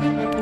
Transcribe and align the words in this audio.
Muito 0.00 0.39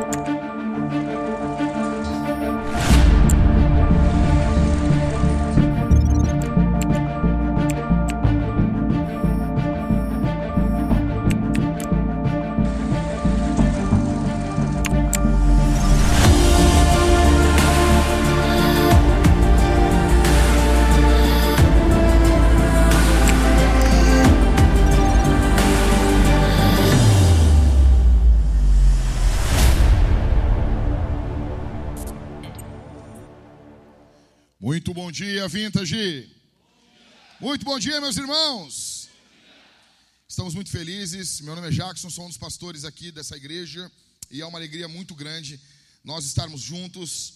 bom 37.79 37.81
dia, 37.81 38.01
meus 38.01 38.17
irmãos. 38.17 39.09
Estamos 40.27 40.53
muito 40.53 40.69
felizes. 40.69 41.41
Meu 41.43 41.55
nome 41.55 41.69
é 41.69 41.71
Jackson, 41.71 42.11
sou 42.11 42.25
um 42.25 42.29
dos 42.29 42.37
pastores 42.37 42.85
aqui 42.85 43.13
dessa 43.13 43.37
igreja 43.37 43.89
e 44.33 44.41
é 44.41 44.45
uma 44.45 44.59
alegria 44.59 44.89
muito 44.89 45.15
grande 45.15 45.61
nós 46.03 46.25
estarmos 46.25 46.61
juntos, 46.61 47.35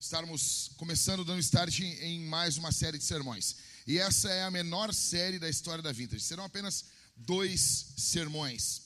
estarmos 0.00 0.72
começando 0.76 1.24
dando 1.24 1.38
start 1.38 1.78
em 1.78 2.18
mais 2.22 2.58
uma 2.58 2.72
série 2.72 2.98
de 2.98 3.04
sermões. 3.04 3.58
E 3.86 3.96
essa 3.96 4.28
é 4.28 4.42
a 4.42 4.50
menor 4.50 4.92
série 4.92 5.38
da 5.38 5.48
história 5.48 5.80
da 5.80 5.92
Vintage. 5.92 6.24
Serão 6.24 6.42
apenas 6.42 6.86
dois 7.14 7.94
sermões. 7.96 8.82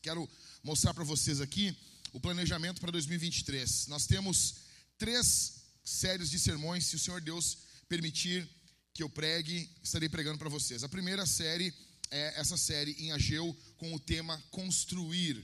Quero 0.00 0.30
mostrar 0.62 0.94
para 0.94 1.02
vocês 1.02 1.40
aqui 1.40 1.76
o 2.12 2.20
planejamento 2.20 2.80
para 2.80 2.92
2023. 2.92 3.88
Nós 3.88 4.06
temos 4.06 4.54
três 4.96 5.64
séries 5.84 6.30
de 6.30 6.38
sermões, 6.38 6.86
se 6.86 6.94
o 6.94 7.00
Senhor 7.00 7.20
Deus 7.20 7.58
permitir 7.88 8.48
que 8.94 9.02
eu 9.02 9.08
pregue, 9.08 9.70
estarei 9.82 10.08
pregando 10.08 10.38
para 10.38 10.48
vocês. 10.48 10.84
A 10.84 10.88
primeira 10.88 11.24
série 11.24 11.72
é 12.10 12.38
essa 12.38 12.56
série 12.56 12.92
em 12.92 13.12
Ageu 13.12 13.56
com 13.78 13.94
o 13.94 13.98
tema 13.98 14.42
construir. 14.50 15.42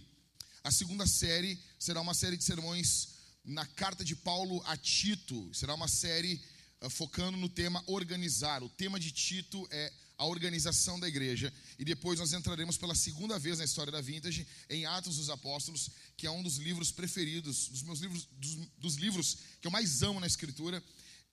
A 0.62 0.70
segunda 0.70 1.06
série 1.06 1.58
será 1.78 2.00
uma 2.00 2.12
série 2.12 2.36
de 2.36 2.44
sermões 2.44 3.16
na 3.44 3.64
carta 3.64 4.04
de 4.04 4.14
Paulo 4.14 4.62
a 4.66 4.76
Tito. 4.76 5.50
Será 5.54 5.74
uma 5.74 5.88
série 5.88 6.40
uh, 6.82 6.90
focando 6.90 7.38
no 7.38 7.48
tema 7.48 7.82
organizar. 7.86 8.62
O 8.62 8.68
tema 8.68 9.00
de 9.00 9.10
Tito 9.10 9.66
é 9.70 9.90
a 10.18 10.26
organização 10.26 11.00
da 11.00 11.08
igreja. 11.08 11.50
E 11.78 11.84
depois 11.84 12.18
nós 12.18 12.34
entraremos 12.34 12.76
pela 12.76 12.94
segunda 12.94 13.38
vez 13.38 13.58
na 13.58 13.64
história 13.64 13.90
da 13.90 14.02
Vintage 14.02 14.46
em 14.68 14.84
Atos 14.84 15.16
dos 15.16 15.30
Apóstolos, 15.30 15.88
que 16.16 16.26
é 16.26 16.30
um 16.30 16.42
dos 16.42 16.56
livros 16.56 16.90
preferidos, 16.90 17.68
dos 17.68 17.82
meus 17.82 18.00
livros, 18.00 18.28
dos, 18.32 18.54
dos 18.78 18.94
livros 18.96 19.38
que 19.60 19.66
eu 19.66 19.70
mais 19.70 20.02
amo 20.02 20.20
na 20.20 20.26
Escritura, 20.26 20.82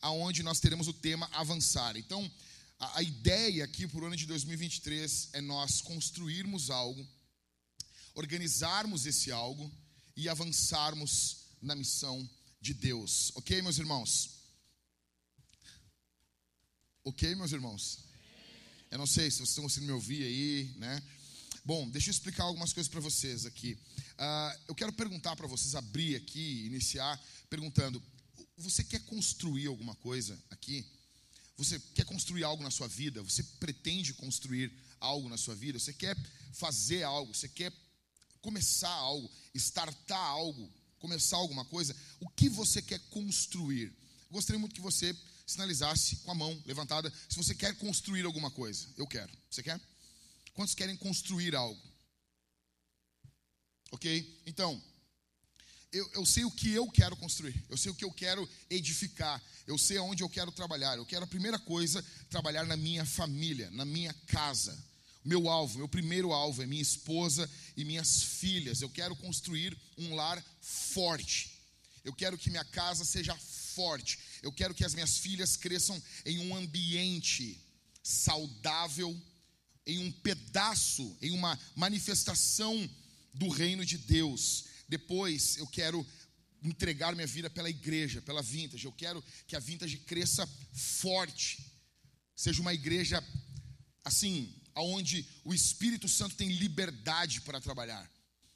aonde 0.02 0.44
nós 0.44 0.60
teremos 0.60 0.88
o 0.88 0.94
tema 0.94 1.30
avançar. 1.32 1.96
Então, 1.98 2.30
a, 2.80 3.00
a 3.00 3.04
ideia 3.04 3.64
aqui 3.64 3.88
para 3.88 4.02
o 4.02 4.06
ano 4.06 4.16
de 4.16 4.26
2023 4.26 5.30
é 5.34 5.42
nós 5.42 5.82
construirmos 5.82 6.70
algo, 6.70 7.08
organizarmos 8.14 9.06
esse 9.06 9.32
algo 9.32 9.72
e 10.16 10.30
avançarmos 10.30 11.46
na 11.62 11.76
missão 11.76 12.28
de 12.62 12.74
Deus. 12.74 13.32
Ok, 13.36 13.62
meus 13.62 13.78
irmãos? 13.78 14.32
Ok, 17.04 17.36
meus 17.36 17.52
irmãos? 17.52 18.00
Eu 18.90 18.98
não 18.98 19.06
sei 19.06 19.30
se 19.30 19.38
vocês 19.38 19.50
estão 19.50 19.64
conseguindo 19.64 19.92
me 19.92 19.94
ouvir 19.94 20.24
aí, 20.24 20.74
né? 20.78 21.04
Bom, 21.64 21.90
deixa 21.90 22.10
eu 22.10 22.12
explicar 22.12 22.44
algumas 22.44 22.72
coisas 22.72 22.90
para 22.90 23.00
vocês 23.00 23.46
aqui. 23.46 23.78
Uh, 24.14 24.60
eu 24.68 24.76
quero 24.76 24.94
perguntar 24.94 25.36
para 25.36 25.48
vocês, 25.48 25.76
abrir 25.76 26.16
aqui, 26.16 26.66
iniciar, 26.66 27.20
perguntando: 27.50 28.02
você 28.58 28.84
quer 28.84 29.00
construir 29.02 29.68
alguma 29.68 29.96
coisa 29.96 30.38
aqui? 30.50 30.86
Você 31.58 31.80
quer 31.94 32.06
construir 32.06 32.44
algo 32.44 32.64
na 32.64 32.72
sua 32.72 32.88
vida? 32.88 33.22
Você 33.24 33.44
pretende 33.44 34.14
construir 34.14 34.72
algo 35.00 35.30
na 35.30 35.38
sua 35.38 35.56
vida? 35.56 35.80
Você 35.80 35.94
quer 35.94 36.18
fazer 36.54 37.04
algo? 37.04 37.34
Você 37.34 37.48
quer 37.48 37.72
começar 38.42 38.90
algo? 38.90 39.30
Startar 39.54 40.20
algo? 40.20 40.70
Começar 41.00 41.38
alguma 41.38 41.66
coisa? 41.66 41.96
O 42.20 42.30
que 42.30 42.50
você 42.50 42.82
quer 42.82 43.00
construir? 43.10 43.94
Gostaria 44.32 44.60
muito 44.60 44.76
que 44.76 44.82
você 44.82 45.16
sinalizasse 45.46 46.18
com 46.18 46.32
a 46.32 46.36
mão 46.36 46.62
levantada 46.66 47.12
se 47.30 47.38
você 47.38 47.54
quer 47.54 47.76
construir 47.78 48.26
alguma 48.26 48.50
coisa. 48.52 48.88
Eu 48.98 49.08
quero. 49.08 49.32
Você 49.50 49.62
quer? 49.62 49.80
Quantos 50.54 50.74
querem 50.74 50.98
construir 50.98 51.56
algo? 51.56 51.82
Ok? 53.92 54.42
Então, 54.46 54.82
eu, 55.96 56.10
eu, 56.14 56.26
sei 56.26 56.44
o 56.44 56.52
que 56.52 56.72
eu 56.72 56.90
quero 56.92 57.16
construir, 57.16 57.56
eu 57.70 57.78
sei 57.78 57.90
o 57.90 57.96
que 57.96 58.04
eu 58.04 58.12
quero 58.12 58.48
edificar, 58.70 59.42
eu 59.66 59.78
sei 59.78 59.98
aonde 59.98 60.24
eu 60.24 60.30
quero 60.30 60.52
trabalhar. 60.52 60.98
Eu 60.98 61.06
quero, 61.06 61.24
a 61.24 61.28
primeira 61.28 61.58
coisa, 61.58 62.04
trabalhar 62.30 62.66
na 62.66 62.76
minha 62.76 63.06
família, 63.06 63.72
na 63.72 63.86
minha 63.86 64.14
casa. 64.28 64.78
Meu 65.24 65.50
alvo, 65.50 65.78
meu 65.78 65.88
primeiro 65.88 66.34
alvo 66.34 66.62
é 66.62 66.66
minha 66.66 66.82
esposa 66.82 67.50
e 67.78 67.86
minhas 67.86 68.22
filhas. 68.22 68.82
Eu 68.82 68.90
quero 68.90 69.16
construir 69.16 69.76
um 69.98 70.14
lar 70.14 70.44
forte. 70.62 71.58
Eu 72.04 72.14
quero 72.14 72.38
que 72.38 72.50
minha 72.50 72.66
casa 72.66 73.06
seja 73.06 73.36
forte. 73.36 74.20
Eu 74.44 74.52
quero 74.52 74.76
que 74.76 74.86
as 74.86 74.94
minhas 74.94 75.18
filhas 75.18 75.56
cresçam 75.56 76.02
em 76.26 76.40
um 76.40 76.56
ambiente 76.56 77.60
saudável, 78.04 79.20
em 79.88 80.00
um 80.00 80.12
pedaço, 80.12 81.18
em 81.22 81.32
uma 81.32 81.58
manifestação 81.74 82.88
do 83.34 83.50
reino 83.50 83.86
de 83.86 83.98
Deus. 83.98 84.66
Depois 84.88 85.58
eu 85.58 85.68
quero 85.68 86.06
entregar 86.64 87.16
minha 87.16 87.28
vida 87.28 87.50
pela 87.50 87.70
igreja, 87.70 88.22
pela 88.22 88.42
vintage. 88.42 88.86
Eu 88.86 88.92
quero 88.92 89.24
que 89.48 89.56
a 89.56 89.60
vintage 89.60 89.98
cresça 89.98 90.48
forte. 90.74 91.60
Seja 92.36 92.62
uma 92.62 92.74
igreja 92.74 93.24
assim, 94.04 94.54
aonde 94.74 95.28
o 95.44 95.54
Espírito 95.54 96.08
Santo 96.08 96.36
tem 96.36 96.50
liberdade 96.50 97.42
para 97.42 97.62
trabalhar. 97.62 98.10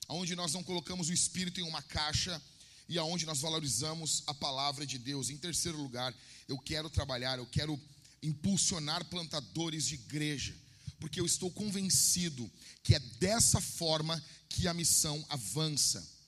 Aonde 0.07 0.35
nós 0.35 0.53
não 0.53 0.63
colocamos 0.63 1.09
o 1.09 1.13
espírito 1.13 1.59
em 1.59 1.63
uma 1.63 1.81
caixa 1.83 2.41
e 2.87 2.97
aonde 2.97 3.25
nós 3.25 3.39
valorizamos 3.39 4.23
a 4.25 4.33
palavra 4.33 4.85
de 4.85 4.97
Deus. 4.97 5.29
Em 5.29 5.37
terceiro 5.37 5.77
lugar, 5.77 6.13
eu 6.47 6.57
quero 6.57 6.89
trabalhar, 6.89 7.37
eu 7.37 7.45
quero 7.45 7.79
impulsionar 8.21 9.05
plantadores 9.05 9.85
de 9.85 9.93
igreja, 9.93 10.55
porque 10.99 11.19
eu 11.19 11.25
estou 11.25 11.51
convencido 11.51 12.51
que 12.83 12.95
é 12.95 12.99
dessa 12.99 13.61
forma 13.61 14.21
que 14.49 14.67
a 14.67 14.73
missão 14.73 15.23
avança. 15.29 16.18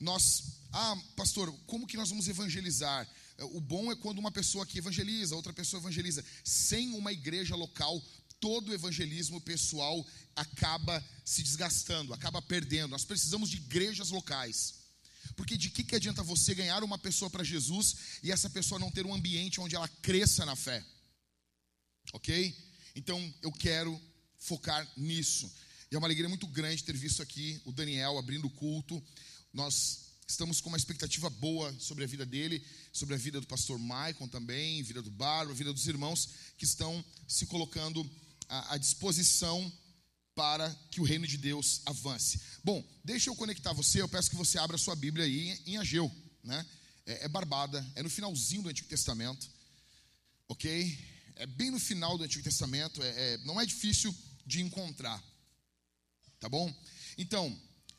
Nós, 0.00 0.42
ah, 0.72 0.96
pastor, 1.16 1.52
como 1.66 1.86
que 1.86 1.96
nós 1.96 2.08
vamos 2.10 2.28
evangelizar? 2.28 3.08
O 3.52 3.60
bom 3.60 3.92
é 3.92 3.96
quando 3.96 4.18
uma 4.18 4.32
pessoa 4.32 4.64
aqui 4.64 4.78
evangeliza, 4.78 5.36
outra 5.36 5.52
pessoa 5.52 5.80
evangeliza. 5.80 6.24
Sem 6.44 6.92
uma 6.94 7.12
igreja 7.12 7.54
local, 7.54 8.02
todo 8.40 8.70
o 8.70 8.74
evangelismo 8.74 9.40
pessoal 9.40 10.04
acaba 10.34 11.04
se 11.24 11.42
desgastando, 11.42 12.12
acaba 12.12 12.42
perdendo. 12.42 12.90
Nós 12.90 13.04
precisamos 13.04 13.50
de 13.50 13.56
igrejas 13.56 14.10
locais. 14.10 14.74
Porque 15.36 15.56
de 15.56 15.70
que, 15.70 15.84
que 15.84 15.94
adianta 15.94 16.22
você 16.22 16.54
ganhar 16.54 16.82
uma 16.82 16.98
pessoa 16.98 17.30
para 17.30 17.44
Jesus 17.44 17.96
e 18.22 18.32
essa 18.32 18.50
pessoa 18.50 18.78
não 18.78 18.90
ter 18.90 19.06
um 19.06 19.14
ambiente 19.14 19.60
onde 19.60 19.76
ela 19.76 19.88
cresça 19.88 20.44
na 20.44 20.56
fé? 20.56 20.84
Ok? 22.12 22.56
Então 22.96 23.34
eu 23.42 23.52
quero 23.52 24.00
focar 24.38 24.86
nisso. 24.96 25.50
E 25.90 25.94
é 25.94 25.98
uma 25.98 26.06
alegria 26.06 26.28
muito 26.28 26.46
grande 26.46 26.84
ter 26.84 26.96
visto 26.96 27.22
aqui 27.22 27.60
o 27.64 27.72
Daniel 27.72 28.18
abrindo 28.18 28.46
o 28.46 28.50
culto. 28.50 29.02
Nós 29.52 30.08
estamos 30.26 30.60
com 30.60 30.68
uma 30.68 30.76
expectativa 30.76 31.30
boa 31.30 31.74
sobre 31.80 32.04
a 32.04 32.06
vida 32.06 32.26
dele, 32.26 32.62
sobre 32.92 33.14
a 33.14 33.18
vida 33.18 33.40
do 33.40 33.46
pastor 33.46 33.78
Maicon 33.78 34.28
também, 34.28 34.82
vida 34.82 35.00
do 35.00 35.10
Bárbaro, 35.10 35.52
a 35.52 35.54
vida 35.54 35.72
dos 35.72 35.86
irmãos 35.86 36.28
que 36.58 36.64
estão 36.64 37.02
se 37.26 37.46
colocando 37.46 38.08
à, 38.48 38.74
à 38.74 38.76
disposição 38.76 39.72
para 40.34 40.72
que 40.90 41.00
o 41.00 41.04
reino 41.04 41.26
de 41.26 41.36
Deus 41.36 41.80
avance. 41.86 42.40
Bom, 42.62 42.86
deixa 43.02 43.30
eu 43.30 43.34
conectar 43.34 43.72
você, 43.72 44.02
eu 44.02 44.08
peço 44.08 44.30
que 44.30 44.36
você 44.36 44.58
abra 44.58 44.76
sua 44.76 44.94
Bíblia 44.94 45.24
aí 45.24 45.60
em 45.66 45.78
Ageu, 45.78 46.14
né? 46.44 46.64
É, 47.06 47.24
é 47.24 47.28
barbada, 47.28 47.84
é 47.94 48.02
no 48.02 48.10
finalzinho 48.10 48.62
do 48.62 48.68
Antigo 48.68 48.88
Testamento, 48.88 49.48
ok? 50.46 50.96
É 51.36 51.46
bem 51.46 51.70
no 51.70 51.80
final 51.80 52.18
do 52.18 52.24
Antigo 52.24 52.44
Testamento, 52.44 53.02
é, 53.02 53.08
é, 53.08 53.38
não 53.38 53.60
é 53.60 53.64
difícil 53.64 54.14
de 54.46 54.60
encontrar, 54.60 55.22
tá 56.38 56.48
bom? 56.48 56.72
Então, 57.16 57.58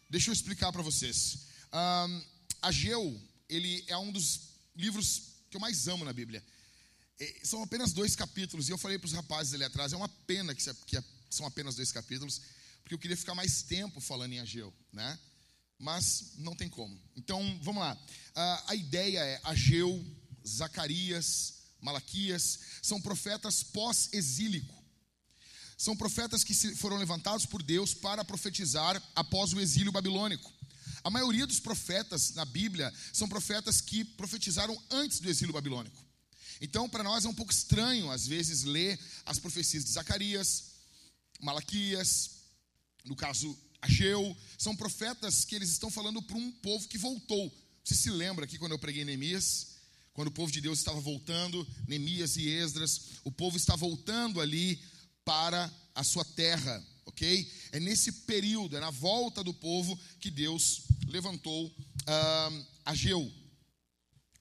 deixa 0.10 0.30
eu 0.30 0.34
explicar 0.34 0.72
para 0.72 0.82
vocês. 0.82 1.40
Um, 1.72 2.24
Ageu, 2.62 3.22
ele 3.48 3.84
é 3.88 3.98
um 3.98 4.12
dos 4.12 4.50
livros 4.76 5.24
que 5.50 5.58
eu 5.58 5.62
mais 5.62 5.88
amo 5.88 6.04
na 6.04 6.14
Bíblia. 6.14 6.44
É, 7.20 7.42
são 7.44 7.62
apenas 7.62 7.94
dois 7.94 8.16
capítulos, 8.16 8.68
e 8.68 8.72
eu 8.72 8.78
falei 8.78 8.98
para 8.98 9.08
os 9.08 9.14
rapazes 9.14 9.54
ali 9.54 9.64
atrás, 9.64 9.94
é 9.94 9.98
uma 9.98 10.10
pena 10.10 10.56
que, 10.56 10.74
que 10.86 11.04
são 11.30 11.46
apenas 11.46 11.76
dois 11.76 11.92
capítulos, 11.92 12.42
porque 12.82 12.94
eu 12.94 13.00
queria 13.00 13.18
ficar 13.18 13.36
mais 13.36 13.62
tempo 13.62 14.00
falando 14.00 14.34
em 14.34 14.40
Ageu, 14.40 14.74
né? 14.92 15.20
Mas 15.78 16.34
não 16.38 16.56
tem 16.56 16.68
como. 16.68 17.00
Então, 17.16 17.60
vamos 17.62 17.82
lá. 17.82 17.98
a 18.68 18.76
ideia 18.76 19.20
é 19.20 19.40
Ageu, 19.44 20.06
Zacarias, 20.46 21.60
Malaquias, 21.80 22.60
são 22.82 23.00
profetas 23.00 23.64
pós-exílico. 23.64 24.79
São 25.80 25.96
profetas 25.96 26.44
que 26.44 26.54
foram 26.76 26.98
levantados 26.98 27.46
por 27.46 27.64
Deus 27.64 27.94
para 27.94 28.26
profetizar 28.26 29.02
após 29.16 29.54
o 29.54 29.62
exílio 29.62 29.94
babilônico. 29.94 30.54
A 31.02 31.10
maioria 31.10 31.48
dos 31.48 31.62
profetas 31.62 32.34
na 32.34 32.44
Bíblia 32.44 32.94
são 33.14 33.30
profetas 33.30 33.80
que 33.80 34.04
profetizaram 34.04 34.78
antes 34.92 35.22
do 35.22 35.30
exílio 35.30 35.54
babilônico. 35.54 35.98
Então, 36.60 36.90
para 36.90 37.02
nós 37.02 37.24
é 37.24 37.30
um 37.30 37.34
pouco 37.34 37.54
estranho, 37.54 38.12
às 38.12 38.28
vezes, 38.28 38.64
ler 38.64 39.00
as 39.26 39.40
profecias 39.40 39.86
de 39.86 39.92
Zacarias, 39.92 40.66
Malaquias, 41.40 42.32
no 43.06 43.16
caso 43.16 43.58
Ageu, 43.82 44.36
são 44.58 44.76
profetas 44.76 45.46
que 45.46 45.56
eles 45.56 45.70
estão 45.70 45.90
falando 45.90 46.22
para 46.22 46.36
um 46.36 46.52
povo 46.52 46.90
que 46.90 46.98
voltou. 46.98 47.50
Você 47.86 47.96
se 47.96 48.10
lembra 48.10 48.44
aqui 48.44 48.58
quando 48.58 48.74
eu 48.74 48.80
preguei 48.80 49.06
Neemias? 49.06 49.80
Quando 50.12 50.28
o 50.28 50.32
povo 50.32 50.52
de 50.52 50.60
Deus 50.60 50.80
estava 50.80 51.00
voltando, 51.00 51.66
Neemias 51.88 52.36
e 52.36 52.50
Esdras, 52.50 53.00
o 53.24 53.32
povo 53.32 53.56
está 53.56 53.78
voltando 53.78 54.42
ali 54.42 54.84
para 55.30 55.72
a 55.94 56.04
sua 56.04 56.26
terra, 56.26 56.84
ok? 57.06 57.48
É 57.72 57.80
nesse 57.80 58.12
período, 58.12 58.76
é 58.76 58.80
na 58.80 58.90
volta 58.90 59.44
do 59.44 59.54
povo 59.54 59.96
que 60.20 60.32
Deus 60.32 60.86
levantou 61.08 61.68
uh, 61.68 62.68
Ageu. 62.84 63.32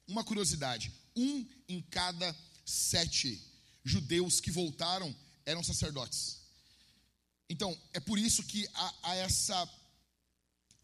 Uma 0.07 0.25
curiosidade: 0.25 0.91
um 1.15 1.47
em 1.69 1.83
cada 1.83 2.35
sete 2.65 3.39
judeus 3.85 4.41
que 4.41 4.51
voltaram 4.51 5.15
eram 5.45 5.63
sacerdotes. 5.63 6.39
Então, 7.51 7.79
é 7.93 8.01
por 8.01 8.19
isso 8.19 8.43
que 8.43 8.67
há, 8.73 8.95
há, 9.03 9.15
essa, 9.17 9.71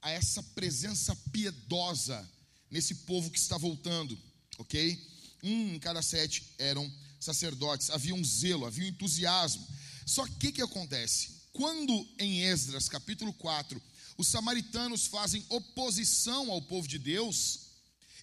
há 0.02 0.10
essa 0.10 0.42
presença 0.42 1.16
piedosa 1.32 2.30
nesse 2.70 2.94
povo 3.06 3.30
que 3.30 3.38
está 3.38 3.56
voltando, 3.56 4.18
ok? 4.58 5.02
Um 5.42 5.76
em 5.76 5.78
cada 5.78 6.02
sete 6.02 6.44
eram 6.58 6.92
sacerdotes, 7.18 7.88
havia 7.88 8.14
um 8.14 8.22
zelo, 8.22 8.66
havia 8.66 8.84
um 8.84 8.88
entusiasmo. 8.88 9.66
Só 10.06 10.26
que 10.26 10.48
o 10.48 10.52
que 10.52 10.62
acontece? 10.62 11.30
Quando 11.52 12.06
em 12.18 12.42
Esdras, 12.42 12.88
capítulo 12.88 13.32
4, 13.32 13.80
os 14.18 14.28
samaritanos 14.28 15.06
fazem 15.06 15.44
oposição 15.48 16.50
ao 16.50 16.60
povo 16.62 16.86
de 16.86 16.98
Deus, 16.98 17.60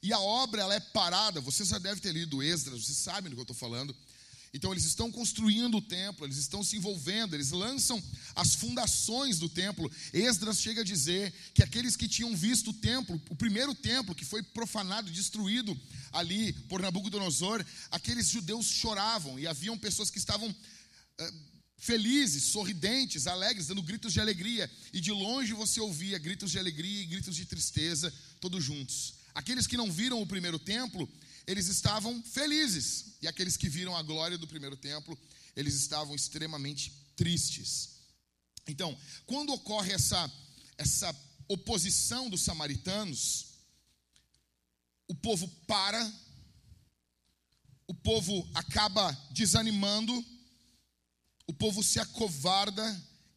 e 0.03 0.11
a 0.11 0.19
obra 0.19 0.61
ela 0.61 0.73
é 0.75 0.79
parada, 0.79 1.39
você 1.39 1.63
já 1.63 1.77
deve 1.77 2.01
ter 2.01 2.11
lido 2.11 2.41
Esdras, 2.41 2.85
você 2.85 2.93
sabe 2.93 3.29
do 3.29 3.35
que 3.35 3.39
eu 3.39 3.43
estou 3.43 3.55
falando. 3.55 3.95
Então 4.53 4.73
eles 4.73 4.83
estão 4.83 5.09
construindo 5.09 5.77
o 5.77 5.81
templo, 5.81 6.25
eles 6.25 6.35
estão 6.35 6.61
se 6.61 6.75
envolvendo, 6.75 7.35
eles 7.35 7.51
lançam 7.51 8.03
as 8.35 8.53
fundações 8.53 9.39
do 9.39 9.47
templo. 9.47 9.89
Esdras 10.11 10.59
chega 10.59 10.81
a 10.81 10.83
dizer 10.83 11.33
que 11.53 11.63
aqueles 11.63 11.95
que 11.95 12.07
tinham 12.07 12.35
visto 12.35 12.71
o 12.71 12.73
templo, 12.73 13.21
o 13.29 13.35
primeiro 13.35 13.73
templo 13.73 14.13
que 14.13 14.25
foi 14.25 14.43
profanado, 14.43 15.09
destruído 15.09 15.79
ali 16.11 16.51
por 16.67 16.81
Nabucodonosor, 16.81 17.65
aqueles 17.91 18.27
judeus 18.27 18.65
choravam 18.65 19.39
e 19.39 19.47
haviam 19.47 19.77
pessoas 19.77 20.09
que 20.09 20.17
estavam 20.17 20.53
felizes, 21.81 22.43
sorridentes, 22.43 23.25
alegres, 23.25 23.65
dando 23.65 23.81
gritos 23.81 24.13
de 24.13 24.21
alegria, 24.21 24.69
e 24.93 25.01
de 25.01 25.11
longe 25.11 25.51
você 25.51 25.81
ouvia 25.81 26.19
gritos 26.19 26.51
de 26.51 26.59
alegria 26.59 27.01
e 27.01 27.07
gritos 27.07 27.35
de 27.35 27.43
tristeza, 27.43 28.13
todos 28.39 28.63
juntos. 28.63 29.15
Aqueles 29.33 29.65
que 29.65 29.75
não 29.75 29.91
viram 29.91 30.21
o 30.21 30.27
primeiro 30.27 30.59
templo, 30.59 31.09
eles 31.47 31.67
estavam 31.67 32.21
felizes. 32.21 33.15
E 33.19 33.27
aqueles 33.27 33.57
que 33.57 33.67
viram 33.67 33.97
a 33.97 34.03
glória 34.03 34.37
do 34.37 34.47
primeiro 34.47 34.77
templo, 34.77 35.17
eles 35.55 35.73
estavam 35.73 36.13
extremamente 36.13 36.93
tristes. 37.15 37.89
Então, 38.67 38.95
quando 39.25 39.51
ocorre 39.51 39.91
essa, 39.91 40.31
essa 40.77 41.15
oposição 41.47 42.29
dos 42.29 42.43
samaritanos, 42.43 43.47
o 45.07 45.15
povo 45.15 45.47
para, 45.65 46.13
o 47.87 47.93
povo 47.95 48.47
acaba 48.53 49.11
desanimando, 49.31 50.23
o 51.51 51.53
povo 51.53 51.83
se 51.83 51.99
acovarda 51.99 52.83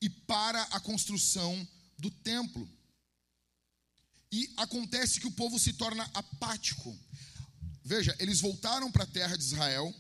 e 0.01 0.09
para 0.09 0.63
a 0.63 0.79
construção 0.79 1.67
do 1.99 2.09
templo. 2.11 2.69
E 4.31 4.53
acontece 4.57 5.19
que 5.19 5.27
o 5.27 5.33
povo 5.33 5.59
se 5.59 5.73
torna 5.73 6.09
apático. 6.15 6.97
Veja, 7.85 8.15
eles 8.21 8.41
voltaram 8.41 8.91
para 8.93 9.03
a 9.03 9.09
terra 9.09 9.37
de 9.37 9.43
Israel. 9.43 9.93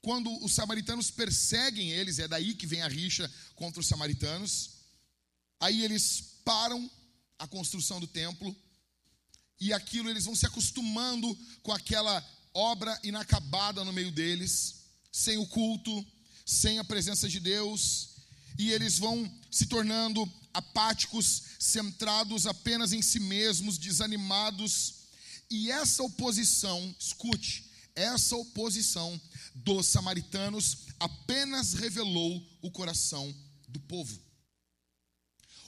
Quando 0.00 0.32
os 0.42 0.54
samaritanos 0.54 1.10
perseguem 1.10 1.90
eles, 1.90 2.18
é 2.18 2.26
daí 2.26 2.54
que 2.54 2.66
vem 2.66 2.80
a 2.80 2.88
rixa 2.88 3.30
contra 3.54 3.80
os 3.80 3.86
samaritanos. 3.86 4.70
Aí 5.60 5.84
eles 5.84 6.38
param 6.42 6.90
a 7.38 7.46
construção 7.46 8.00
do 8.00 8.06
templo. 8.06 8.56
E 9.60 9.74
aquilo 9.74 10.08
eles 10.08 10.24
vão 10.24 10.34
se 10.34 10.46
acostumando 10.46 11.38
com 11.62 11.70
aquela 11.70 12.26
obra 12.54 12.98
inacabada 13.04 13.84
no 13.84 13.92
meio 13.92 14.10
deles, 14.10 14.86
sem 15.12 15.36
o 15.36 15.46
culto, 15.46 16.06
sem 16.44 16.78
a 16.78 16.84
presença 16.84 17.28
de 17.28 17.40
Deus, 17.40 18.10
e 18.58 18.70
eles 18.70 18.98
vão 18.98 19.30
se 19.50 19.66
tornando 19.66 20.30
apáticos, 20.52 21.42
centrados 21.58 22.46
apenas 22.46 22.92
em 22.92 23.00
si 23.00 23.20
mesmos, 23.20 23.78
desanimados 23.78 25.02
e 25.52 25.70
essa 25.70 26.02
oposição, 26.02 26.94
escute, 26.98 27.70
essa 27.94 28.34
oposição 28.34 29.20
dos 29.54 29.86
samaritanos 29.86 30.78
apenas 30.98 31.74
revelou 31.74 32.42
o 32.62 32.70
coração 32.70 33.34
do 33.68 33.78
povo. 33.80 34.18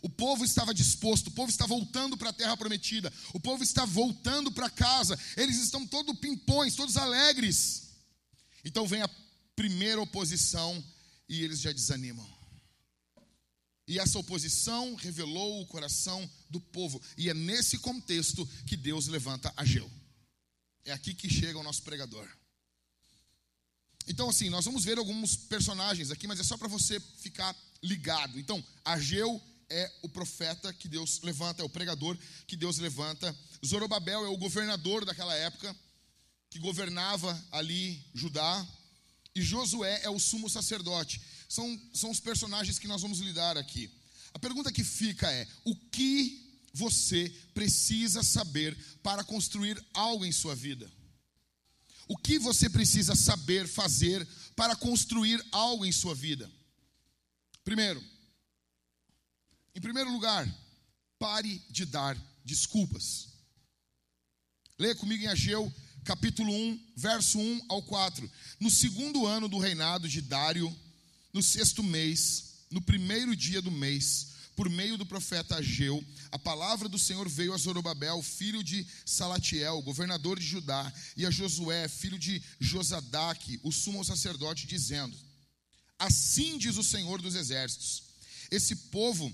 O 0.01 0.09
povo 0.09 0.43
estava 0.43 0.73
disposto, 0.73 1.27
o 1.27 1.33
povo 1.33 1.51
está 1.51 1.67
voltando 1.67 2.17
para 2.17 2.31
a 2.31 2.33
terra 2.33 2.57
prometida, 2.57 3.13
o 3.35 3.41
povo 3.41 3.63
está 3.63 3.85
voltando 3.85 4.51
para 4.51 4.71
casa, 4.71 5.19
eles 5.37 5.59
estão 5.59 5.87
todos 5.87 6.19
pimpões, 6.19 6.75
todos 6.75 6.97
alegres. 6.97 7.91
Então 8.65 8.87
vem 8.87 9.03
a 9.03 9.09
primeira 9.57 10.01
oposição 10.01 10.83
e 11.29 11.43
eles 11.43 11.61
já 11.61 11.73
desanimam. 11.73 12.29
E 13.87 13.99
essa 13.99 14.19
oposição 14.19 14.95
revelou 14.95 15.61
o 15.61 15.67
coração 15.67 16.29
do 16.49 16.59
povo. 16.59 17.01
E 17.19 17.29
é 17.29 17.35
nesse 17.35 17.79
contexto 17.79 18.47
que 18.67 18.77
Deus 18.77 19.09
levanta 19.09 19.53
Ageu. 19.57 19.91
É 20.85 20.93
aqui 20.93 21.15
que 21.15 21.29
chega 21.29 21.59
o 21.59 21.63
nosso 21.63 21.83
pregador. 21.83 22.29
Então, 24.07 24.29
assim, 24.29 24.51
nós 24.51 24.65
vamos 24.65 24.85
ver 24.85 24.99
alguns 24.99 25.37
personagens 25.37 26.11
aqui, 26.11 26.27
mas 26.27 26.41
é 26.41 26.43
só 26.43 26.57
para 26.57 26.69
você 26.69 27.01
ficar 27.01 27.57
ligado. 27.83 28.39
Então, 28.39 28.63
Ageu 28.85 29.41
é 29.71 29.91
o 30.03 30.09
profeta 30.09 30.73
que 30.73 30.89
Deus 30.89 31.21
levanta, 31.23 31.63
é 31.63 31.65
o 31.65 31.71
pregador 31.71 32.17
que 32.47 32.57
Deus 32.57 32.79
levanta. 32.79 33.35
Zorobabel 33.65 34.25
é 34.25 34.29
o 34.29 34.37
governador 34.37 35.05
daquela 35.05 35.35
época, 35.35 35.75
que 36.51 36.59
governava 36.59 37.43
ali 37.51 38.03
Judá. 38.15 38.67
E 39.35 39.43
Josué 39.43 40.01
é 40.03 40.11
o 40.11 40.19
sumo 40.19 40.49
sacerdote 40.49 41.21
são, 41.49 41.81
são 41.93 42.11
os 42.11 42.21
personagens 42.21 42.79
que 42.79 42.89
nós 42.89 43.03
vamos 43.03 43.21
lidar 43.21 43.57
aqui. 43.57 43.91
A 44.33 44.39
pergunta 44.39 44.73
que 44.73 44.83
fica 44.83 45.31
é: 45.31 45.47
o 45.65 45.75
que 45.77 46.61
você 46.73 47.33
precisa 47.53 48.23
saber 48.23 48.77
para 49.03 49.23
construir 49.23 49.83
algo 49.93 50.25
em 50.25 50.33
sua 50.33 50.55
vida? 50.55 50.91
O 52.09 52.17
que 52.17 52.39
você 52.39 52.69
precisa 52.69 53.15
saber 53.15 53.67
fazer 53.69 54.27
para 54.57 54.77
construir 54.77 55.43
algo 55.53 55.87
em 55.87 55.93
sua 55.93 56.15
vida? 56.15 56.51
Primeiro, 57.65 58.03
em 59.75 59.81
primeiro 59.81 60.13
lugar, 60.13 60.47
pare 61.19 61.63
de 61.71 61.87
dar 61.87 62.17
desculpas. 62.45 63.29
Leia 64.79 64.95
comigo 64.97 65.23
em 65.23 65.29
Ageu, 65.29 65.73
capítulo 66.05 66.53
1, 66.53 66.81
verso 66.97 67.39
1 67.39 67.63
ao 67.69 67.83
4. 67.83 68.31
No 68.61 68.71
segundo 68.71 69.27
ano 69.27 69.49
do 69.49 69.59
reinado 69.59 70.09
de 70.09 70.21
Dário, 70.21 70.75
no 71.33 71.43
sexto 71.43 71.83
mês, 71.83 72.53
no 72.71 72.81
primeiro 72.81 73.35
dia 73.35 73.63
do 73.63 73.71
mês, 73.71 74.35
por 74.55 74.69
meio 74.69 74.97
do 74.97 75.07
profeta 75.07 75.57
Ageu, 75.57 76.05
a 76.31 76.39
palavra 76.39 76.89
do 76.89 76.99
Senhor 76.99 77.29
veio 77.29 77.53
a 77.53 77.57
Zorobabel, 77.57 78.23
filho 78.23 78.63
de 78.63 78.87
Salatiel, 79.05 79.83
governador 79.83 80.39
de 80.39 80.47
Judá, 80.47 80.93
e 81.17 81.27
a 81.27 81.31
Josué, 81.31 81.89
filho 81.89 82.19
de 82.19 82.41
Josadaque, 82.61 83.59
o 83.63 83.73
sumo 83.73 84.05
sacerdote, 84.05 84.67
dizendo: 84.67 85.17
Assim 85.99 86.59
diz 86.59 86.77
o 86.77 86.85
Senhor 86.85 87.21
dos 87.21 87.35
exércitos: 87.35 88.03
Esse 88.51 88.77
povo, 88.77 89.33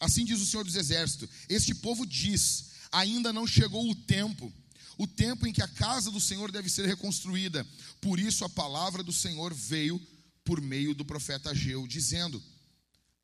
assim 0.00 0.24
diz 0.24 0.40
o 0.40 0.46
Senhor 0.46 0.64
dos 0.64 0.74
exércitos, 0.74 1.28
este 1.48 1.74
povo 1.74 2.04
diz: 2.04 2.70
Ainda 2.90 3.32
não 3.32 3.46
chegou 3.46 3.88
o 3.88 3.94
tempo, 3.94 4.52
o 4.98 5.06
tempo 5.06 5.46
em 5.46 5.52
que 5.52 5.62
a 5.62 5.68
casa 5.68 6.10
do 6.10 6.20
Senhor 6.20 6.50
deve 6.50 6.68
ser 6.68 6.84
reconstruída. 6.84 7.64
Por 8.00 8.18
isso 8.18 8.44
a 8.44 8.48
palavra 8.48 9.02
do 9.02 9.12
Senhor 9.12 9.54
veio 9.54 9.98
por 10.44 10.60
meio 10.60 10.92
do 10.92 11.04
profeta 11.04 11.50
Ageu, 11.50 11.86
dizendo: 11.86 12.42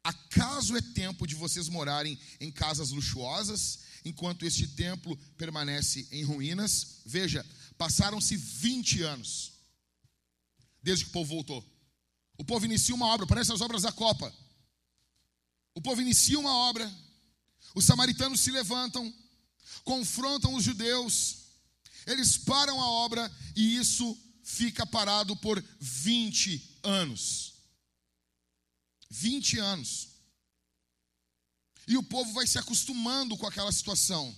Acaso 0.04 0.76
é 0.76 0.80
tempo 0.80 1.26
de 1.26 1.34
vocês 1.34 1.68
morarem 1.68 2.18
em 2.40 2.50
casas 2.52 2.90
luxuosas, 2.90 3.80
enquanto 4.04 4.46
este 4.46 4.68
templo 4.68 5.16
permanece 5.36 6.06
em 6.12 6.22
ruínas? 6.22 7.00
Veja, 7.04 7.44
passaram-se 7.76 8.36
20 8.36 9.02
anos 9.02 9.52
desde 10.80 11.06
que 11.06 11.10
o 11.10 11.14
povo 11.14 11.34
voltou. 11.34 11.64
O 12.38 12.44
povo 12.44 12.66
inicia 12.66 12.94
uma 12.94 13.06
obra, 13.06 13.26
parece 13.26 13.52
as 13.52 13.60
obras 13.60 13.82
da 13.82 13.90
Copa. 13.90 14.32
O 15.74 15.80
povo 15.80 16.00
inicia 16.00 16.38
uma 16.38 16.54
obra, 16.54 16.88
os 17.74 17.84
samaritanos 17.84 18.40
se 18.40 18.52
levantam, 18.52 19.12
confrontam 19.82 20.54
os 20.54 20.62
judeus, 20.62 21.43
eles 22.06 22.36
param 22.36 22.80
a 22.80 22.88
obra 22.88 23.30
e 23.56 23.76
isso 23.76 24.16
fica 24.42 24.86
parado 24.86 25.36
por 25.36 25.62
20 25.80 26.78
anos. 26.82 27.54
20 29.10 29.58
anos. 29.58 30.08
E 31.86 31.96
o 31.96 32.02
povo 32.02 32.32
vai 32.32 32.46
se 32.46 32.58
acostumando 32.58 33.36
com 33.36 33.46
aquela 33.46 33.72
situação. 33.72 34.34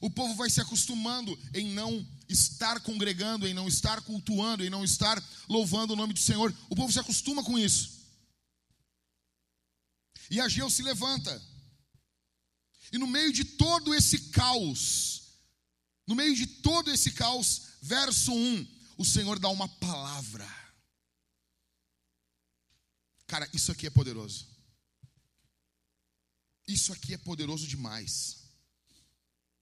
O 0.00 0.10
povo 0.10 0.34
vai 0.34 0.50
se 0.50 0.60
acostumando 0.60 1.38
em 1.54 1.70
não 1.70 2.06
estar 2.28 2.80
congregando, 2.80 3.46
em 3.46 3.54
não 3.54 3.68
estar 3.68 4.02
cultuando, 4.02 4.64
em 4.64 4.70
não 4.70 4.84
estar 4.84 5.22
louvando 5.48 5.92
o 5.92 5.96
nome 5.96 6.12
do 6.12 6.20
Senhor. 6.20 6.54
O 6.68 6.76
povo 6.76 6.92
se 6.92 6.98
acostuma 6.98 7.42
com 7.42 7.58
isso. 7.58 8.04
E 10.30 10.40
Ageu 10.40 10.68
se 10.68 10.82
levanta. 10.82 11.42
E 12.92 12.98
no 12.98 13.06
meio 13.06 13.32
de 13.32 13.44
todo 13.44 13.94
esse 13.94 14.30
caos, 14.30 15.23
no 16.06 16.14
meio 16.14 16.34
de 16.34 16.46
todo 16.46 16.90
esse 16.90 17.12
caos, 17.12 17.62
verso 17.80 18.32
1, 18.32 18.66
o 18.98 19.04
Senhor 19.04 19.38
dá 19.38 19.48
uma 19.48 19.68
palavra. 19.68 20.46
Cara, 23.26 23.48
isso 23.52 23.72
aqui 23.72 23.86
é 23.86 23.90
poderoso. 23.90 24.46
Isso 26.66 26.92
aqui 26.92 27.14
é 27.14 27.18
poderoso 27.18 27.66
demais. 27.66 28.44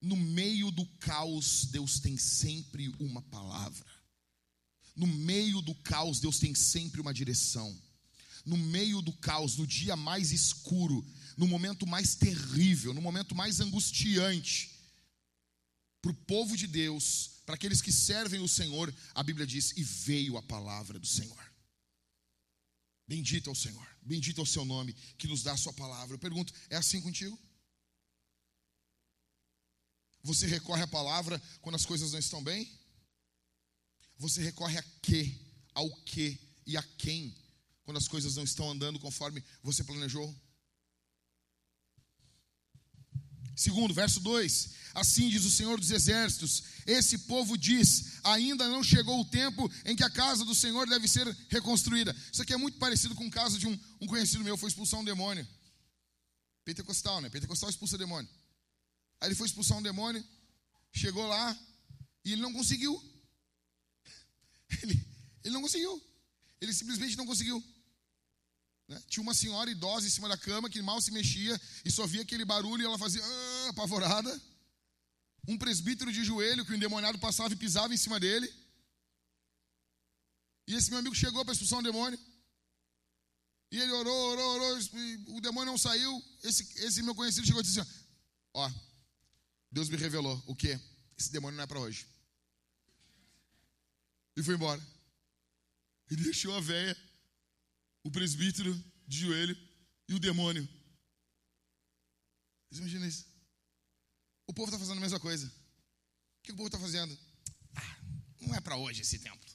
No 0.00 0.16
meio 0.16 0.70
do 0.70 0.84
caos, 0.98 1.66
Deus 1.66 2.00
tem 2.00 2.16
sempre 2.16 2.92
uma 2.98 3.22
palavra. 3.22 3.86
No 4.96 5.06
meio 5.06 5.62
do 5.62 5.74
caos, 5.76 6.20
Deus 6.20 6.38
tem 6.38 6.54
sempre 6.54 7.00
uma 7.00 7.14
direção. 7.14 7.80
No 8.44 8.56
meio 8.56 9.00
do 9.00 9.12
caos, 9.12 9.56
no 9.56 9.66
dia 9.66 9.94
mais 9.94 10.32
escuro, 10.32 11.06
no 11.36 11.46
momento 11.46 11.86
mais 11.86 12.16
terrível, 12.16 12.92
no 12.92 13.00
momento 13.00 13.34
mais 13.34 13.60
angustiante, 13.60 14.71
para 16.02 16.10
o 16.10 16.14
povo 16.14 16.56
de 16.56 16.66
Deus, 16.66 17.30
para 17.46 17.54
aqueles 17.54 17.80
que 17.80 17.92
servem 17.92 18.40
o 18.40 18.48
Senhor, 18.48 18.92
a 19.14 19.22
Bíblia 19.22 19.46
diz: 19.46 19.72
e 19.76 19.84
veio 19.84 20.36
a 20.36 20.42
palavra 20.42 20.98
do 20.98 21.06
Senhor. 21.06 21.52
Bendito 23.06 23.48
é 23.48 23.52
o 23.52 23.56
Senhor, 23.56 23.86
bendito 24.02 24.40
é 24.40 24.42
o 24.42 24.46
seu 24.46 24.64
nome 24.64 24.94
que 25.16 25.28
nos 25.28 25.42
dá 25.42 25.52
a 25.52 25.56
sua 25.56 25.72
palavra. 25.72 26.14
Eu 26.14 26.18
pergunto: 26.18 26.52
é 26.68 26.76
assim 26.76 27.00
contigo? 27.00 27.38
Você 30.24 30.46
recorre 30.46 30.82
à 30.82 30.88
palavra 30.88 31.40
quando 31.60 31.76
as 31.76 31.86
coisas 31.86 32.12
não 32.12 32.18
estão 32.18 32.42
bem? 32.42 32.70
Você 34.18 34.42
recorre 34.42 34.78
a 34.78 34.82
quê, 35.00 35.36
ao 35.74 35.90
que 36.02 36.38
e 36.66 36.76
a 36.76 36.82
quem 36.82 37.34
quando 37.84 37.96
as 37.96 38.06
coisas 38.08 38.36
não 38.36 38.44
estão 38.44 38.70
andando 38.70 38.98
conforme 38.98 39.42
você 39.62 39.82
planejou? 39.84 40.34
Segundo, 43.62 43.94
verso 43.94 44.18
2: 44.18 44.70
Assim 44.92 45.28
diz 45.28 45.44
o 45.44 45.50
Senhor 45.50 45.78
dos 45.78 45.92
Exércitos: 45.92 46.64
Esse 46.84 47.16
povo 47.18 47.56
diz: 47.56 48.18
Ainda 48.24 48.68
não 48.68 48.82
chegou 48.82 49.20
o 49.20 49.24
tempo 49.24 49.70
em 49.84 49.94
que 49.94 50.02
a 50.02 50.10
casa 50.10 50.44
do 50.44 50.52
Senhor 50.52 50.88
deve 50.88 51.06
ser 51.06 51.26
reconstruída. 51.48 52.14
Isso 52.32 52.42
aqui 52.42 52.52
é 52.52 52.56
muito 52.56 52.78
parecido 52.78 53.14
com 53.14 53.24
o 53.24 53.30
caso 53.30 53.60
de 53.60 53.68
um, 53.68 53.78
um 54.00 54.06
conhecido 54.08 54.42
meu, 54.42 54.56
foi 54.56 54.68
expulsar 54.68 54.98
um 54.98 55.04
demônio. 55.04 55.46
Pentecostal, 56.64 57.20
né? 57.20 57.30
Pentecostal 57.30 57.70
expulsa 57.70 57.96
demônio. 57.96 58.28
Aí 59.20 59.28
ele 59.28 59.36
foi 59.36 59.46
expulsar 59.46 59.78
um 59.78 59.82
demônio, 59.82 60.24
chegou 60.92 61.24
lá 61.28 61.56
e 62.24 62.32
ele 62.32 62.42
não 62.42 62.52
conseguiu. 62.52 63.00
Ele, 64.82 65.06
ele 65.44 65.52
não 65.52 65.60
conseguiu. 65.60 66.02
Ele 66.58 66.72
simplesmente 66.72 67.14
não 67.14 67.26
conseguiu. 67.26 67.62
Né? 68.92 69.02
Tinha 69.08 69.22
uma 69.22 69.32
senhora 69.32 69.70
idosa 69.70 70.06
em 70.06 70.10
cima 70.10 70.28
da 70.28 70.36
cama 70.36 70.68
que 70.68 70.82
mal 70.82 71.00
se 71.00 71.10
mexia 71.10 71.58
e 71.82 71.90
só 71.90 72.06
via 72.06 72.20
aquele 72.20 72.44
barulho 72.44 72.82
e 72.82 72.84
ela 72.84 72.98
fazia 72.98 73.24
ah, 73.24 73.68
apavorada. 73.70 74.30
Um 75.48 75.56
presbítero 75.56 76.12
de 76.12 76.22
joelho 76.22 76.64
que 76.64 76.72
o 76.72 76.74
endemoniado 76.74 77.18
passava 77.18 77.54
e 77.54 77.56
pisava 77.56 77.94
em 77.94 77.96
cima 77.96 78.20
dele. 78.20 78.52
E 80.68 80.74
esse 80.74 80.90
meu 80.90 80.98
amigo 80.98 81.14
chegou 81.14 81.42
para 81.42 81.52
expulsar 81.52 81.78
um 81.78 81.82
demônio. 81.82 82.18
E 83.70 83.80
ele 83.80 83.90
orou, 83.92 84.32
orou, 84.32 84.54
orou, 84.56 84.78
o 85.28 85.40
demônio 85.40 85.72
não 85.72 85.78
saiu. 85.78 86.22
Esse, 86.42 86.62
esse 86.84 87.02
meu 87.02 87.14
conhecido 87.14 87.46
chegou 87.46 87.62
e 87.62 87.64
disse 87.64 87.80
assim: 87.80 87.90
Ó, 88.52 88.70
Deus 89.70 89.88
me 89.88 89.96
revelou 89.96 90.40
o 90.46 90.54
que? 90.54 90.78
Esse 91.18 91.32
demônio 91.32 91.56
não 91.56 91.64
é 91.64 91.66
para 91.66 91.80
hoje. 91.80 92.06
E 94.36 94.42
foi 94.42 94.54
embora. 94.54 94.80
E 96.10 96.16
deixou 96.16 96.54
a 96.54 96.60
véia, 96.60 96.94
o 98.04 98.10
presbítero 98.10 98.72
de 99.06 99.18
joelho 99.18 99.56
e 100.08 100.14
o 100.14 100.18
demônio. 100.18 100.66
Vocês 102.68 102.80
imaginam 102.80 103.06
isso? 103.06 103.26
O 104.46 104.52
povo 104.54 104.68
está 104.68 104.78
fazendo 104.78 104.98
a 104.98 105.00
mesma 105.00 105.20
coisa. 105.20 105.46
O 105.46 106.42
que 106.42 106.52
o 106.52 106.56
povo 106.56 106.68
está 106.68 106.78
fazendo? 106.78 107.16
Ah, 107.74 107.98
não 108.40 108.54
é 108.54 108.60
para 108.60 108.76
hoje 108.76 109.02
esse 109.02 109.18
templo. 109.18 109.50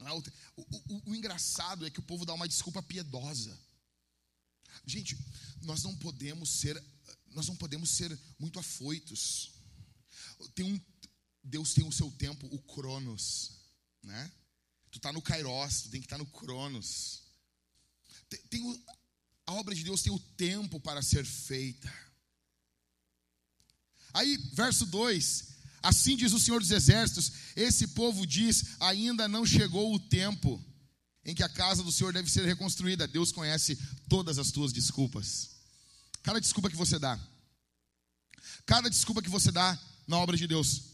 É 0.00 0.12
o, 0.12 0.22
o, 0.56 0.62
o, 0.88 1.10
o 1.10 1.14
engraçado 1.14 1.86
é 1.86 1.90
que 1.90 2.00
o 2.00 2.04
povo 2.04 2.26
dá 2.26 2.34
uma 2.34 2.48
desculpa 2.48 2.82
piedosa. 2.82 3.56
Gente, 4.84 5.16
nós 5.62 5.82
não 5.82 5.96
podemos 5.96 6.50
ser 6.50 6.82
nós 7.34 7.46
não 7.48 7.56
podemos 7.56 7.90
ser 7.90 8.18
muito 8.38 8.58
afoitos. 8.58 9.52
Tem 10.54 10.64
um, 10.64 10.80
Deus 11.42 11.74
tem 11.74 11.86
o 11.86 11.92
seu 11.92 12.10
tempo, 12.12 12.46
o 12.46 12.58
Cronos, 12.58 13.52
né? 14.02 14.30
Tu 14.90 15.00
tá 15.00 15.12
no 15.12 15.22
Kairos, 15.22 15.82
tu 15.82 15.90
tem 15.90 16.00
que 16.00 16.06
estar 16.06 16.18
tá 16.18 16.22
no 16.22 16.30
Cronos. 16.30 17.21
Tem, 18.28 18.40
tem 18.50 18.62
o, 18.62 18.82
a 19.46 19.52
obra 19.54 19.74
de 19.74 19.84
Deus 19.84 20.02
tem 20.02 20.12
o 20.12 20.18
tempo 20.18 20.80
para 20.80 21.02
ser 21.02 21.24
feita. 21.24 21.92
Aí, 24.14 24.36
verso 24.52 24.86
2: 24.86 25.48
Assim 25.82 26.16
diz 26.16 26.32
o 26.32 26.40
Senhor 26.40 26.60
dos 26.60 26.70
Exércitos: 26.70 27.32
Esse 27.56 27.88
povo 27.88 28.26
diz: 28.26 28.76
Ainda 28.80 29.26
não 29.26 29.44
chegou 29.44 29.94
o 29.94 29.98
tempo 29.98 30.62
em 31.24 31.34
que 31.34 31.42
a 31.42 31.48
casa 31.48 31.82
do 31.82 31.92
Senhor 31.92 32.12
deve 32.12 32.30
ser 32.30 32.44
reconstruída. 32.44 33.08
Deus 33.08 33.32
conhece 33.32 33.76
todas 34.08 34.38
as 34.38 34.50
tuas 34.50 34.72
desculpas. 34.72 35.50
Cada 36.22 36.40
desculpa 36.40 36.70
que 36.70 36.76
você 36.76 36.98
dá, 36.98 37.18
cada 38.64 38.88
desculpa 38.88 39.22
que 39.22 39.30
você 39.30 39.50
dá 39.50 39.78
na 40.06 40.18
obra 40.18 40.36
de 40.36 40.46
Deus, 40.46 40.91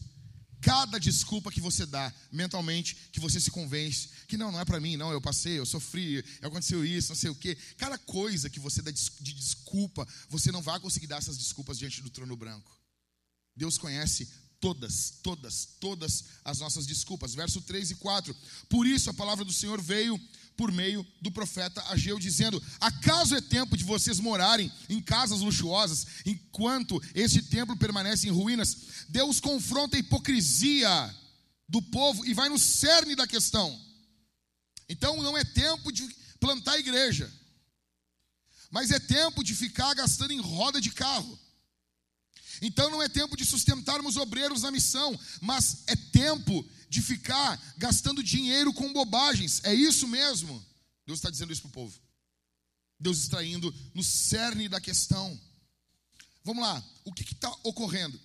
cada 0.61 0.99
desculpa 0.99 1.51
que 1.51 1.61
você 1.61 1.85
dá 1.85 2.13
mentalmente, 2.31 2.95
que 3.11 3.19
você 3.19 3.39
se 3.39 3.49
convence 3.49 4.09
que 4.27 4.37
não, 4.37 4.51
não 4.51 4.59
é 4.59 4.65
para 4.65 4.79
mim, 4.79 4.95
não, 4.95 5.11
eu 5.11 5.19
passei, 5.19 5.57
eu 5.57 5.65
sofri, 5.65 6.23
aconteceu 6.41 6.85
isso, 6.85 7.09
não 7.09 7.15
sei 7.15 7.31
o 7.31 7.35
quê. 7.35 7.57
Cada 7.77 7.97
coisa 7.97 8.49
que 8.49 8.59
você 8.59 8.81
dá 8.81 8.91
de 8.91 9.33
desculpa, 9.33 10.07
você 10.29 10.51
não 10.51 10.61
vai 10.61 10.79
conseguir 10.79 11.07
dar 11.07 11.17
essas 11.17 11.37
desculpas 11.37 11.79
diante 11.79 12.01
do 12.01 12.09
trono 12.09 12.37
branco. 12.37 12.71
Deus 13.55 13.77
conhece 13.77 14.29
todas, 14.59 15.15
todas, 15.23 15.67
todas 15.79 16.25
as 16.45 16.59
nossas 16.59 16.85
desculpas. 16.85 17.33
Verso 17.33 17.61
3 17.61 17.91
e 17.91 17.95
4. 17.95 18.35
Por 18.69 18.85
isso 18.85 19.09
a 19.09 19.13
palavra 19.13 19.43
do 19.43 19.51
Senhor 19.51 19.81
veio 19.81 20.19
por 20.59 20.73
meio 20.73 21.07
do 21.21 21.31
profeta 21.31 21.81
Ageu, 21.87 22.19
dizendo: 22.19 22.61
Acaso 22.81 23.33
é 23.33 23.39
tempo 23.39 23.77
de 23.77 23.85
vocês 23.85 24.19
morarem 24.19 24.69
em 24.89 25.01
casas 25.01 25.39
luxuosas, 25.39 26.05
enquanto 26.25 27.01
este 27.15 27.41
templo 27.41 27.77
permanece 27.77 28.27
em 28.27 28.31
ruínas? 28.31 28.75
Deus 29.07 29.39
confronta 29.39 29.95
a 29.95 29.99
hipocrisia 30.01 31.15
do 31.65 31.81
povo 31.81 32.25
e 32.25 32.33
vai 32.33 32.49
no 32.49 32.59
cerne 32.59 33.15
da 33.15 33.25
questão. 33.25 33.79
Então 34.89 35.23
não 35.23 35.37
é 35.37 35.45
tempo 35.45 35.93
de 35.93 36.05
plantar 36.41 36.77
igreja, 36.77 37.31
mas 38.69 38.91
é 38.91 38.99
tempo 38.99 39.41
de 39.41 39.55
ficar 39.55 39.93
gastando 39.93 40.33
em 40.33 40.41
roda 40.41 40.81
de 40.81 40.89
carro. 40.89 41.39
Então 42.61 42.89
não 42.89 43.01
é 43.01 43.07
tempo 43.07 43.37
de 43.37 43.45
sustentarmos 43.45 44.17
obreiros 44.17 44.63
na 44.63 44.71
missão, 44.71 45.17
mas 45.39 45.83
é 45.87 45.95
tempo 45.95 46.67
de 46.89 47.01
ficar 47.01 47.61
gastando 47.77 48.23
dinheiro 48.23 48.73
com 48.73 48.91
bobagens. 48.91 49.61
É 49.63 49.73
isso 49.73 50.07
mesmo. 50.07 50.63
Deus 51.05 51.19
está 51.19 51.29
dizendo 51.29 51.53
isso 51.53 51.61
para 51.61 51.69
o 51.69 51.73
povo. 51.73 51.99
Deus 52.99 53.19
está 53.19 53.43
indo 53.43 53.73
no 53.93 54.03
cerne 54.03 54.67
da 54.67 54.81
questão. 54.81 55.39
Vamos 56.43 56.63
lá, 56.63 56.83
o 57.05 57.13
que 57.13 57.23
está 57.23 57.49
ocorrendo? 57.63 58.19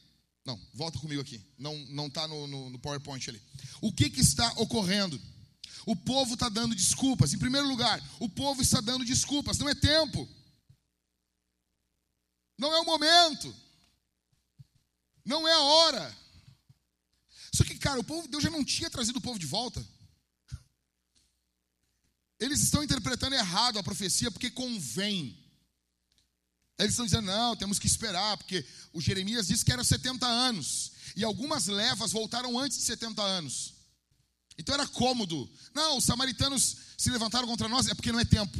Não, 0.45 0.61
volta 0.73 0.99
comigo 0.99 1.21
aqui. 1.21 1.41
Não 1.59 1.77
não 1.87 2.07
está 2.07 2.27
no, 2.27 2.47
no, 2.47 2.71
no, 2.71 2.79
PowerPoint 2.79 3.29
ali. 3.29 3.41
O 3.81 3.93
que, 3.93 4.11
que 4.11 4.21
está 4.21 4.51
ocorrendo? 4.57 5.21
O 5.87 5.95
povo 5.95 6.35
está 6.35 6.49
dando 6.49 6.75
desculpas. 6.75 7.33
Em 7.33 7.39
primeiro 7.39 7.69
lugar, 7.69 8.03
o 8.19 8.29
povo 8.29 8.63
está 8.63 8.81
dando 8.81 9.05
desculpas. 9.05 9.59
Não 9.59 9.69
é 9.69 9.75
tempo. 9.75 10.29
Não 12.59 12.73
é 12.75 12.81
o 12.81 12.85
momento. 12.85 13.55
Não 15.25 15.47
é 15.49 15.53
a 15.53 15.61
hora. 15.61 16.24
Só 17.55 17.63
que, 17.63 17.77
cara, 17.77 18.01
o 18.01 18.05
povo, 18.05 18.27
Deus 18.27 18.43
já 18.43 18.51
não 18.51 18.65
tinha 18.65 18.91
trazido 18.91 19.19
o 19.19 19.23
povo 19.23 19.39
de 19.39 19.47
volta. 19.47 19.87
Eles 22.41 22.61
estão 22.61 22.83
interpretando 22.83 23.35
errado 23.35 23.79
a 23.79 23.83
profecia 23.83 24.29
porque 24.29 24.51
convém. 24.51 25.39
Eles 26.77 26.95
estão 26.95 27.05
dizendo, 27.05 27.27
não, 27.27 27.55
temos 27.55 27.79
que 27.79 27.87
esperar, 27.87 28.37
porque 28.37 28.67
o 28.93 29.01
Jeremias 29.01 29.47
disse 29.47 29.65
que 29.65 29.71
eram 29.71 29.85
70 29.85 30.27
anos. 30.27 30.91
E 31.15 31.23
algumas 31.23 31.69
levas 31.69 32.11
voltaram 32.11 32.59
antes 32.59 32.79
de 32.79 32.85
70 32.85 33.23
anos. 33.23 33.75
Então 34.59 34.75
era 34.75 34.89
cômodo. 34.89 35.49
Não, 35.73 35.99
os 35.99 36.05
samaritanos 36.05 36.77
se 36.99 37.09
levantaram 37.09 37.47
contra 37.47 37.69
nós, 37.69 37.87
é 37.87 37.95
porque 37.95 38.11
não 38.11 38.19
é 38.19 38.25
tempo. 38.25 38.59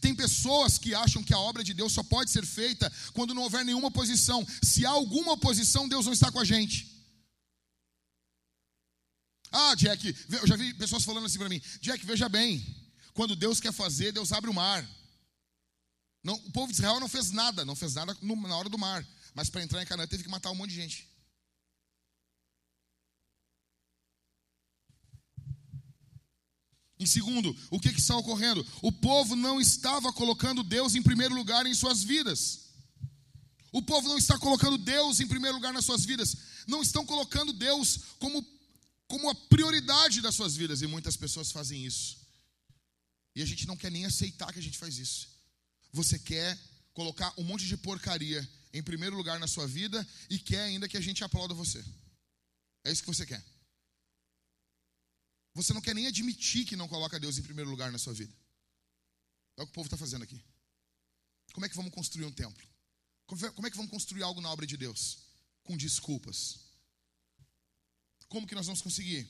Tem 0.00 0.14
pessoas 0.14 0.78
que 0.78 0.94
acham 0.94 1.22
que 1.22 1.34
a 1.34 1.38
obra 1.38 1.62
de 1.62 1.74
Deus 1.74 1.92
só 1.92 2.02
pode 2.02 2.30
ser 2.30 2.46
feita 2.46 2.90
quando 3.12 3.34
não 3.34 3.42
houver 3.42 3.66
nenhuma 3.66 3.88
oposição. 3.88 4.46
Se 4.62 4.86
há 4.86 4.90
alguma 4.90 5.32
oposição, 5.32 5.86
Deus 5.86 6.06
não 6.06 6.14
está 6.14 6.32
com 6.32 6.40
a 6.40 6.44
gente. 6.44 6.99
Ah, 9.50 9.74
Jack, 9.74 10.14
eu 10.30 10.46
já 10.46 10.56
vi 10.56 10.72
pessoas 10.74 11.04
falando 11.04 11.26
assim 11.26 11.38
para 11.38 11.48
mim: 11.48 11.60
Jack, 11.80 12.04
veja 12.06 12.28
bem, 12.28 12.64
quando 13.12 13.34
Deus 13.34 13.60
quer 13.60 13.72
fazer, 13.72 14.12
Deus 14.12 14.32
abre 14.32 14.50
o 14.50 14.54
mar. 14.54 14.88
Não, 16.22 16.34
o 16.34 16.52
povo 16.52 16.68
de 16.68 16.74
Israel 16.74 17.00
não 17.00 17.08
fez 17.08 17.30
nada, 17.30 17.64
não 17.64 17.74
fez 17.74 17.94
nada 17.94 18.16
no, 18.20 18.36
na 18.36 18.56
hora 18.56 18.68
do 18.68 18.78
mar. 18.78 19.06
Mas 19.34 19.48
para 19.48 19.62
entrar 19.62 19.82
em 19.82 19.86
Canaã 19.86 20.06
teve 20.06 20.22
que 20.22 20.28
matar 20.28 20.50
um 20.50 20.54
monte 20.54 20.70
de 20.70 20.76
gente. 20.76 21.08
Em 26.98 27.06
segundo, 27.06 27.56
o 27.70 27.80
que, 27.80 27.94
que 27.94 27.98
está 27.98 28.14
ocorrendo? 28.16 28.64
O 28.82 28.92
povo 28.92 29.34
não 29.34 29.58
estava 29.58 30.12
colocando 30.12 30.62
Deus 30.62 30.94
em 30.94 31.02
primeiro 31.02 31.34
lugar 31.34 31.64
em 31.64 31.74
suas 31.74 32.02
vidas. 32.02 32.66
O 33.72 33.80
povo 33.80 34.06
não 34.06 34.18
está 34.18 34.38
colocando 34.38 34.76
Deus 34.76 35.18
em 35.18 35.26
primeiro 35.26 35.56
lugar 35.56 35.72
nas 35.72 35.86
suas 35.86 36.04
vidas. 36.04 36.36
Não 36.66 36.82
estão 36.82 37.06
colocando 37.06 37.54
Deus 37.54 38.00
como, 38.18 38.44
como 39.10 39.28
a 39.28 39.34
prioridade 39.34 40.22
das 40.22 40.36
suas 40.36 40.54
vidas. 40.54 40.80
E 40.82 40.86
muitas 40.86 41.16
pessoas 41.16 41.50
fazem 41.50 41.84
isso. 41.84 42.16
E 43.34 43.42
a 43.42 43.46
gente 43.46 43.66
não 43.66 43.76
quer 43.76 43.90
nem 43.90 44.06
aceitar 44.06 44.52
que 44.52 44.60
a 44.60 44.62
gente 44.62 44.78
faz 44.78 44.98
isso. 44.98 45.28
Você 45.92 46.16
quer 46.16 46.56
colocar 46.94 47.34
um 47.36 47.42
monte 47.42 47.66
de 47.66 47.76
porcaria 47.76 48.48
em 48.72 48.82
primeiro 48.82 49.16
lugar 49.16 49.40
na 49.40 49.48
sua 49.48 49.66
vida 49.66 50.06
e 50.28 50.38
quer 50.38 50.62
ainda 50.62 50.88
que 50.88 50.96
a 50.96 51.00
gente 51.00 51.24
aplauda 51.24 51.52
você. 51.52 51.84
É 52.84 52.92
isso 52.92 53.02
que 53.02 53.08
você 53.08 53.26
quer. 53.26 53.44
Você 55.54 55.74
não 55.74 55.80
quer 55.80 55.94
nem 55.94 56.06
admitir 56.06 56.64
que 56.64 56.76
não 56.76 56.86
coloca 56.86 57.18
Deus 57.18 57.36
em 57.36 57.42
primeiro 57.42 57.68
lugar 57.68 57.90
na 57.90 57.98
sua 57.98 58.14
vida. 58.14 58.32
É 59.56 59.62
o 59.62 59.66
que 59.66 59.72
o 59.72 59.74
povo 59.74 59.88
está 59.88 59.96
fazendo 59.96 60.22
aqui. 60.22 60.40
Como 61.52 61.66
é 61.66 61.68
que 61.68 61.74
vamos 61.74 61.92
construir 61.92 62.26
um 62.26 62.32
templo? 62.32 62.64
Como 63.26 63.66
é 63.66 63.70
que 63.70 63.76
vamos 63.76 63.90
construir 63.90 64.22
algo 64.22 64.40
na 64.40 64.50
obra 64.50 64.64
de 64.64 64.76
Deus? 64.76 65.18
Com 65.64 65.76
desculpas. 65.76 66.69
Como 68.30 68.46
que 68.46 68.54
nós 68.54 68.64
vamos 68.64 68.80
conseguir? 68.80 69.28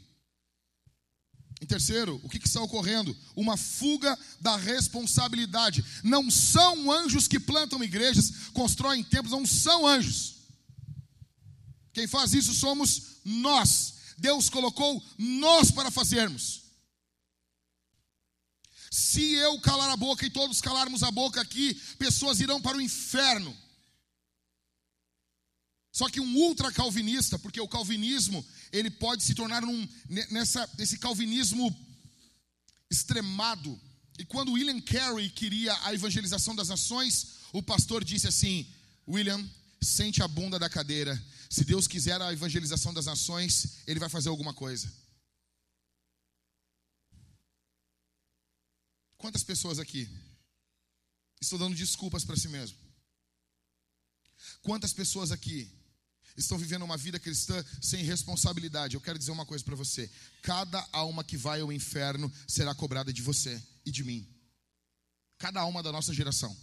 Em 1.61 1.67
terceiro, 1.67 2.21
o 2.23 2.29
que, 2.29 2.39
que, 2.39 2.47
está 2.47 2.61
ocorrendo? 2.61 3.17
Uma 3.35 3.57
fuga 3.57 4.17
da 4.41 4.57
responsabilidade. 4.57 5.85
Não 6.05 6.31
são 6.31 6.93
anjos 6.93 7.27
que 7.27 7.41
plantam 7.41 7.83
igrejas, 7.83 8.49
constroem 8.53 9.03
templos, 9.03 9.33
não 9.33 9.45
são 9.45 9.87
anjos. 9.87 10.37
Quem 11.93 12.07
faz 12.07 12.35
isso 12.35 12.55
somos 12.55 13.21
nós. 13.25 13.95
Deus 14.19 14.49
colocou 14.49 15.03
nós 15.19 15.71
para 15.71 15.91
fazermos. 15.91 16.61
Se 18.91 19.35
eu 19.35 19.59
calar 19.61 19.91
a 19.91 19.97
boca 19.97 20.27
e 20.27 20.31
todos 20.31 20.61
calarmos 20.61 21.03
a 21.03 21.11
boca 21.11 21.41
aqui, 21.41 21.75
pessoas 21.99 22.41
irão 22.41 22.61
para 22.61 22.77
o 22.77 22.81
inferno. 22.81 23.57
Só 25.93 26.09
que 26.09 26.21
um 26.21 26.37
ultra 26.37 26.71
calvinista, 26.73 27.39
porque 27.39 27.61
o 27.61 27.69
calvinismo, 27.69 28.47
ele 28.71 28.91
pode 28.91 29.25
se 29.25 29.35
tornar 29.35 29.65
um 29.65 29.89
nessa 30.31 30.69
esse 30.79 30.99
calvinismo 30.99 31.75
extremado. 32.89 33.79
E 34.19 34.25
quando 34.25 34.53
William 34.53 34.81
Carey 34.81 35.31
queria 35.31 35.77
a 35.85 35.93
evangelização 35.93 36.55
das 36.55 36.69
nações, 36.69 37.39
o 37.53 37.63
pastor 37.63 38.05
disse 38.05 38.29
assim: 38.29 38.73
"William, 39.09 39.45
sente 39.83 40.23
a 40.23 40.29
bunda 40.29 40.59
da 40.59 40.69
cadeira. 40.69 41.21
Se 41.49 41.65
Deus 41.65 41.89
quiser 41.89 42.21
a 42.23 42.33
evangelização 42.33 42.95
das 42.95 43.07
nações, 43.07 43.79
ele 43.87 43.99
vai 43.99 44.09
fazer 44.09 44.29
alguma 44.29 44.55
coisa." 44.55 44.93
Quantas 49.19 49.43
pessoas 49.43 49.79
aqui 49.79 50.09
estão 51.41 51.59
dando 51.59 51.75
desculpas 51.75 52.25
para 52.25 52.37
si 52.37 52.49
mesmo? 52.49 52.79
Quantas 54.63 54.93
pessoas 54.93 55.31
aqui 55.31 55.80
estão 56.37 56.59
vivendo 56.59 56.83
uma 56.83 56.97
vida 56.97 57.19
cristã 57.19 57.65
sem 57.81 58.05
responsabilidade. 58.05 58.95
Eu 58.95 59.01
quero 59.01 59.19
dizer 59.19 59.31
uma 59.31 59.47
coisa 59.47 59.65
para 59.65 59.77
você: 59.77 60.11
cada 60.43 60.87
alma 60.93 61.25
que 61.25 61.37
vai 61.37 61.61
ao 61.61 61.73
inferno 61.73 62.33
será 62.47 62.75
cobrada 62.75 63.13
de 63.13 63.23
você 63.23 63.61
e 63.85 63.91
de 63.91 64.05
mim. 64.05 64.27
Cada 65.39 65.61
alma 65.61 65.83
da 65.83 65.93
nossa 65.93 66.13
geração. 66.13 66.57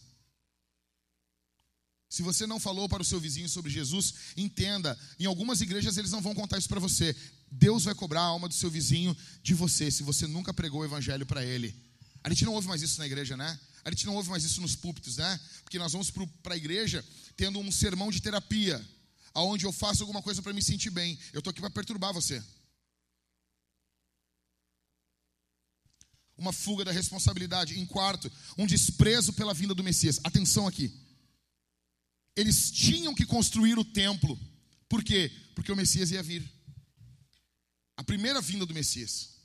Se 2.10 2.22
você 2.22 2.48
não 2.48 2.60
falou 2.60 2.88
para 2.88 3.02
o 3.02 3.06
seu 3.06 3.20
vizinho 3.20 3.50
sobre 3.50 3.70
Jesus, 3.70 4.14
entenda, 4.38 4.98
em 5.20 5.26
algumas 5.26 5.60
igrejas 5.60 5.98
eles 5.98 6.12
não 6.12 6.22
vão 6.22 6.34
contar 6.34 6.58
isso 6.58 6.70
para 6.70 6.80
você. 6.80 7.16
Deus 7.52 7.84
vai 7.84 7.96
cobrar 7.96 8.22
a 8.22 8.26
alma 8.26 8.48
do 8.48 8.54
seu 8.54 8.70
vizinho 8.70 9.16
de 9.44 9.54
você, 9.54 9.92
se 9.92 10.04
você 10.04 10.26
nunca 10.26 10.54
pregou 10.54 10.82
o 10.82 10.86
evangelho 10.86 11.26
para 11.26 11.44
ele. 11.44 11.76
A 12.24 12.30
gente 12.30 12.46
não 12.46 12.54
ouve 12.54 12.68
mais 12.68 12.82
isso 12.82 13.00
na 13.00 13.06
igreja, 13.06 13.36
né? 13.36 13.60
A 13.84 13.90
gente 13.90 14.06
não 14.06 14.16
ouve 14.16 14.30
mais 14.30 14.44
isso 14.44 14.62
nos 14.62 14.76
púlpitos, 14.76 15.18
né? 15.18 15.40
Porque 15.64 15.80
nós 15.80 15.92
vamos 15.92 16.12
para 16.44 16.54
a 16.54 16.58
igreja 16.58 17.04
tendo 17.36 17.60
um 17.60 17.72
sermão 17.72 18.10
de 18.10 18.22
terapia 18.22 18.86
aonde 19.38 19.68
eu 19.68 19.72
faço 19.72 20.02
alguma 20.02 20.20
coisa 20.20 20.42
para 20.42 20.52
me 20.52 20.64
sentir 20.64 20.90
bem. 20.90 21.18
Eu 21.32 21.40
estou 21.40 21.52
aqui 21.52 21.62
para 21.62 21.70
perturbar 21.70 22.12
você. 22.12 22.44
Uma 26.36 26.52
fuga 26.52 26.84
da 26.84 26.92
responsabilidade. 26.92 27.80
Em 27.80 27.86
quarto, 27.86 28.32
um 28.58 28.66
desprezo 28.66 29.32
pela 29.34 29.54
vinda 29.54 29.76
do 29.76 29.84
Messias. 29.84 30.20
Atenção 30.24 30.66
aqui. 30.66 30.92
Eles 32.36 32.72
tinham 32.72 33.14
que 33.14 33.28
construir 33.28 33.78
o 33.78 33.86
templo. 33.86 34.40
Por 34.90 35.04
quê? 35.04 35.32
Porque 35.54 35.72
o 35.72 35.76
Messias 35.76 36.10
ia 36.10 36.24
vir. 36.24 36.52
A 37.96 38.04
primeira 38.04 38.42
vinda 38.42 38.66
do 38.66 38.74
Messias. 38.74 39.36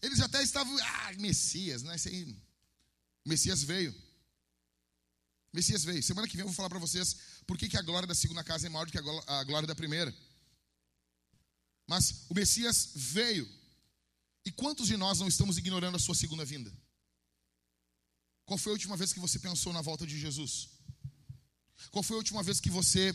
Eles 0.00 0.20
até 0.20 0.42
estavam, 0.42 0.74
ah, 0.78 1.12
Messias, 1.18 1.82
né? 1.82 1.96
Isso 1.96 2.08
aí. 2.08 2.22
O 3.26 3.28
Messias 3.28 3.62
veio. 3.62 3.94
Messias 5.54 5.84
veio. 5.84 6.02
Semana 6.02 6.26
que 6.26 6.36
vem 6.36 6.42
eu 6.42 6.48
vou 6.48 6.54
falar 6.54 6.68
para 6.68 6.80
vocês 6.80 7.16
por 7.46 7.56
que, 7.56 7.68
que 7.68 7.76
a 7.76 7.82
glória 7.82 8.08
da 8.08 8.14
segunda 8.14 8.42
casa 8.42 8.66
é 8.66 8.68
maior 8.68 8.86
do 8.86 8.92
que 8.92 8.98
a 8.98 9.44
glória 9.44 9.68
da 9.68 9.74
primeira. 9.74 10.12
Mas 11.86 12.24
o 12.28 12.34
Messias 12.34 12.90
veio. 12.96 13.48
E 14.44 14.50
quantos 14.50 14.88
de 14.88 14.96
nós 14.96 15.20
não 15.20 15.28
estamos 15.28 15.56
ignorando 15.56 15.94
a 15.94 16.00
sua 16.00 16.14
segunda 16.16 16.44
vinda? 16.44 16.72
Qual 18.44 18.58
foi 18.58 18.72
a 18.72 18.74
última 18.74 18.96
vez 18.96 19.12
que 19.12 19.20
você 19.20 19.38
pensou 19.38 19.72
na 19.72 19.80
volta 19.80 20.04
de 20.04 20.18
Jesus? 20.18 20.70
Qual 21.92 22.02
foi 22.02 22.16
a 22.16 22.18
última 22.18 22.42
vez 22.42 22.58
que 22.58 22.68
você 22.68 23.14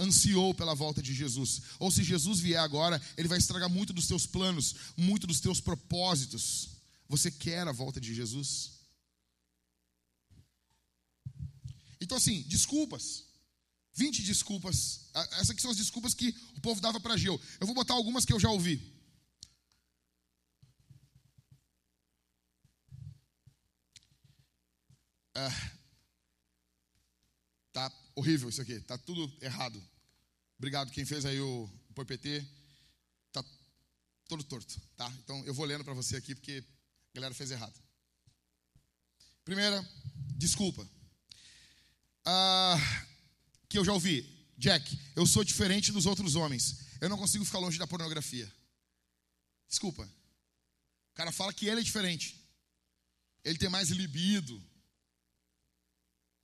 ansiou 0.00 0.52
pela 0.52 0.74
volta 0.74 1.00
de 1.00 1.14
Jesus? 1.14 1.62
Ou 1.78 1.92
se 1.92 2.02
Jesus 2.02 2.40
vier 2.40 2.60
agora, 2.60 3.00
ele 3.16 3.28
vai 3.28 3.38
estragar 3.38 3.70
muito 3.70 3.92
dos 3.92 4.08
teus 4.08 4.26
planos, 4.26 4.74
muito 4.96 5.28
dos 5.28 5.38
teus 5.38 5.60
propósitos. 5.60 6.70
Você 7.08 7.30
quer 7.30 7.68
a 7.68 7.72
volta 7.72 8.00
de 8.00 8.12
Jesus? 8.12 8.77
Então, 12.08 12.16
assim, 12.16 12.40
desculpas. 12.44 13.26
20 13.92 14.22
desculpas. 14.22 15.10
Essas 15.32 15.50
aqui 15.50 15.60
são 15.60 15.70
as 15.70 15.76
desculpas 15.76 16.14
que 16.14 16.34
o 16.56 16.60
povo 16.62 16.80
dava 16.80 16.98
para 16.98 17.18
Geu. 17.18 17.38
Eu 17.60 17.66
vou 17.66 17.74
botar 17.74 17.92
algumas 17.92 18.24
que 18.24 18.32
eu 18.32 18.40
já 18.40 18.50
ouvi. 18.50 18.80
Ah, 25.34 25.72
tá 27.74 27.92
horrível 28.14 28.48
isso 28.48 28.62
aqui. 28.62 28.80
Tá 28.80 28.96
tudo 28.96 29.30
errado. 29.42 29.86
Obrigado 30.56 30.90
quem 30.90 31.04
fez 31.04 31.26
aí 31.26 31.38
o, 31.38 31.70
o 31.90 31.92
PPT. 31.92 32.42
Tá 33.32 33.44
todo 34.28 34.42
torto, 34.44 34.80
tá? 34.96 35.12
Então 35.22 35.44
eu 35.44 35.52
vou 35.52 35.66
lendo 35.66 35.84
para 35.84 35.92
você 35.92 36.16
aqui 36.16 36.34
porque 36.34 36.64
a 37.12 37.16
galera 37.16 37.34
fez 37.34 37.50
errado. 37.50 37.78
Primeira, 39.44 39.86
desculpa 40.38 40.88
ah, 42.30 43.06
que 43.70 43.78
eu 43.78 43.84
já 43.84 43.92
ouvi. 43.92 44.22
Jack, 44.58 44.98
eu 45.16 45.26
sou 45.26 45.42
diferente 45.42 45.90
dos 45.90 46.04
outros 46.04 46.34
homens. 46.34 46.80
Eu 47.00 47.08
não 47.08 47.16
consigo 47.16 47.44
ficar 47.44 47.58
longe 47.58 47.78
da 47.78 47.86
pornografia. 47.86 48.52
Desculpa. 49.66 50.02
O 51.10 51.14
cara 51.14 51.32
fala 51.32 51.54
que 51.54 51.66
ele 51.66 51.80
é 51.80 51.82
diferente. 51.82 52.38
Ele 53.42 53.56
tem 53.56 53.70
mais 53.70 53.88
libido. 53.88 54.62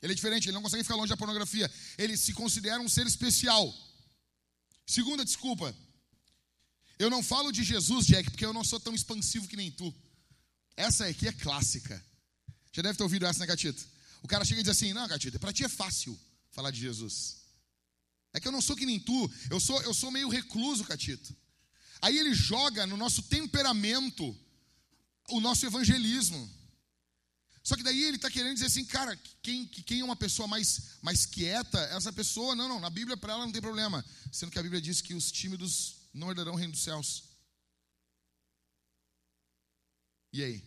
Ele 0.01 0.13
é 0.13 0.17
diferente, 0.17 0.47
ele 0.47 0.55
não 0.55 0.63
consegue 0.63 0.83
ficar 0.83 0.97
longe 0.97 1.11
da 1.11 1.17
pornografia. 1.19 1.71
Ele 1.99 2.17
se 2.17 2.33
considera 2.33 2.81
um 2.81 2.89
ser 2.89 3.07
especial. 3.07 3.75
Segunda 4.87 5.25
desculpa. 5.25 5.75
Eu 6.99 7.11
não 7.11 7.23
falo 7.23 7.53
de 7.53 7.63
Jesus, 7.63 8.07
Jack, 8.07 8.31
porque 8.31 8.47
eu 8.47 8.55
não 8.55 8.65
sou 8.65 8.81
tão 8.81 8.95
expansivo 8.95 9.49
que 9.49 9.57
nem 9.57 9.71
tu. 9.71 9.95
Essa 10.77 11.07
aqui 11.07 11.29
é 11.29 11.33
clássica. 11.33 12.03
Já 12.73 12.81
deve 12.81 12.97
ter 12.97 13.03
ouvido 13.03 13.27
essa, 13.27 13.41
né, 13.41 13.47
Gatito? 13.47 13.94
O 14.25 14.27
cara 14.27 14.43
chega 14.43 14.61
e 14.61 14.65
diz 14.65 14.71
assim: 14.71 14.95
Não, 14.95 15.07
Gatita, 15.07 15.39
para 15.39 15.53
ti 15.53 15.65
é 15.65 15.69
fácil 15.69 16.19
falar 16.51 16.71
de 16.71 16.81
Jesus. 16.81 17.45
É 18.33 18.41
que 18.41 18.49
eu 18.49 18.53
não 18.53 18.63
sou 18.63 18.75
que 18.75 18.87
nem 18.87 18.99
tu, 18.99 19.31
eu 19.51 19.61
sou, 19.61 19.81
eu 19.83 19.93
sou 19.93 20.11
meio 20.11 20.31
recluso, 20.31 20.83
Catito. 20.83 21.37
Aí 22.01 22.19
ele 22.19 22.35
joga 22.35 22.87
no 22.87 22.97
nosso 22.97 23.23
temperamento 23.25 24.37
o 25.29 25.41
nosso 25.41 25.67
evangelismo. 25.67 26.51
Só 27.63 27.77
que 27.77 27.83
daí 27.83 28.03
ele 28.03 28.17
está 28.17 28.31
querendo 28.31 28.55
dizer 28.55 28.67
assim, 28.67 28.85
cara, 28.85 29.17
quem, 29.43 29.67
quem 29.67 30.01
é 30.01 30.05
uma 30.05 30.17
pessoa 30.17 30.49
mais, 30.49 30.99
mais 31.01 31.25
quieta, 31.25 31.79
essa 31.97 32.13
pessoa, 32.13 32.55
não, 32.55 32.69
não, 32.69 32.81
na 32.81 32.91
Bíblia 32.91 33.17
para 33.17 33.35
ela 33.35 33.45
não 33.45 33.53
tem 33.53 33.63
problema. 33.63 34.05
Sendo 34.33 34.51
que 34.51 34.59
a 34.59 34.63
Bíblia 34.63 34.81
diz 34.81 35.01
que 35.01 35.15
os 35.15 35.31
tímidos 35.31 35.97
não 36.13 36.31
herdarão 36.31 36.55
o 36.55 36.57
reino 36.57 36.73
dos 36.73 36.83
céus. 36.83 37.25
E 40.33 40.43
aí? 40.43 40.65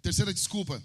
Terceira 0.00 0.32
desculpa. 0.32 0.82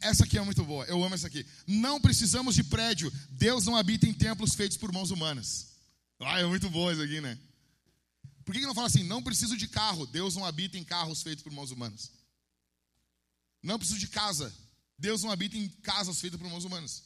Essa 0.00 0.24
aqui 0.24 0.36
é 0.38 0.42
muito 0.42 0.64
boa, 0.64 0.84
eu 0.86 1.02
amo 1.02 1.14
essa 1.14 1.26
aqui. 1.26 1.46
Não 1.66 2.00
precisamos 2.00 2.54
de 2.54 2.64
prédio, 2.64 3.12
Deus 3.30 3.66
não 3.66 3.76
habita 3.76 4.06
em 4.06 4.12
templos 4.12 4.54
feitos 4.54 4.76
por 4.76 4.92
mãos 4.92 5.10
humanas. 5.10 5.68
Ah, 6.20 6.40
é 6.40 6.46
muito 6.46 6.68
boa 6.70 6.92
isso 6.92 7.02
aqui, 7.02 7.20
né? 7.20 7.38
Por 8.44 8.52
que, 8.52 8.60
que 8.60 8.66
não 8.66 8.74
fala 8.74 8.86
assim, 8.86 9.02
não 9.02 9.22
preciso 9.22 9.56
de 9.56 9.68
carro, 9.68 10.06
Deus 10.06 10.34
não 10.36 10.44
habita 10.44 10.78
em 10.78 10.84
carros 10.84 11.22
feitos 11.22 11.42
por 11.42 11.52
mãos 11.52 11.70
humanas? 11.70 12.12
Não 13.62 13.78
preciso 13.78 13.98
de 13.98 14.08
casa. 14.08 14.54
Deus 14.98 15.22
não 15.22 15.30
habita 15.30 15.56
em 15.56 15.68
casas 15.68 16.20
feitas 16.20 16.40
por 16.40 16.48
mãos 16.48 16.64
humanas. 16.64 17.02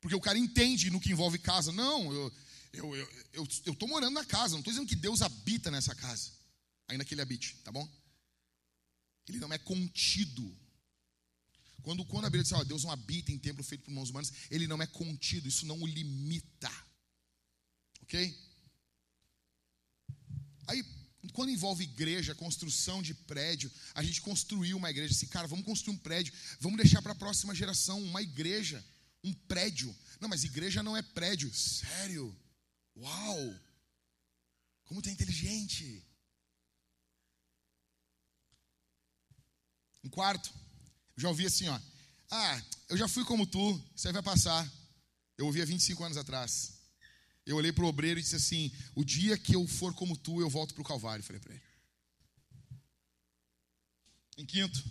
Porque 0.00 0.14
o 0.14 0.20
cara 0.20 0.38
entende 0.38 0.90
no 0.90 1.00
que 1.00 1.10
envolve 1.10 1.38
casa. 1.38 1.72
Não, 1.72 2.12
eu 2.12 2.32
eu 2.72 2.96
eu, 2.96 3.08
eu, 3.32 3.48
eu 3.66 3.88
morando 3.88 4.14
na 4.14 4.24
casa, 4.24 4.52
não 4.52 4.60
estou 4.60 4.72
dizendo 4.72 4.88
que 4.88 4.96
Deus 4.96 5.20
habita 5.20 5.70
nessa 5.70 5.94
casa. 5.94 6.30
Ainda 6.88 7.04
que 7.04 7.14
ele 7.14 7.20
habite, 7.20 7.56
tá 7.64 7.70
bom? 7.70 7.88
Ele 9.28 9.38
não 9.38 9.52
é 9.52 9.58
contido. 9.58 10.56
Quando, 11.82 12.04
quando 12.04 12.26
a 12.26 12.30
Bíblia 12.30 12.44
diz, 12.44 12.52
ó, 12.52 12.62
Deus 12.62 12.84
não 12.84 12.90
habita 12.90 13.32
em 13.32 13.38
templo 13.38 13.62
feito 13.64 13.84
por 13.84 13.90
mãos 13.90 14.10
humanas, 14.10 14.32
ele 14.50 14.66
não 14.66 14.80
é 14.80 14.86
contido, 14.86 15.48
isso 15.48 15.66
não 15.66 15.80
o 15.80 15.86
limita. 15.86 16.70
Ok? 18.02 18.38
Aí, 20.68 20.84
quando 21.32 21.50
envolve 21.50 21.82
igreja, 21.82 22.34
construção 22.34 23.02
de 23.02 23.14
prédio, 23.14 23.70
a 23.94 24.02
gente 24.02 24.20
construiu 24.20 24.76
uma 24.76 24.90
igreja 24.90 25.12
assim, 25.12 25.26
cara, 25.26 25.48
vamos 25.48 25.64
construir 25.64 25.94
um 25.94 25.98
prédio, 25.98 26.32
vamos 26.60 26.78
deixar 26.78 27.02
para 27.02 27.12
a 27.12 27.16
próxima 27.16 27.54
geração 27.54 28.00
uma 28.02 28.22
igreja, 28.22 28.84
um 29.24 29.32
prédio. 29.32 29.94
Não, 30.20 30.28
mas 30.28 30.44
igreja 30.44 30.82
não 30.82 30.96
é 30.96 31.02
prédio. 31.02 31.52
Sério? 31.52 32.36
Uau! 32.96 33.60
Como 34.84 35.00
tu 35.00 35.08
é 35.08 35.12
inteligente. 35.12 36.04
Um 40.04 40.10
quarto, 40.10 40.52
já 41.22 41.28
ouvi 41.28 41.46
assim, 41.46 41.68
ó. 41.68 41.80
Ah, 42.30 42.62
eu 42.88 42.96
já 42.96 43.06
fui 43.06 43.24
como 43.24 43.46
tu, 43.46 43.82
aí 44.04 44.12
vai 44.12 44.22
passar. 44.22 44.70
Eu 45.38 45.46
ouvi 45.46 45.62
há 45.62 45.64
25 45.64 46.02
anos 46.04 46.18
atrás. 46.18 46.74
Eu 47.46 47.56
olhei 47.56 47.72
para 47.72 47.84
o 47.84 47.88
obreiro 47.88 48.18
e 48.18 48.22
disse 48.22 48.36
assim: 48.36 48.72
O 48.94 49.04
dia 49.04 49.38
que 49.38 49.54
eu 49.54 49.66
for 49.66 49.94
como 49.94 50.16
tu, 50.16 50.40
eu 50.40 50.50
volto 50.50 50.74
para 50.74 50.82
o 50.82 50.84
Calvário. 50.84 51.24
Falei 51.24 51.40
para 51.40 51.54
ele. 51.54 51.62
Em 54.36 54.46
quinto, 54.46 54.82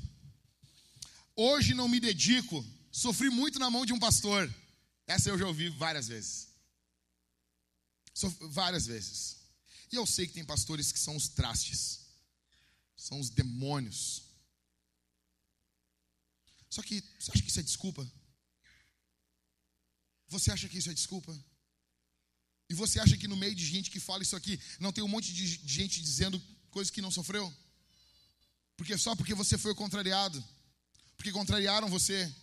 hoje 1.36 1.74
não 1.74 1.88
me 1.90 2.00
dedico, 2.00 2.66
sofri 2.92 3.30
muito 3.30 3.60
na 3.60 3.70
mão 3.70 3.86
de 3.86 3.94
um 3.94 4.00
pastor. 4.00 4.54
Essa 5.08 5.30
eu 5.30 5.38
já 5.38 5.48
ouvi 5.48 5.70
várias 5.70 6.08
vezes. 6.08 6.48
várias 8.42 8.86
vezes. 8.86 9.38
E 9.92 9.96
eu 9.96 10.06
sei 10.06 10.28
que 10.28 10.34
tem 10.34 10.46
pastores 10.46 10.92
que 10.92 11.00
são 11.00 11.16
os 11.16 11.28
trastes, 11.28 12.00
são 12.96 13.20
os 13.20 13.30
demônios. 13.30 14.31
Só 16.72 16.82
que 16.82 17.04
você 17.20 17.32
acha 17.32 17.44
que 17.44 17.50
isso 17.50 17.60
é 17.60 17.64
desculpa? 17.64 18.12
Você 20.30 20.50
acha 20.50 20.70
que 20.70 20.78
isso 20.78 20.90
é 20.90 20.94
desculpa? 20.94 21.38
E 22.70 22.74
você 22.74 22.98
acha 22.98 23.18
que 23.18 23.28
no 23.28 23.36
meio 23.36 23.54
de 23.54 23.66
gente 23.66 23.92
que 23.92 24.00
fala 24.00 24.24
isso 24.24 24.38
aqui, 24.38 24.58
não 24.80 24.94
tem 24.94 25.04
um 25.04 25.08
monte 25.10 25.34
de 25.34 25.46
gente 25.46 26.02
dizendo 26.02 26.42
coisas 26.70 26.90
que 26.90 27.02
não 27.02 27.12
sofreu? 27.12 27.54
Porque 28.78 28.98
só 28.98 29.14
porque 29.18 29.34
você 29.34 29.58
foi 29.58 29.76
contrariado, 29.76 30.42
porque 31.18 31.34
contrariaram 31.34 31.90
você. 31.90 32.34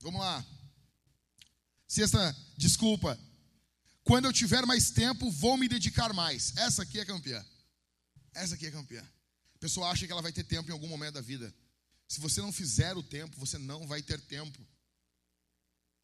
Vamos 0.00 0.22
lá. 0.22 0.44
Sexta 1.86 2.34
desculpa. 2.56 3.20
Quando 4.02 4.24
eu 4.24 4.32
tiver 4.32 4.64
mais 4.64 4.90
tempo, 4.90 5.30
vou 5.30 5.58
me 5.58 5.68
dedicar 5.68 6.14
mais. 6.14 6.56
Essa 6.56 6.84
aqui 6.84 6.98
é 6.98 7.04
campeã. 7.04 7.44
Essa 8.32 8.54
aqui 8.54 8.66
é 8.66 8.70
campeã. 8.70 9.06
A 9.58 9.60
pessoa 9.60 9.90
acha 9.90 10.06
que 10.06 10.12
ela 10.12 10.22
vai 10.22 10.32
ter 10.32 10.44
tempo 10.44 10.70
em 10.70 10.72
algum 10.72 10.86
momento 10.86 11.14
da 11.14 11.20
vida. 11.20 11.52
Se 12.06 12.20
você 12.20 12.40
não 12.40 12.52
fizer 12.52 12.96
o 12.96 13.02
tempo, 13.02 13.36
você 13.36 13.58
não 13.58 13.88
vai 13.88 14.00
ter 14.00 14.20
tempo. 14.20 14.64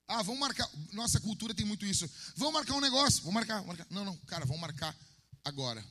Ah, 0.08 0.22
vamos 0.22 0.40
marcar. 0.40 0.68
Nossa 0.92 1.20
cultura 1.20 1.54
tem 1.54 1.64
muito 1.64 1.86
isso. 1.86 2.10
Vamos 2.34 2.52
marcar 2.52 2.74
um 2.74 2.80
negócio. 2.80 3.20
Vamos 3.22 3.34
marcar, 3.34 3.64
marcar. 3.64 3.86
Não, 3.90 4.04
não, 4.04 4.16
cara, 4.26 4.44
vamos 4.44 4.60
marcar 4.60 4.94
agora. 5.44 5.84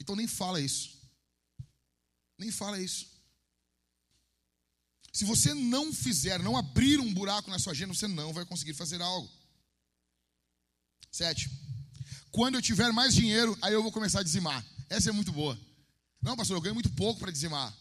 Então 0.00 0.16
nem 0.16 0.26
fala 0.26 0.58
isso. 0.58 0.98
Nem 2.38 2.50
fala 2.50 2.80
isso. 2.80 3.06
Se 5.12 5.26
você 5.26 5.52
não 5.52 5.92
fizer, 5.92 6.42
não 6.42 6.56
abrir 6.56 6.98
um 6.98 7.12
buraco 7.12 7.50
na 7.50 7.58
sua 7.58 7.72
agenda, 7.72 7.92
você 7.92 8.08
não 8.08 8.32
vai 8.32 8.46
conseguir 8.46 8.72
fazer 8.72 9.02
algo. 9.02 9.30
Sete. 11.12 11.50
Quando 12.30 12.54
eu 12.54 12.62
tiver 12.62 12.90
mais 12.90 13.14
dinheiro, 13.14 13.56
aí 13.60 13.74
eu 13.74 13.82
vou 13.82 13.92
começar 13.92 14.20
a 14.20 14.22
dizimar. 14.22 14.64
Essa 14.88 15.10
é 15.10 15.12
muito 15.12 15.30
boa. 15.30 15.58
Não, 16.20 16.36
pastor, 16.36 16.56
eu 16.56 16.60
ganho 16.60 16.74
muito 16.74 16.90
pouco 16.90 17.20
para 17.20 17.30
dizimar. 17.30 17.74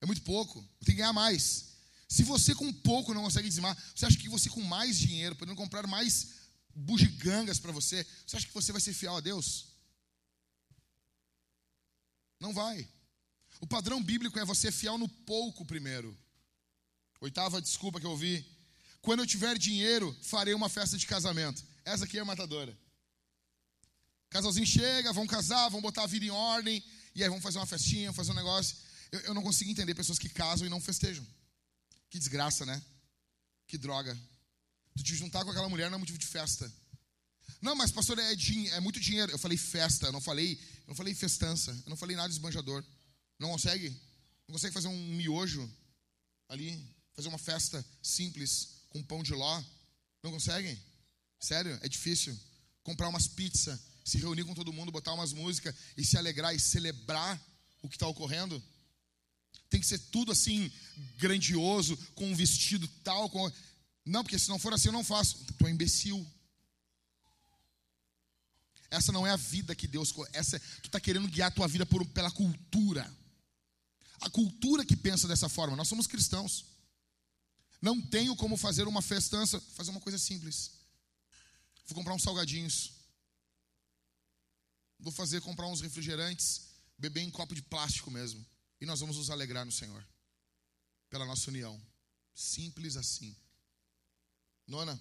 É 0.00 0.06
muito 0.06 0.22
pouco. 0.22 0.58
Eu 0.58 0.86
tenho 0.86 0.96
que 0.96 1.02
ganhar 1.02 1.12
mais. 1.12 1.76
Se 2.08 2.22
você 2.22 2.54
com 2.54 2.72
pouco 2.72 3.14
não 3.14 3.22
consegue 3.22 3.48
dizimar, 3.48 3.76
você 3.94 4.06
acha 4.06 4.16
que 4.16 4.28
você 4.28 4.48
com 4.48 4.62
mais 4.62 4.98
dinheiro, 4.98 5.34
podendo 5.36 5.56
comprar 5.56 5.86
mais 5.86 6.34
bugigangas 6.74 7.58
para 7.58 7.72
você, 7.72 8.06
você 8.26 8.36
acha 8.36 8.46
que 8.46 8.54
você 8.54 8.70
vai 8.70 8.80
ser 8.80 8.92
fiel 8.92 9.16
a 9.16 9.20
Deus? 9.20 9.66
Não 12.38 12.52
vai. 12.52 12.86
O 13.60 13.66
padrão 13.66 14.02
bíblico 14.02 14.38
é 14.38 14.44
você 14.44 14.70
fiel 14.70 14.98
no 14.98 15.08
pouco 15.08 15.64
primeiro. 15.64 16.16
Oitava 17.20 17.62
desculpa 17.62 17.98
que 17.98 18.06
eu 18.06 18.10
ouvi. 18.10 18.44
Quando 19.00 19.20
eu 19.20 19.26
tiver 19.26 19.56
dinheiro, 19.56 20.16
farei 20.22 20.52
uma 20.52 20.68
festa 20.68 20.98
de 20.98 21.06
casamento. 21.06 21.64
Essa 21.84 22.04
aqui 22.04 22.18
é 22.18 22.24
matadora. 22.24 22.76
Casalzinho 24.28 24.66
chega, 24.66 25.12
vão 25.12 25.26
casar, 25.26 25.68
vão 25.70 25.80
botar 25.80 26.02
a 26.02 26.06
vida 26.06 26.26
em 26.26 26.30
ordem, 26.30 26.84
e 27.16 27.24
aí 27.24 27.30
vão 27.30 27.40
fazer 27.40 27.58
uma 27.58 27.66
festinha, 27.66 28.12
fazer 28.12 28.30
um 28.32 28.34
negócio. 28.34 28.76
Eu, 29.10 29.20
eu 29.20 29.34
não 29.34 29.42
consigo 29.42 29.70
entender 29.70 29.94
pessoas 29.94 30.18
que 30.18 30.28
casam 30.28 30.66
e 30.66 30.70
não 30.70 30.80
festejam. 30.80 31.26
Que 32.10 32.18
desgraça, 32.18 32.66
né? 32.66 32.80
Que 33.66 33.78
droga. 33.78 34.16
Tu 34.94 35.02
te 35.02 35.16
juntar 35.16 35.42
com 35.42 35.50
aquela 35.50 35.68
mulher 35.68 35.90
não 35.90 35.96
é 35.96 35.98
motivo 35.98 36.18
de 36.18 36.26
festa. 36.26 36.70
Não, 37.62 37.74
mas 37.74 37.90
pastor, 37.90 38.18
é, 38.18 38.34
é 38.70 38.80
muito 38.80 39.00
dinheiro. 39.00 39.32
Eu 39.32 39.38
falei 39.38 39.56
festa, 39.56 40.06
eu 40.06 40.12
não 40.12 40.20
falei, 40.20 40.52
eu 40.52 40.88
não 40.88 40.94
falei 40.94 41.14
festança, 41.14 41.70
eu 41.86 41.90
não 41.90 41.96
falei 41.96 42.14
nada 42.14 42.30
esbanjador. 42.30 42.84
Não 43.38 43.48
consegue? 43.48 43.88
Não 44.46 44.52
consegue 44.52 44.74
fazer 44.74 44.88
um 44.88 45.06
miojo 45.14 45.70
ali, 46.50 46.78
fazer 47.14 47.28
uma 47.28 47.38
festa 47.38 47.84
simples 48.02 48.82
com 48.90 49.02
pão 49.02 49.22
de 49.22 49.32
ló? 49.32 49.64
Não 50.22 50.30
conseguem? 50.32 50.78
Sério? 51.40 51.78
É 51.82 51.88
difícil. 51.88 52.38
Comprar 52.82 53.08
umas 53.08 53.26
pizzas, 53.26 53.80
se 54.06 54.18
reunir 54.18 54.44
com 54.44 54.54
todo 54.54 54.72
mundo, 54.72 54.92
botar 54.92 55.12
umas 55.12 55.32
músicas 55.32 55.74
e 55.96 56.04
se 56.04 56.16
alegrar 56.16 56.54
e 56.54 56.60
celebrar 56.60 57.40
o 57.82 57.88
que 57.88 57.96
está 57.96 58.06
ocorrendo? 58.06 58.62
Tem 59.68 59.80
que 59.80 59.86
ser 59.86 59.98
tudo 59.98 60.30
assim, 60.30 60.70
grandioso, 61.18 61.96
com 62.14 62.30
um 62.30 62.36
vestido 62.36 62.86
tal. 63.02 63.28
Com... 63.28 63.50
Não, 64.04 64.22
porque 64.22 64.38
se 64.38 64.48
não 64.48 64.60
for 64.60 64.72
assim 64.72 64.88
eu 64.88 64.92
não 64.92 65.02
faço. 65.02 65.44
Tu 65.58 65.66
é 65.66 65.70
imbecil. 65.70 66.24
Essa 68.88 69.10
não 69.10 69.26
é 69.26 69.32
a 69.32 69.36
vida 69.36 69.74
que 69.74 69.88
Deus. 69.88 70.14
Essa, 70.32 70.60
tu 70.60 70.86
está 70.86 71.00
querendo 71.00 71.26
guiar 71.26 71.48
a 71.48 71.50
tua 71.50 71.66
vida 71.66 71.84
por, 71.84 72.06
pela 72.06 72.30
cultura. 72.30 73.12
A 74.20 74.30
cultura 74.30 74.84
que 74.84 74.96
pensa 74.96 75.26
dessa 75.26 75.48
forma. 75.48 75.76
Nós 75.76 75.88
somos 75.88 76.06
cristãos. 76.06 76.64
Não 77.82 78.00
tenho 78.00 78.36
como 78.36 78.56
fazer 78.56 78.86
uma 78.86 79.02
festança. 79.02 79.60
Fazer 79.74 79.90
uma 79.90 80.00
coisa 80.00 80.16
simples. 80.16 80.70
Vou 81.88 81.96
comprar 81.96 82.14
uns 82.14 82.22
salgadinhos. 82.22 82.95
Vou 84.98 85.12
fazer 85.12 85.40
comprar 85.40 85.66
uns 85.66 85.80
refrigerantes. 85.80 86.62
Beber 86.98 87.20
em 87.20 87.30
copo 87.30 87.54
de 87.54 87.62
plástico 87.62 88.10
mesmo. 88.10 88.44
E 88.80 88.86
nós 88.86 89.00
vamos 89.00 89.16
nos 89.16 89.30
alegrar 89.30 89.64
no 89.64 89.72
Senhor, 89.72 90.06
pela 91.08 91.24
nossa 91.24 91.50
união. 91.50 91.80
Simples 92.34 92.96
assim. 92.96 93.34
Nona, 94.66 94.98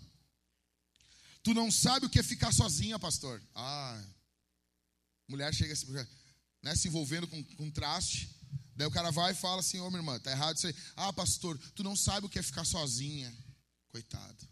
tu 1.43 1.53
não 1.53 1.71
sabe 1.71 2.05
o 2.05 2.09
que 2.09 2.19
é 2.19 2.23
ficar 2.23 2.53
sozinha, 2.53 2.99
pastor. 2.99 3.41
Ah, 3.53 4.01
mulher 5.27 5.53
chega 5.53 5.73
assim, 5.73 5.91
né, 6.61 6.75
se 6.75 6.87
envolvendo 6.87 7.27
com, 7.27 7.43
com 7.55 7.71
traste. 7.71 8.29
Daí 8.75 8.87
o 8.87 8.91
cara 8.91 9.11
vai 9.11 9.31
e 9.31 9.35
fala 9.35 9.59
assim: 9.59 9.79
Ô 9.79 9.87
oh, 9.87 9.89
minha 9.89 9.99
irmã, 9.99 10.19
tá 10.19 10.31
errado 10.31 10.57
isso 10.57 10.67
aí. 10.67 10.75
Ah, 10.95 11.11
pastor, 11.11 11.57
tu 11.73 11.83
não 11.83 11.95
sabe 11.95 12.25
o 12.27 12.29
que 12.29 12.39
é 12.39 12.43
ficar 12.43 12.65
sozinha. 12.65 13.33
Coitado. 13.89 14.47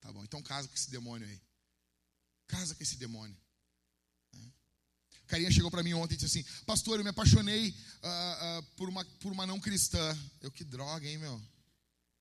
Tá 0.00 0.12
bom, 0.12 0.22
então 0.24 0.42
casa 0.42 0.68
com 0.68 0.74
esse 0.74 0.90
demônio 0.90 1.26
aí. 1.26 1.40
Casa 2.46 2.74
com 2.74 2.82
esse 2.82 2.96
demônio 2.96 3.36
carinha 5.30 5.50
chegou 5.50 5.70
para 5.70 5.82
mim 5.82 5.94
ontem 5.94 6.14
e 6.14 6.16
disse 6.16 6.40
assim: 6.40 6.64
Pastor, 6.66 6.98
eu 6.98 7.04
me 7.04 7.10
apaixonei 7.10 7.70
uh, 7.70 8.58
uh, 8.58 8.62
por, 8.76 8.88
uma, 8.88 9.04
por 9.20 9.32
uma 9.32 9.46
não 9.46 9.60
cristã. 9.60 10.18
Eu, 10.40 10.50
que 10.50 10.64
droga, 10.64 11.08
hein, 11.08 11.18
meu? 11.18 11.40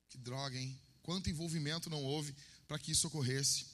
Que 0.10 0.18
droga, 0.18 0.58
hein? 0.58 0.80
Quanto 1.02 1.30
envolvimento 1.30 1.90
não 1.90 2.04
houve 2.04 2.36
para 2.68 2.78
que 2.78 2.92
isso 2.92 3.08
ocorresse? 3.08 3.66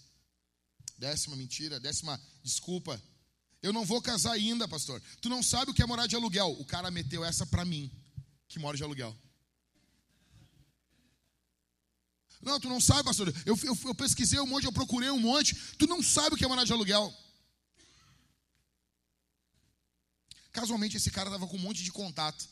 Décima 0.98 1.36
mentira, 1.36 1.80
décima 1.80 2.20
desculpa. 2.42 3.02
Eu 3.62 3.74
não 3.74 3.84
vou 3.84 4.02
casar 4.02 4.32
ainda, 4.32 4.68
pastor. 4.68 5.02
Tu 5.20 5.28
não 5.28 5.44
sabe 5.44 5.72
o 5.72 5.74
que 5.74 5.82
é 5.82 5.86
morar 5.86 6.08
de 6.08 6.16
aluguel. 6.16 6.56
O 6.60 6.66
cara 6.66 6.90
meteu 6.90 7.26
essa 7.26 7.46
para 7.46 7.66
mim, 7.66 7.92
que 8.48 8.58
mora 8.58 8.78
de 8.78 8.84
aluguel. 8.84 9.16
Não, 12.42 12.60
tu 12.60 12.70
não 12.70 12.80
sabe, 12.80 13.04
pastor. 13.04 13.34
Eu, 13.46 13.58
eu, 13.64 13.78
eu 13.86 13.96
pesquisei 13.96 14.40
um 14.40 14.46
monte, 14.46 14.66
eu 14.66 14.72
procurei 14.72 15.10
um 15.10 15.20
monte. 15.20 15.56
Tu 15.78 15.88
não 15.88 16.02
sabe 16.02 16.36
o 16.36 16.38
que 16.38 16.46
é 16.46 16.48
morar 16.48 16.64
de 16.64 16.72
aluguel. 16.72 17.12
Casualmente, 20.56 20.96
esse 20.96 21.12
cara 21.12 21.28
estava 21.28 21.46
com 21.46 21.58
um 21.58 21.60
monte 21.60 21.84
de 21.84 21.92
contato, 21.92 22.48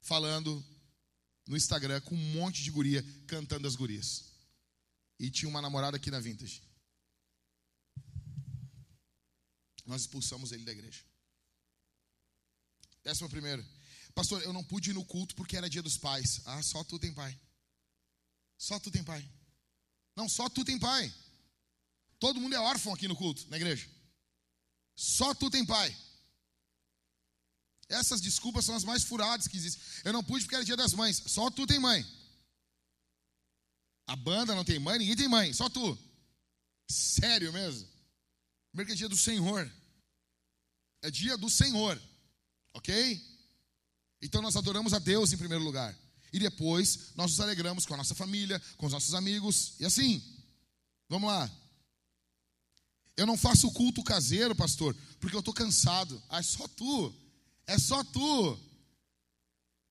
falando 0.00 0.64
no 1.48 1.56
Instagram 1.56 2.00
com 2.02 2.14
um 2.14 2.32
monte 2.32 2.62
de 2.62 2.70
guria, 2.70 3.04
cantando 3.26 3.66
as 3.66 3.74
gurias. 3.74 4.26
E 5.18 5.28
tinha 5.28 5.48
uma 5.48 5.60
namorada 5.60 5.96
aqui 5.96 6.12
na 6.12 6.20
Vintage. 6.20 6.62
Nós 9.84 10.02
expulsamos 10.02 10.52
ele 10.52 10.62
da 10.62 10.70
igreja. 10.70 11.02
Décimo 13.02 13.28
primeiro. 13.28 13.66
Pastor, 14.14 14.40
eu 14.42 14.52
não 14.52 14.62
pude 14.62 14.90
ir 14.90 14.94
no 14.94 15.04
culto 15.04 15.34
porque 15.34 15.56
era 15.56 15.68
dia 15.68 15.82
dos 15.82 15.98
pais. 15.98 16.42
Ah, 16.44 16.62
só 16.62 16.84
tu 16.84 17.00
tem 17.00 17.12
pai. 17.12 17.36
Só 18.56 18.78
tu 18.78 18.92
tem 18.92 19.02
pai. 19.02 19.28
Não, 20.14 20.28
só 20.28 20.48
tu 20.48 20.64
tem 20.64 20.78
pai. 20.78 21.12
Todo 22.20 22.40
mundo 22.40 22.54
é 22.54 22.60
órfão 22.60 22.94
aqui 22.94 23.08
no 23.08 23.16
culto, 23.16 23.44
na 23.48 23.56
igreja. 23.56 23.90
Só 24.94 25.34
tu 25.34 25.50
tem 25.50 25.66
pai. 25.66 25.96
Essas 27.90 28.20
desculpas 28.20 28.64
são 28.64 28.74
as 28.76 28.84
mais 28.84 29.02
furadas 29.02 29.48
que 29.48 29.56
existem. 29.56 29.82
Eu 30.04 30.12
não 30.12 30.22
pude 30.22 30.44
porque 30.44 30.54
era 30.54 30.64
dia 30.64 30.76
das 30.76 30.94
mães. 30.94 31.22
Só 31.26 31.50
tu 31.50 31.66
tem 31.66 31.78
mãe. 31.78 32.06
A 34.06 34.14
banda 34.16 34.54
não 34.54 34.64
tem 34.64 34.78
mãe, 34.78 34.98
ninguém 34.98 35.16
tem 35.16 35.28
mãe, 35.28 35.52
só 35.52 35.68
tu. 35.68 35.98
Sério 36.88 37.52
mesmo? 37.52 37.86
Primeiro 38.70 38.86
que 38.86 38.92
é 38.92 38.96
dia 38.96 39.08
do 39.08 39.16
Senhor. 39.16 39.70
É 41.02 41.10
dia 41.10 41.36
do 41.36 41.50
Senhor. 41.50 42.00
Ok? 42.74 43.20
Então 44.22 44.40
nós 44.40 44.56
adoramos 44.56 44.92
a 44.92 44.98
Deus 44.98 45.32
em 45.32 45.36
primeiro 45.36 45.64
lugar. 45.64 45.96
E 46.32 46.38
depois 46.38 47.12
nós 47.16 47.32
nos 47.32 47.40
alegramos 47.40 47.86
com 47.86 47.94
a 47.94 47.96
nossa 47.96 48.14
família, 48.14 48.60
com 48.76 48.86
os 48.86 48.92
nossos 48.92 49.14
amigos. 49.14 49.74
E 49.80 49.84
assim. 49.84 50.22
Vamos 51.08 51.28
lá. 51.28 51.50
Eu 53.16 53.26
não 53.26 53.36
faço 53.36 53.70
culto 53.72 54.02
caseiro, 54.04 54.54
pastor, 54.54 54.96
porque 55.18 55.34
eu 55.34 55.40
estou 55.40 55.52
cansado. 55.52 56.22
Ah, 56.28 56.38
é 56.38 56.42
só 56.42 56.68
tu. 56.68 57.12
É 57.66 57.78
só 57.78 58.02
tu. 58.04 58.58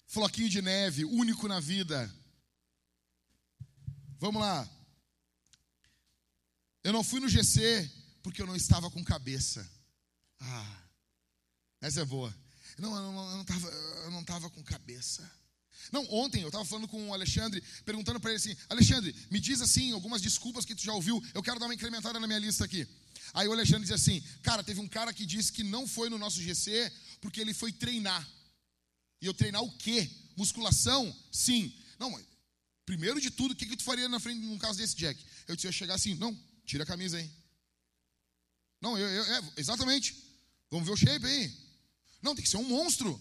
Floquinho 0.08 0.49
de 0.49 0.62
neve, 0.62 1.05
único 1.05 1.47
na 1.47 1.60
vida. 1.60 2.13
Vamos 4.17 4.41
lá. 4.41 4.67
Eu 6.84 6.93
não 6.93 7.03
fui 7.03 7.19
no 7.19 7.29
GC 7.29 7.89
porque 8.21 8.41
eu 8.41 8.47
não 8.47 8.55
estava 8.55 8.89
com 8.89 9.03
cabeça. 9.03 9.69
Ah, 10.39 10.84
essa 11.82 12.01
é 12.01 12.05
boa. 12.05 12.36
Não, 12.77 12.95
eu 12.95 13.12
não 13.12 13.41
estava 13.41 13.67
eu 13.67 14.12
não 14.12 14.49
com 14.49 14.63
cabeça. 14.63 15.29
Não, 15.91 16.05
ontem 16.12 16.41
eu 16.41 16.47
estava 16.47 16.65
falando 16.65 16.88
com 16.88 17.10
o 17.10 17.13
Alexandre, 17.13 17.63
perguntando 17.86 18.19
para 18.19 18.32
ele 18.32 18.38
assim: 18.38 18.55
Alexandre, 18.69 19.15
me 19.32 19.39
diz 19.39 19.62
assim, 19.62 19.91
algumas 19.91 20.21
desculpas 20.21 20.65
que 20.65 20.75
tu 20.75 20.84
já 20.84 20.93
ouviu, 20.93 21.23
eu 21.34 21.41
quero 21.41 21.60
dar 21.60 21.65
uma 21.65 21.73
incrementada 21.73 22.19
na 22.19 22.27
minha 22.27 22.39
lista 22.39 22.65
aqui. 22.65 22.88
Aí 23.34 23.47
o 23.47 23.51
Alexandre 23.51 23.82
disse 23.82 23.93
assim: 23.93 24.21
Cara, 24.41 24.63
teve 24.63 24.79
um 24.79 24.88
cara 24.88 25.13
que 25.13 25.25
disse 25.25 25.51
que 25.51 25.63
não 25.63 25.88
foi 25.88 26.10
no 26.10 26.17
nosso 26.17 26.41
GC 26.41 26.91
porque 27.21 27.39
ele 27.39 27.53
foi 27.53 27.71
treinar. 27.71 28.27
E 29.21 29.25
eu 29.25 29.34
treinar 29.34 29.62
o 29.62 29.71
quê? 29.77 30.10
Musculação? 30.36 31.15
Sim. 31.32 31.73
Não, 31.97 32.10
mas 32.12 32.25
primeiro 32.86 33.19
de 33.19 33.29
tudo, 33.29 33.51
o 33.51 33.55
que, 33.55 33.65
que 33.65 33.77
tu 33.77 33.84
faria 33.84 34.08
na 34.08 34.19
frente 34.19 34.39
num 34.39 34.58
caso 34.58 34.77
desse, 34.77 34.95
Jack? 34.95 35.23
Eu 35.47 35.55
disse: 35.55 35.67
Eu 35.67 35.71
chegar 35.71 35.95
assim, 35.95 36.15
não, 36.15 36.38
tira 36.65 36.84
a 36.84 36.88
camisa 36.88 37.17
aí. 37.17 37.29
Não, 38.82 38.97
eu, 38.97 39.08
eu 39.08 39.23
é, 39.36 39.53
exatamente. 39.58 40.15
Vamos 40.71 40.88
ver 40.88 40.93
o 40.93 40.97
shape 40.97 41.25
aí. 41.25 41.51
Não, 42.21 42.36
tem 42.36 42.43
que 42.43 42.49
ser 42.49 42.58
um 42.58 42.63
monstro. 42.63 43.19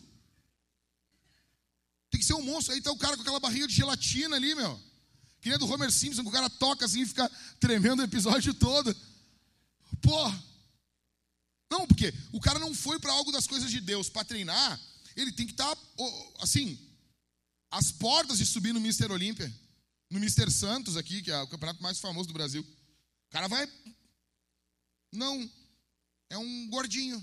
Tem 2.11 2.21
que 2.21 2.27
ser 2.27 2.35
um 2.35 2.43
monstro. 2.43 2.75
Aí 2.75 2.81
tá 2.81 2.93
o 2.93 2.99
cara 2.99 3.17
com 3.17 3.23
aquela 3.23 3.41
barriga 3.41 3.67
de 3.67 3.75
gelatina 3.75 4.37
ali, 4.37 4.55
meu. 4.55 4.81
Que 5.41 5.49
nem 5.49 5.59
do 5.59 5.67
Homer 5.67 5.91
Simpson, 5.91 6.23
que 6.23 6.29
o 6.29 6.33
cara 6.33 6.51
toca 6.51 6.85
assim 6.85 7.03
e 7.03 7.07
fica 7.07 7.29
tremendo 7.61 8.01
o 8.01 8.05
episódio 8.05 8.55
todo. 8.55 8.95
Pô. 10.01 10.48
Não, 11.71 11.87
porque 11.87 12.13
o 12.33 12.41
cara 12.41 12.59
não 12.59 12.75
foi 12.75 12.99
para 12.99 13.13
algo 13.13 13.31
das 13.31 13.47
coisas 13.47 13.71
de 13.71 13.81
Deus 13.81 14.09
para 14.09 14.25
treinar. 14.25 14.81
Ele 15.15 15.33
tem 15.33 15.47
que 15.47 15.53
estar, 15.53 15.75
tá, 15.75 15.83
assim, 16.41 16.79
às 17.71 17.93
portas 17.93 18.39
de 18.39 18.47
subir 18.47 18.73
no 18.73 18.81
Mister 18.81 19.11
Olímpia. 19.11 19.53
No 20.11 20.19
Mister 20.19 20.51
Santos 20.51 20.97
aqui, 20.97 21.21
que 21.23 21.31
é 21.31 21.43
o 21.43 21.49
campeonato 21.49 21.83
mais 21.83 21.99
famoso 21.99 22.29
do 22.29 22.35
Brasil. 22.35 22.63
O 22.63 23.31
cara 23.31 23.49
vai. 23.49 23.71
Não. 25.13 25.51
É 26.31 26.39
um 26.39 26.71
gordinho. 26.71 27.23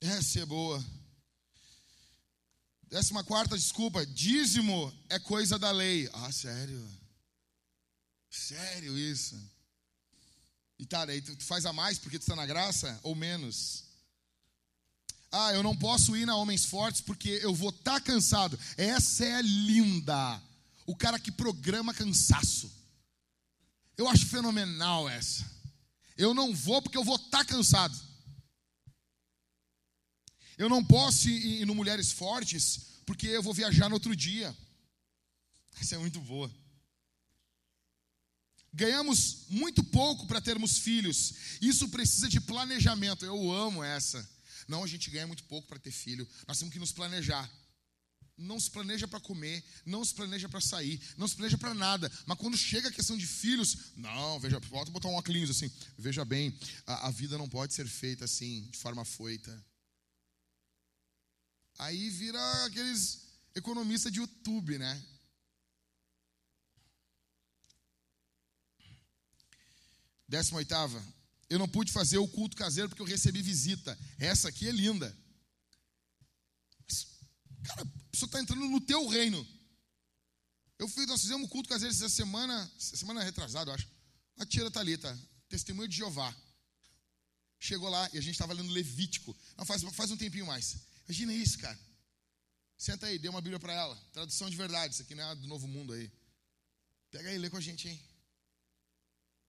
Essa 0.00 0.40
é 0.40 0.46
boa. 0.46 0.84
Décima 2.88 3.24
quarta 3.24 3.56
desculpa. 3.56 4.04
Dízimo 4.04 4.92
é 5.08 5.18
coisa 5.18 5.58
da 5.58 5.70
lei. 5.70 6.08
Ah, 6.12 6.32
sério? 6.32 6.97
Sério 8.30 8.96
isso? 8.96 9.36
E 10.78 10.86
tá, 10.86 11.04
daí 11.04 11.20
tu 11.20 11.36
faz 11.44 11.66
a 11.66 11.72
mais 11.72 11.98
porque 11.98 12.18
tu 12.18 12.22
está 12.22 12.36
na 12.36 12.46
graça 12.46 12.98
ou 13.02 13.14
menos? 13.14 13.84
Ah, 15.30 15.52
eu 15.52 15.62
não 15.62 15.76
posso 15.76 16.16
ir 16.16 16.24
na 16.24 16.36
Homens 16.36 16.64
Fortes 16.64 17.00
porque 17.00 17.40
eu 17.42 17.54
vou 17.54 17.70
estar 17.70 17.94
tá 17.94 18.00
cansado. 18.00 18.58
Essa 18.76 19.24
é 19.24 19.42
linda. 19.42 20.40
O 20.86 20.96
cara 20.96 21.18
que 21.18 21.30
programa 21.30 21.92
cansaço. 21.92 22.70
Eu 23.96 24.08
acho 24.08 24.26
fenomenal 24.26 25.08
essa. 25.08 25.44
Eu 26.16 26.32
não 26.32 26.54
vou 26.54 26.80
porque 26.80 26.96
eu 26.96 27.04
vou 27.04 27.16
estar 27.16 27.38
tá 27.38 27.44
cansado. 27.44 27.98
Eu 30.56 30.68
não 30.68 30.84
posso 30.84 31.28
ir 31.28 31.64
no 31.66 31.74
Mulheres 31.74 32.10
Fortes 32.10 32.80
porque 33.04 33.26
eu 33.26 33.42
vou 33.42 33.52
viajar 33.52 33.88
no 33.88 33.94
outro 33.94 34.14
dia. 34.16 34.56
Essa 35.80 35.96
é 35.96 35.98
muito 35.98 36.20
boa. 36.20 36.50
Ganhamos 38.72 39.46
muito 39.48 39.82
pouco 39.82 40.26
para 40.26 40.40
termos 40.40 40.78
filhos. 40.78 41.34
Isso 41.60 41.88
precisa 41.88 42.28
de 42.28 42.40
planejamento. 42.40 43.24
Eu 43.24 43.52
amo 43.52 43.82
essa. 43.82 44.28
Não, 44.66 44.84
a 44.84 44.86
gente 44.86 45.10
ganha 45.10 45.26
muito 45.26 45.44
pouco 45.44 45.66
para 45.66 45.78
ter 45.78 45.90
filho. 45.90 46.28
Nós 46.46 46.58
temos 46.58 46.72
que 46.72 46.78
nos 46.78 46.92
planejar. 46.92 47.50
Não 48.36 48.60
se 48.60 48.70
planeja 48.70 49.08
para 49.08 49.18
comer, 49.18 49.64
não 49.84 50.04
se 50.04 50.14
planeja 50.14 50.48
para 50.48 50.60
sair, 50.60 51.00
não 51.16 51.26
se 51.26 51.34
planeja 51.34 51.58
para 51.58 51.74
nada. 51.74 52.10
Mas 52.24 52.38
quando 52.38 52.56
chega 52.56 52.88
a 52.88 52.92
questão 52.92 53.18
de 53.18 53.26
filhos, 53.26 53.76
não, 53.96 54.38
veja, 54.38 54.60
volta 54.60 54.92
botar 54.92 55.08
um 55.08 55.14
óculos 55.14 55.50
assim. 55.50 55.68
Veja 55.98 56.24
bem, 56.24 56.56
a, 56.86 57.08
a 57.08 57.10
vida 57.10 57.36
não 57.36 57.48
pode 57.48 57.74
ser 57.74 57.88
feita 57.88 58.26
assim, 58.26 58.68
de 58.70 58.78
forma 58.78 59.04
foita. 59.04 59.66
Aí 61.80 62.10
vira 62.10 62.64
aqueles 62.64 63.22
economistas 63.56 64.12
de 64.12 64.20
YouTube, 64.20 64.78
né? 64.78 65.02
Décima 70.28 70.58
oitava. 70.58 71.02
Eu 71.48 71.58
não 71.58 71.68
pude 71.68 71.90
fazer 71.90 72.18
o 72.18 72.28
culto 72.28 72.56
caseiro 72.56 72.88
porque 72.88 73.00
eu 73.00 73.06
recebi 73.06 73.40
visita. 73.40 73.98
Essa 74.18 74.48
aqui 74.48 74.68
é 74.68 74.72
linda. 74.72 75.16
Mas, 76.86 77.06
cara, 77.64 77.82
a 77.82 78.10
pessoa 78.10 78.26
está 78.26 78.40
entrando 78.40 78.68
no 78.68 78.80
teu 78.80 79.08
reino. 79.08 79.46
Eu 80.78 80.86
fui, 80.88 81.06
nós 81.06 81.22
fizemos 81.22 81.46
um 81.46 81.48
culto 81.48 81.68
caseiro 81.68 81.92
essa 81.92 82.08
semana, 82.08 82.70
semana 82.78 83.22
retrasada, 83.22 83.70
eu 83.70 83.74
acho. 83.74 83.88
A 84.38 84.46
tia 84.46 84.70
Thalita, 84.70 85.18
testemunho 85.48 85.88
de 85.88 85.96
Jeová. 85.96 86.34
Chegou 87.58 87.88
lá 87.88 88.08
e 88.12 88.18
a 88.18 88.20
gente 88.20 88.34
estava 88.34 88.52
lendo 88.52 88.70
Levítico. 88.70 89.36
Não, 89.56 89.64
faz, 89.64 89.82
faz 89.82 90.10
um 90.10 90.16
tempinho 90.16 90.46
mais. 90.46 90.76
Imagina 91.06 91.32
isso, 91.32 91.58
cara. 91.58 91.78
Senta 92.76 93.06
aí, 93.06 93.18
dê 93.18 93.28
uma 93.28 93.40
Bíblia 93.40 93.58
para 93.58 93.72
ela. 93.72 93.96
Tradução 94.12 94.48
de 94.48 94.56
verdade, 94.56 94.94
isso 94.94 95.02
aqui 95.02 95.14
não 95.14 95.28
é 95.28 95.34
do 95.34 95.48
Novo 95.48 95.66
Mundo 95.66 95.92
aí. 95.92 96.12
Pega 97.10 97.30
aí 97.30 97.38
lê 97.38 97.50
com 97.50 97.56
a 97.56 97.60
gente, 97.60 97.88
hein? 97.88 98.00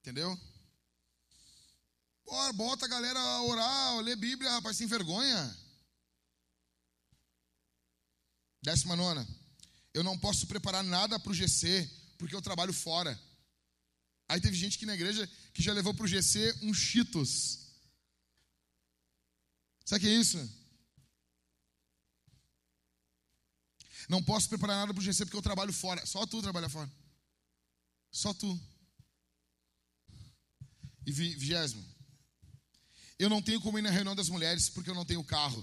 Entendeu? 0.00 0.36
Bora, 2.30 2.52
bota 2.52 2.84
a 2.84 2.88
galera 2.88 3.18
a 3.18 3.42
orar, 3.42 3.88
a 3.88 4.00
ler 4.02 4.14
Bíblia, 4.14 4.52
rapaz, 4.52 4.76
sem 4.76 4.86
vergonha. 4.86 5.58
Décima 8.62 8.94
nona. 8.94 9.26
Eu 9.92 10.04
não 10.04 10.16
posso 10.16 10.46
preparar 10.46 10.84
nada 10.84 11.18
para 11.18 11.32
o 11.32 11.34
GC, 11.34 11.90
porque 12.16 12.34
eu 12.34 12.40
trabalho 12.40 12.72
fora. 12.72 13.20
Aí 14.28 14.40
teve 14.40 14.56
gente 14.56 14.76
aqui 14.76 14.86
na 14.86 14.94
igreja 14.94 15.28
que 15.52 15.60
já 15.60 15.72
levou 15.72 15.92
para 15.92 16.04
o 16.04 16.06
GC 16.06 16.56
um 16.62 16.72
Cheetos. 16.72 17.66
Sabe 19.84 19.98
o 19.98 20.08
que 20.08 20.14
é 20.14 20.20
isso? 20.20 20.38
Não 24.08 24.22
posso 24.22 24.48
preparar 24.48 24.76
nada 24.76 24.94
para 24.94 25.00
o 25.00 25.04
GC 25.04 25.24
porque 25.24 25.36
eu 25.36 25.42
trabalho 25.42 25.72
fora. 25.72 26.06
Só 26.06 26.24
tu 26.26 26.40
trabalha 26.40 26.68
fora. 26.68 26.88
Só 28.12 28.32
tu. 28.32 28.60
E 31.04 31.10
vigésimo. 31.10 31.99
Eu 33.20 33.28
não 33.28 33.42
tenho 33.42 33.60
como 33.60 33.78
ir 33.78 33.82
na 33.82 33.90
reunião 33.90 34.16
das 34.16 34.30
mulheres 34.30 34.70
porque 34.70 34.88
eu 34.88 34.94
não 34.94 35.04
tenho 35.04 35.22
carro. 35.22 35.62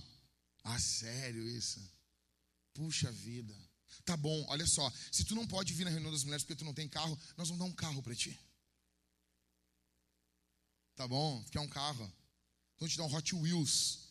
Ah, 0.63 0.79
sério 0.79 1.49
isso? 1.49 1.81
Puxa 2.71 3.11
vida. 3.11 3.51
Tá 4.05 4.15
bom, 4.15 4.45
olha 4.49 4.67
só. 4.67 4.93
Se 5.11 5.23
tu 5.23 5.33
não 5.33 5.47
pode 5.47 5.73
vir 5.73 5.83
na 5.83 5.89
reunião 5.89 6.11
das 6.11 6.23
mulheres 6.23 6.43
porque 6.43 6.55
tu 6.55 6.63
não 6.63 6.73
tem 6.75 6.87
carro, 6.87 7.17
nós 7.35 7.47
vamos 7.47 7.57
dar 7.57 7.65
um 7.65 7.73
carro 7.73 8.03
para 8.03 8.13
ti. 8.13 8.39
Tá 10.95 11.07
bom? 11.07 11.43
Quer 11.51 11.59
um 11.59 11.67
carro? 11.67 12.13
Então 12.75 12.87
te 12.87 12.95
dar 12.95 13.05
um 13.05 13.15
Hot 13.15 13.35
Wheels 13.35 14.01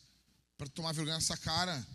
para 0.58 0.68
tomar 0.68 0.90
vergonha 0.90 1.14
nessa 1.14 1.36
cara. 1.36 1.86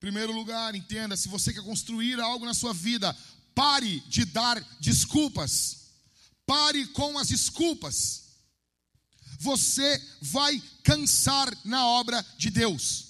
Primeiro 0.00 0.32
lugar, 0.32 0.74
entenda: 0.74 1.18
se 1.18 1.28
você 1.28 1.52
quer 1.52 1.62
construir 1.62 2.18
algo 2.18 2.46
na 2.46 2.54
sua 2.54 2.72
vida, 2.72 3.14
pare 3.54 4.00
de 4.08 4.24
dar 4.24 4.58
desculpas. 4.80 5.90
Pare 6.46 6.86
com 6.88 7.18
as 7.18 7.28
desculpas. 7.28 8.27
Você 9.38 10.02
vai 10.20 10.60
cansar 10.82 11.48
na 11.64 11.86
obra 11.86 12.24
de 12.36 12.50
Deus. 12.50 13.08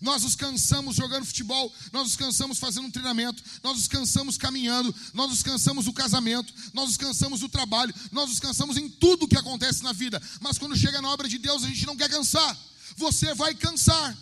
Nós 0.00 0.22
nos 0.22 0.34
cansamos 0.34 0.96
jogando 0.96 1.26
futebol, 1.26 1.72
nós 1.92 2.04
nos 2.04 2.16
cansamos 2.16 2.58
fazendo 2.58 2.86
um 2.86 2.90
treinamento, 2.90 3.42
nós 3.62 3.76
nos 3.76 3.86
cansamos 3.86 4.38
caminhando, 4.38 4.94
nós 5.12 5.28
nos 5.28 5.42
cansamos 5.42 5.84
do 5.84 5.92
casamento, 5.92 6.52
nós 6.72 6.88
nos 6.88 6.96
cansamos 6.96 7.40
do 7.40 7.48
trabalho, 7.48 7.94
nós 8.10 8.30
nos 8.30 8.40
cansamos 8.40 8.78
em 8.78 8.88
tudo 8.88 9.28
que 9.28 9.36
acontece 9.36 9.82
na 9.82 9.92
vida. 9.92 10.20
Mas 10.40 10.56
quando 10.56 10.76
chega 10.76 11.02
na 11.02 11.10
obra 11.10 11.28
de 11.28 11.38
Deus, 11.38 11.64
a 11.64 11.68
gente 11.68 11.86
não 11.86 11.96
quer 11.96 12.08
cansar. 12.08 12.56
Você 12.96 13.34
vai 13.34 13.54
cansar. 13.54 14.16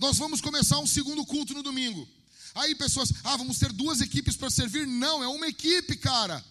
Nós 0.00 0.18
vamos 0.18 0.40
começar 0.40 0.78
um 0.78 0.86
segundo 0.86 1.24
culto 1.24 1.54
no 1.54 1.62
domingo. 1.62 2.08
Aí 2.54 2.74
pessoas, 2.74 3.12
ah, 3.22 3.36
vamos 3.36 3.58
ter 3.58 3.72
duas 3.72 4.00
equipes 4.00 4.36
para 4.36 4.50
servir? 4.50 4.86
Não, 4.86 5.22
é 5.22 5.28
uma 5.28 5.46
equipe, 5.46 5.96
cara. 5.96 6.44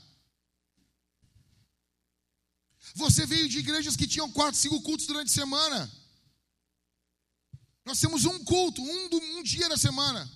Você 2.95 3.25
veio 3.25 3.47
de 3.47 3.59
igrejas 3.59 3.95
que 3.95 4.07
tinham 4.07 4.31
quatro, 4.31 4.59
cinco 4.59 4.81
cultos 4.81 5.07
durante 5.07 5.27
a 5.27 5.33
semana. 5.33 5.91
Nós 7.85 7.99
temos 7.99 8.25
um 8.25 8.43
culto, 8.43 8.81
um, 8.81 9.09
um 9.37 9.43
dia 9.43 9.67
na 9.67 9.77
semana. 9.77 10.29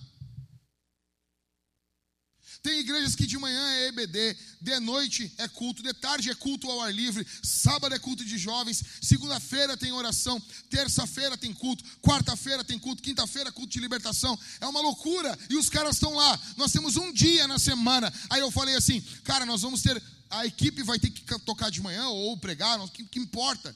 Tem 2.66 2.80
igrejas 2.80 3.14
que 3.14 3.28
de 3.28 3.38
manhã 3.38 3.64
é 3.74 3.86
EBD, 3.86 4.36
de 4.60 4.80
noite 4.80 5.32
é 5.38 5.46
culto, 5.46 5.84
de 5.84 5.94
tarde 5.94 6.30
é 6.30 6.34
culto 6.34 6.68
ao 6.68 6.80
ar 6.80 6.92
livre, 6.92 7.24
sábado 7.40 7.94
é 7.94 7.98
culto 7.98 8.24
de 8.24 8.36
jovens, 8.36 8.82
segunda-feira 9.00 9.76
tem 9.76 9.92
oração, 9.92 10.42
terça-feira 10.68 11.36
tem 11.36 11.54
culto, 11.54 11.84
quarta-feira 12.02 12.64
tem 12.64 12.76
culto, 12.76 13.04
quinta-feira 13.04 13.52
culto 13.52 13.72
de 13.72 13.78
libertação. 13.78 14.36
É 14.60 14.66
uma 14.66 14.80
loucura 14.80 15.38
e 15.48 15.56
os 15.56 15.70
caras 15.70 15.94
estão 15.94 16.12
lá. 16.14 16.40
Nós 16.56 16.72
temos 16.72 16.96
um 16.96 17.12
dia 17.12 17.46
na 17.46 17.56
semana. 17.56 18.12
Aí 18.28 18.40
eu 18.40 18.50
falei 18.50 18.74
assim, 18.74 19.00
cara, 19.22 19.46
nós 19.46 19.62
vamos 19.62 19.80
ter 19.82 20.02
a 20.30 20.46
equipe 20.46 20.82
vai 20.82 20.98
ter 20.98 21.10
que 21.10 21.38
tocar 21.40 21.70
de 21.70 21.80
manhã 21.80 22.08
ou 22.08 22.36
pregar, 22.36 22.80
o 22.80 22.88
que, 22.88 23.04
que 23.04 23.18
importa? 23.18 23.74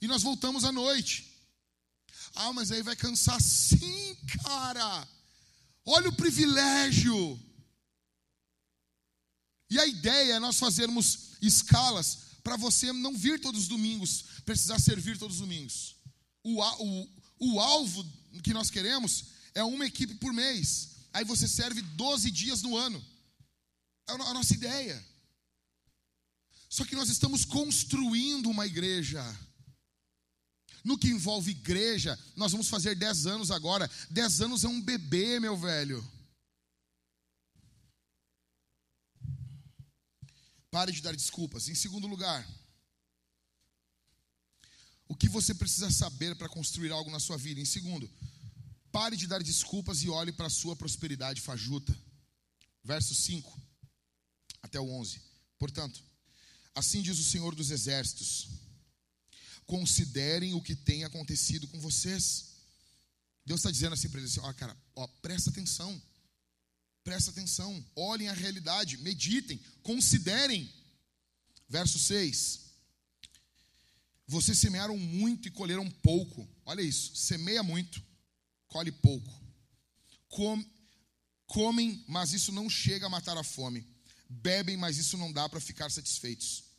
E 0.00 0.06
nós 0.06 0.22
voltamos 0.22 0.64
à 0.64 0.72
noite. 0.72 1.26
Ah, 2.34 2.52
mas 2.52 2.70
aí 2.70 2.82
vai 2.82 2.96
cansar. 2.96 3.40
Sim, 3.40 4.16
cara. 4.42 5.08
Olha 5.84 6.08
o 6.08 6.16
privilégio. 6.16 7.38
E 9.68 9.78
a 9.78 9.86
ideia 9.86 10.34
é 10.34 10.38
nós 10.38 10.58
fazermos 10.58 11.36
escalas 11.40 12.18
para 12.42 12.56
você 12.56 12.92
não 12.92 13.16
vir 13.16 13.40
todos 13.40 13.62
os 13.62 13.68
domingos, 13.68 14.24
precisar 14.44 14.78
servir 14.78 15.18
todos 15.18 15.36
os 15.36 15.40
domingos. 15.40 15.96
O, 16.42 16.62
o, 16.62 17.08
o 17.38 17.60
alvo 17.60 18.04
que 18.42 18.54
nós 18.54 18.70
queremos 18.70 19.26
é 19.54 19.62
uma 19.62 19.86
equipe 19.86 20.14
por 20.14 20.32
mês. 20.32 20.90
Aí 21.12 21.24
você 21.24 21.46
serve 21.46 21.82
12 21.82 22.30
dias 22.30 22.62
no 22.62 22.76
ano. 22.76 23.04
É 24.08 24.12
a 24.12 24.34
nossa 24.34 24.54
ideia. 24.54 25.09
Só 26.70 26.84
que 26.84 26.94
nós 26.94 27.08
estamos 27.08 27.44
construindo 27.44 28.48
uma 28.48 28.64
igreja. 28.64 29.20
No 30.84 30.96
que 30.96 31.08
envolve 31.08 31.50
igreja, 31.50 32.16
nós 32.36 32.52
vamos 32.52 32.68
fazer 32.68 32.94
10 32.94 33.26
anos 33.26 33.50
agora. 33.50 33.90
10 34.08 34.42
anos 34.42 34.62
é 34.62 34.68
um 34.68 34.80
bebê, 34.80 35.40
meu 35.40 35.56
velho. 35.56 36.00
Pare 40.70 40.92
de 40.92 41.02
dar 41.02 41.14
desculpas. 41.14 41.68
Em 41.68 41.74
segundo 41.74 42.06
lugar, 42.06 42.48
o 45.08 45.16
que 45.16 45.28
você 45.28 45.52
precisa 45.52 45.90
saber 45.90 46.36
para 46.36 46.48
construir 46.48 46.92
algo 46.92 47.10
na 47.10 47.18
sua 47.18 47.36
vida? 47.36 47.60
Em 47.60 47.64
segundo, 47.64 48.08
pare 48.92 49.16
de 49.16 49.26
dar 49.26 49.42
desculpas 49.42 50.04
e 50.04 50.08
olhe 50.08 50.30
para 50.30 50.46
a 50.46 50.50
sua 50.50 50.76
prosperidade 50.76 51.40
fajuta. 51.40 51.92
Verso 52.84 53.12
5 53.12 53.60
até 54.62 54.78
o 54.78 54.88
11. 54.88 55.20
Portanto, 55.58 56.09
Assim 56.80 57.02
diz 57.02 57.18
o 57.18 57.24
Senhor 57.24 57.54
dos 57.54 57.70
Exércitos: 57.70 58.48
considerem 59.66 60.54
o 60.54 60.62
que 60.62 60.74
tem 60.74 61.04
acontecido 61.04 61.68
com 61.68 61.78
vocês. 61.78 62.54
Deus 63.44 63.60
está 63.60 63.70
dizendo 63.70 63.92
assim 63.92 64.08
para 64.08 64.20
eles: 64.20 64.38
assim, 64.38 64.54
cara, 64.54 64.74
ó, 64.96 65.06
presta 65.20 65.50
atenção, 65.50 66.02
presta 67.04 67.30
atenção, 67.30 67.84
olhem 67.94 68.28
a 68.28 68.32
realidade, 68.32 68.96
meditem, 68.96 69.60
considerem. 69.82 70.72
Verso 71.68 71.98
6: 71.98 72.60
Vocês 74.26 74.58
semearam 74.58 74.96
muito 74.96 75.48
e 75.48 75.50
colheram 75.50 75.88
pouco. 75.90 76.48
Olha 76.64 76.80
isso, 76.80 77.14
semeia 77.14 77.62
muito, 77.62 78.02
colhe 78.68 78.90
pouco. 78.90 79.30
Com, 80.30 80.64
comem, 81.46 82.02
mas 82.08 82.32
isso 82.32 82.50
não 82.50 82.70
chega 82.70 83.04
a 83.04 83.10
matar 83.10 83.36
a 83.36 83.44
fome 83.44 83.86
Bebem, 84.30 84.76
mas 84.76 84.96
isso 84.96 85.18
não 85.18 85.32
dá 85.32 85.48
para 85.48 85.58
ficar 85.58 85.90
satisfeitos. 85.90 86.69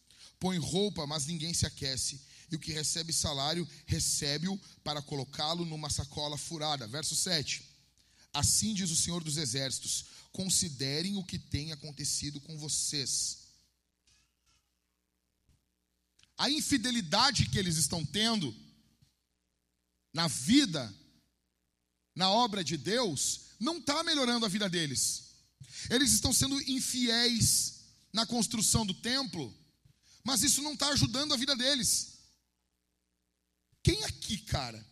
Põe 0.42 0.58
roupa, 0.58 1.06
mas 1.06 1.28
ninguém 1.28 1.54
se 1.54 1.68
aquece. 1.68 2.20
E 2.50 2.56
o 2.56 2.60
que 2.60 2.74
recebe 2.74 3.14
salário, 3.14 3.66
recebe-o 3.86 4.60
para 4.84 5.00
colocá-lo 5.00 5.64
numa 5.64 5.88
sacola 5.88 6.36
furada. 6.36 6.88
Verso 6.88 7.16
7. 7.16 7.64
Assim 8.34 8.74
diz 8.74 8.90
o 8.90 8.96
Senhor 8.96 9.24
dos 9.24 9.38
Exércitos: 9.38 10.06
considerem 10.32 11.16
o 11.16 11.24
que 11.24 11.38
tem 11.38 11.72
acontecido 11.72 12.42
com 12.42 12.58
vocês. 12.58 13.38
A 16.36 16.50
infidelidade 16.50 17.48
que 17.48 17.60
eles 17.60 17.78
estão 17.78 18.04
tendo 18.04 18.52
na 20.12 20.28
vida, 20.28 20.92
na 22.16 22.32
obra 22.32 22.64
de 22.64 22.78
Deus, 22.78 23.42
não 23.60 23.78
está 23.78 24.04
melhorando 24.04 24.44
a 24.48 24.50
vida 24.50 24.68
deles. 24.68 25.36
Eles 25.88 26.12
estão 26.14 26.34
sendo 26.34 26.60
infiéis 26.64 27.82
na 28.12 28.26
construção 28.26 28.88
do 28.88 28.94
templo, 28.96 29.56
mas 30.24 30.44
isso 30.44 30.62
não 30.62 30.74
está 30.74 30.90
ajudando 30.90 31.34
a 31.34 31.38
vida 31.38 31.56
deles. 31.56 32.20
Quem 33.84 34.04
aqui, 34.04 34.38
cara, 34.38 34.86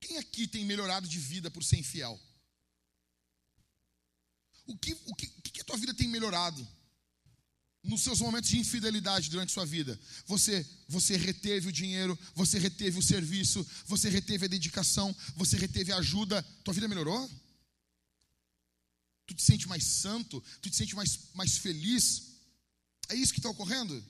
quem 0.00 0.16
aqui 0.18 0.46
tem 0.46 0.64
melhorado 0.64 1.06
de 1.06 1.18
vida 1.18 1.50
por 1.50 1.62
ser 1.62 1.78
infiel? 1.78 2.18
O 4.66 4.76
que, 4.78 4.92
o 5.06 5.14
que, 5.14 5.26
o 5.26 5.42
que 5.42 5.60
a 5.60 5.64
tua 5.64 5.76
vida 5.76 5.92
tem 5.92 6.08
melhorado? 6.08 6.66
Nos 7.82 8.02
seus 8.02 8.20
momentos 8.20 8.48
de 8.48 8.58
infidelidade 8.58 9.28
durante 9.28 9.52
sua 9.52 9.66
vida, 9.66 10.00
você, 10.26 10.66
você 10.88 11.18
reteve 11.18 11.68
o 11.68 11.72
dinheiro, 11.72 12.18
você 12.34 12.58
reteve 12.58 12.98
o 12.98 13.02
serviço, 13.02 13.66
você 13.84 14.08
reteve 14.08 14.46
a 14.46 14.48
dedicação, 14.48 15.14
você 15.36 15.58
reteve 15.58 15.92
a 15.92 15.98
ajuda, 15.98 16.42
tua 16.64 16.72
vida 16.72 16.88
melhorou? 16.88 17.30
Tu 19.26 19.34
te 19.34 19.42
sente 19.42 19.68
mais 19.68 19.84
santo? 19.84 20.42
Tu 20.62 20.70
te 20.70 20.76
sente 20.76 20.94
mais, 20.94 21.18
mais 21.34 21.58
feliz? 21.58 22.34
É 23.10 23.14
isso 23.14 23.34
que 23.34 23.38
está 23.38 23.50
ocorrendo? 23.50 24.02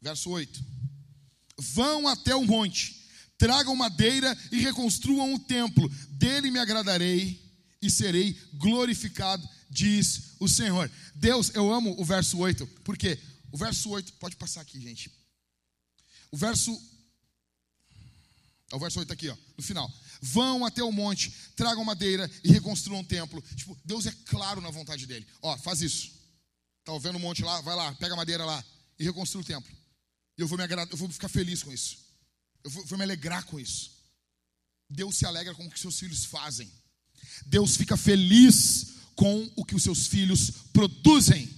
Verso 0.00 0.30
8: 0.30 0.64
Vão 1.58 2.06
até 2.06 2.34
o 2.34 2.44
monte, 2.44 3.06
tragam 3.36 3.74
madeira 3.74 4.36
e 4.52 4.58
reconstruam 4.60 5.34
o 5.34 5.38
templo, 5.38 5.88
dele 6.10 6.50
me 6.50 6.58
agradarei 6.58 7.40
e 7.80 7.90
serei 7.90 8.32
glorificado, 8.54 9.48
diz 9.70 10.34
o 10.40 10.48
Senhor. 10.48 10.90
Deus, 11.14 11.50
eu 11.54 11.72
amo 11.72 11.94
o 11.98 12.04
verso 12.04 12.38
8, 12.38 12.66
porque 12.84 13.18
o 13.50 13.56
verso 13.56 13.90
8, 13.90 14.12
pode 14.14 14.36
passar 14.36 14.60
aqui, 14.60 14.80
gente. 14.80 15.10
O 16.30 16.36
verso. 16.36 16.70
É 18.70 18.76
o 18.76 18.78
verso 18.78 18.98
8 18.98 19.12
aqui, 19.12 19.28
ó, 19.28 19.36
no 19.56 19.62
final. 19.62 19.90
Vão 20.20 20.64
até 20.64 20.82
o 20.82 20.92
monte, 20.92 21.32
tragam 21.56 21.84
madeira 21.84 22.30
e 22.44 22.52
reconstruam 22.52 23.00
um 23.00 23.04
templo. 23.04 23.40
Tipo, 23.56 23.78
Deus 23.84 24.06
é 24.06 24.12
claro 24.26 24.60
na 24.60 24.70
vontade 24.70 25.06
dele. 25.06 25.26
Ó, 25.40 25.56
faz 25.58 25.80
isso. 25.80 26.10
Tá 26.84 26.96
vendo 26.98 27.16
o 27.16 27.20
monte 27.20 27.42
lá? 27.42 27.60
Vai 27.62 27.74
lá, 27.74 27.94
pega 27.94 28.12
a 28.12 28.16
madeira 28.16 28.44
lá 28.44 28.62
e 28.98 29.04
reconstrua 29.04 29.42
o 29.42 29.46
templo. 29.46 29.74
E 30.38 30.40
eu 30.40 30.46
vou 30.46 30.56
me 30.56 30.62
agradar, 30.62 30.88
eu 30.88 30.96
vou 30.96 31.10
ficar 31.10 31.28
feliz 31.28 31.64
com 31.64 31.72
isso. 31.72 31.98
Eu 32.62 32.70
vou, 32.70 32.86
vou 32.86 32.96
me 32.96 33.02
alegrar 33.02 33.44
com 33.46 33.58
isso. 33.58 33.90
Deus 34.88 35.16
se 35.16 35.26
alegra 35.26 35.52
com 35.54 35.66
o 35.66 35.70
que 35.70 35.80
seus 35.80 35.98
filhos 35.98 36.24
fazem. 36.24 36.70
Deus 37.46 37.76
fica 37.76 37.96
feliz 37.96 38.94
com 39.16 39.50
o 39.56 39.64
que 39.64 39.74
os 39.74 39.82
seus 39.82 40.06
filhos 40.06 40.50
produzem. 40.72 41.52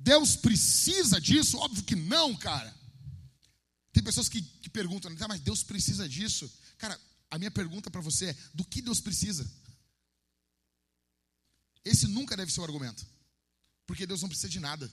Deus 0.00 0.36
precisa 0.36 1.20
disso? 1.20 1.58
Óbvio 1.58 1.84
que 1.84 1.94
não, 1.94 2.34
cara. 2.34 2.74
Tem 3.92 4.02
pessoas 4.02 4.28
que, 4.28 4.40
que 4.40 4.70
perguntam, 4.70 5.14
tá, 5.14 5.28
mas 5.28 5.40
Deus 5.40 5.62
precisa 5.62 6.08
disso? 6.08 6.50
Cara, 6.78 6.98
a 7.30 7.38
minha 7.38 7.50
pergunta 7.50 7.90
para 7.90 8.00
você 8.00 8.26
é: 8.26 8.36
do 8.54 8.64
que 8.64 8.80
Deus 8.80 9.00
precisa? 9.00 9.48
Esse 11.84 12.06
nunca 12.06 12.36
deve 12.36 12.50
ser 12.50 12.60
o 12.60 12.64
argumento, 12.64 13.06
porque 13.86 14.06
Deus 14.06 14.22
não 14.22 14.28
precisa 14.28 14.48
de 14.48 14.60
nada. 14.60 14.90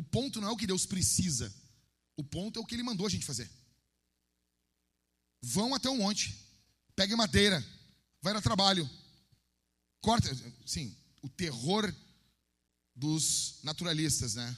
O 0.00 0.02
ponto 0.02 0.40
não 0.40 0.48
é 0.48 0.50
o 0.50 0.56
que 0.56 0.66
Deus 0.66 0.86
precisa, 0.86 1.54
o 2.16 2.24
ponto 2.24 2.58
é 2.58 2.62
o 2.62 2.64
que 2.64 2.74
Ele 2.74 2.82
mandou 2.82 3.06
a 3.06 3.10
gente 3.10 3.26
fazer. 3.26 3.50
Vão 5.42 5.74
até 5.74 5.90
o 5.90 5.96
monte, 5.96 6.34
peguem 6.96 7.18
madeira, 7.18 7.62
vai 8.22 8.32
no 8.32 8.40
trabalho, 8.40 8.88
corta. 10.00 10.30
Sim, 10.64 10.96
o 11.20 11.28
terror 11.28 11.94
dos 12.96 13.60
naturalistas, 13.62 14.36
né? 14.36 14.56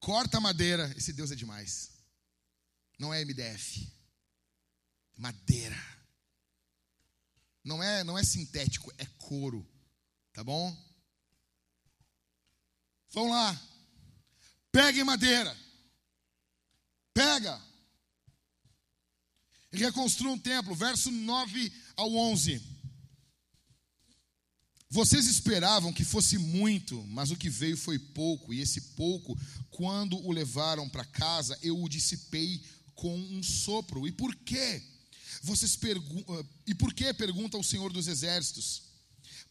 Corta 0.00 0.38
a 0.38 0.40
madeira, 0.40 0.92
esse 0.96 1.12
Deus 1.12 1.30
é 1.30 1.36
demais. 1.36 1.92
Não 2.98 3.14
é 3.14 3.24
MDF 3.24 3.88
madeira. 5.16 5.76
Não 7.62 7.80
é, 7.80 8.02
não 8.02 8.18
é 8.18 8.24
sintético, 8.24 8.92
é 8.98 9.06
couro. 9.06 9.64
Tá 10.32 10.42
bom? 10.42 10.76
Vão 13.10 13.30
lá. 13.30 13.69
Peguem 14.72 15.04
madeira. 15.04 15.56
Pega. 17.12 17.60
E 19.72 19.78
reconstrua 19.78 20.32
um 20.32 20.38
templo. 20.38 20.74
Verso 20.74 21.10
9 21.10 21.72
ao 21.96 22.14
11. 22.14 22.60
Vocês 24.92 25.26
esperavam 25.26 25.92
que 25.92 26.04
fosse 26.04 26.36
muito, 26.36 27.00
mas 27.06 27.30
o 27.30 27.36
que 27.36 27.48
veio 27.48 27.76
foi 27.76 27.96
pouco, 27.96 28.52
e 28.52 28.60
esse 28.60 28.80
pouco, 28.96 29.38
quando 29.70 30.16
o 30.26 30.32
levaram 30.32 30.88
para 30.88 31.04
casa, 31.04 31.56
eu 31.62 31.80
o 31.80 31.88
dissipei 31.88 32.60
com 32.96 33.16
um 33.16 33.40
sopro. 33.40 34.08
E 34.08 34.10
por 34.10 34.34
quê? 34.34 34.82
Vocês 35.42 35.76
perguntam, 35.76 36.44
e 36.66 36.74
por 36.74 36.92
que 36.92 37.14
pergunta 37.14 37.56
o 37.56 37.62
Senhor 37.62 37.92
dos 37.92 38.08
Exércitos? 38.08 38.82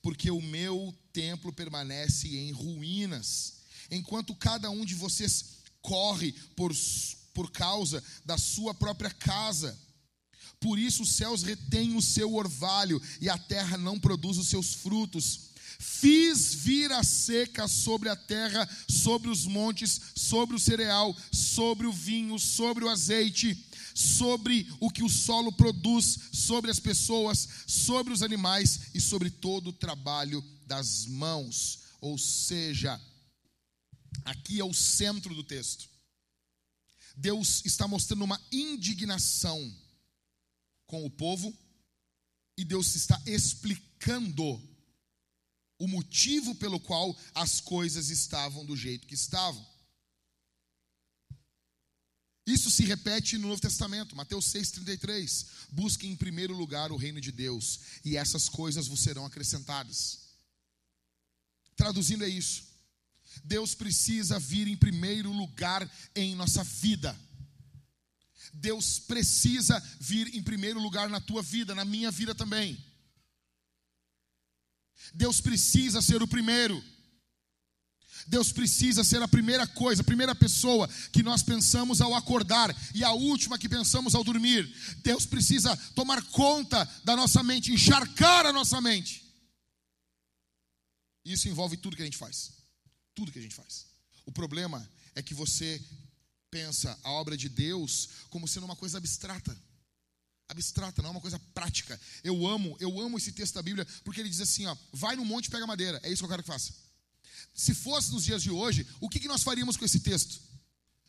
Porque 0.02 0.30
o 0.30 0.42
meu 0.42 0.94
templo 1.14 1.54
permanece 1.54 2.28
em 2.28 2.52
ruínas, 2.52 3.59
enquanto 3.92 4.36
cada 4.36 4.70
um 4.70 4.86
de 4.86 4.96
vocês 4.96 5.60
corre 5.82 6.34
por, 6.56 6.72
por 7.34 7.52
causa 7.52 8.04
da 8.26 8.38
sua 8.38 8.74
própria 8.74 9.12
casa. 9.12 9.78
Por 10.60 10.78
isso 10.78 11.04
os 11.04 11.14
céus 11.14 11.42
retêm 11.42 11.96
o 11.96 12.02
seu 12.02 12.36
orvalho 12.36 13.02
e 13.22 13.30
a 13.30 13.38
terra 13.38 13.78
não 13.78 14.00
produz 14.00 14.38
os 14.38 14.48
seus 14.48 14.74
frutos. 14.74 15.50
Fiz 15.80 16.54
vir 16.54 16.92
a 16.92 17.04
seca 17.04 17.66
sobre 17.66 18.10
a 18.10 18.16
terra, 18.16 18.68
sobre 18.90 19.30
os 19.30 19.46
montes, 19.46 20.02
sobre 20.14 20.56
o 20.56 20.60
cereal, 20.60 21.16
sobre 21.32 21.88
o 21.88 21.94
vinho, 21.94 22.38
sobre 22.38 22.84
o 22.84 22.90
azeite, 22.90 23.66
sobre 23.96 24.68
o 24.82 24.90
que 24.90 25.04
o 25.04 25.10
solo 25.10 25.54
produz, 25.54 26.20
sobre 26.34 26.70
as 26.70 26.80
pessoas, 26.80 27.48
sobre 27.66 28.12
os 28.12 28.22
animais 28.22 28.82
e 28.94 29.00
sobre 29.00 29.30
todo 29.30 29.68
o 29.68 29.74
trabalho 29.74 30.44
das 30.68 31.06
mãos. 31.06 31.80
Ou 32.02 32.18
seja, 32.18 33.00
aqui 34.26 34.60
é 34.60 34.64
o 34.64 34.74
centro 34.74 35.34
do 35.34 35.44
texto. 35.44 35.90
Deus 37.16 37.64
está 37.66 37.88
mostrando 37.88 38.24
uma 38.24 38.42
indignação 38.52 39.76
com 40.86 41.06
o 41.06 41.10
povo 41.10 41.56
e 42.58 42.64
Deus 42.64 42.96
está 42.96 43.22
explicando 43.26 44.62
o 45.78 45.88
motivo 45.88 46.54
pelo 46.56 46.80
qual 46.80 47.18
as 47.34 47.62
coisas 47.62 48.10
estavam 48.10 48.66
do 48.66 48.76
jeito 48.76 49.08
que 49.08 49.16
estavam. 49.16 49.66
Isso 52.46 52.72
se 52.72 52.84
repete 52.84 53.38
no 53.38 53.48
Novo 53.48 53.62
Testamento, 53.62 54.16
Mateus 54.16 54.52
6,33. 54.52 55.46
Busquem 55.72 56.12
em 56.12 56.16
primeiro 56.16 56.54
lugar 56.56 56.92
o 56.92 56.98
reino 56.98 57.22
de 57.22 57.32
Deus, 57.32 57.80
e 58.04 58.18
essas 58.18 58.50
coisas 58.50 58.88
vos 58.88 59.02
serão 59.02 59.26
acrescentadas. 59.26 60.30
Traduzindo 61.76 62.24
é 62.24 62.28
isso. 62.28 62.69
Deus 63.44 63.76
precisa 63.76 64.40
vir 64.40 64.68
em 64.68 64.76
primeiro 64.76 65.32
lugar 65.32 65.90
em 66.16 66.36
nossa 66.36 66.64
vida. 66.64 67.18
Deus 68.54 69.00
precisa 69.00 69.80
vir 70.00 70.36
em 70.36 70.42
primeiro 70.42 70.80
lugar 70.80 71.10
na 71.10 71.20
tua 71.20 71.42
vida, 71.42 71.76
na 71.76 71.86
minha 71.86 72.12
vida 72.12 72.34
também. 72.34 72.78
Deus 75.14 75.40
precisa 75.42 76.02
ser 76.02 76.22
o 76.22 76.28
primeiro. 76.28 76.84
Deus 78.28 78.52
precisa 78.52 79.04
ser 79.04 79.22
a 79.24 79.28
primeira 79.28 79.66
coisa, 79.66 80.02
a 80.02 80.06
primeira 80.06 80.36
pessoa 80.36 80.88
que 81.12 81.24
nós 81.24 81.42
pensamos 81.42 82.02
ao 82.02 82.14
acordar 82.14 82.76
e 82.94 83.04
a 83.04 83.12
última 83.12 83.58
que 83.58 83.70
pensamos 83.70 84.14
ao 84.14 84.24
dormir. 84.24 84.72
Deus 84.98 85.26
precisa 85.26 85.76
tomar 85.96 86.22
conta 86.26 86.86
da 87.04 87.16
nossa 87.16 87.42
mente, 87.42 87.72
encharcar 87.72 88.46
a 88.46 88.54
nossa 88.54 88.80
mente. 88.82 89.24
Isso 91.26 91.48
envolve 91.48 91.78
tudo 91.78 91.96
que 91.96 92.02
a 92.02 92.06
gente 92.06 92.18
faz. 92.18 92.59
Tudo 93.16 93.32
que 93.32 93.40
a 93.40 93.42
gente 93.42 93.56
faz. 93.56 93.88
O 94.26 94.32
problema 94.32 94.88
é 95.16 95.22
que 95.22 95.34
você 95.34 95.82
pensa 96.52 96.98
a 97.04 97.12
obra 97.12 97.38
de 97.38 97.50
Deus 97.50 98.10
como 98.30 98.48
sendo 98.48 98.66
uma 98.66 98.76
coisa 98.76 98.98
abstrata. 98.98 99.56
Abstrata, 100.48 101.02
não 101.02 101.10
é 101.10 101.12
uma 101.12 101.22
coisa 101.22 101.40
prática. 101.54 102.00
Eu 102.24 102.48
amo, 102.48 102.76
eu 102.80 103.00
amo 103.00 103.18
esse 103.18 103.32
texto 103.32 103.54
da 103.56 103.62
Bíblia, 103.62 103.86
porque 104.04 104.20
ele 104.20 104.30
diz 104.30 104.42
assim, 104.42 104.66
ó, 104.66 104.76
vai 104.92 105.16
no 105.16 105.24
monte 105.24 105.46
e 105.46 105.50
pega 105.50 105.68
madeira. 105.68 106.00
É 106.04 106.10
isso 106.12 106.22
que 106.22 106.26
eu 106.26 106.30
quero 106.30 106.44
que 106.44 106.48
faça. 106.48 106.74
Se 107.54 107.74
fosse 107.74 108.12
nos 108.12 108.24
dias 108.24 108.42
de 108.42 108.50
hoje, 108.50 108.86
o 109.00 109.10
que, 109.10 109.20
que 109.20 109.28
nós 109.28 109.44
faríamos 109.44 109.78
com 109.78 109.86
esse 109.86 110.00
texto? 110.00 110.42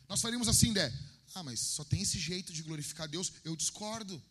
Nós 0.07 0.21
faríamos 0.21 0.47
assim, 0.47 0.73
Dé. 0.73 0.93
Ah, 1.33 1.43
mas 1.43 1.59
só 1.59 1.83
tem 1.83 2.01
esse 2.01 2.19
jeito 2.19 2.53
de 2.53 2.61
glorificar 2.61 3.07
Deus. 3.07 3.31
Eu 3.43 3.55
discordo. 3.55 4.21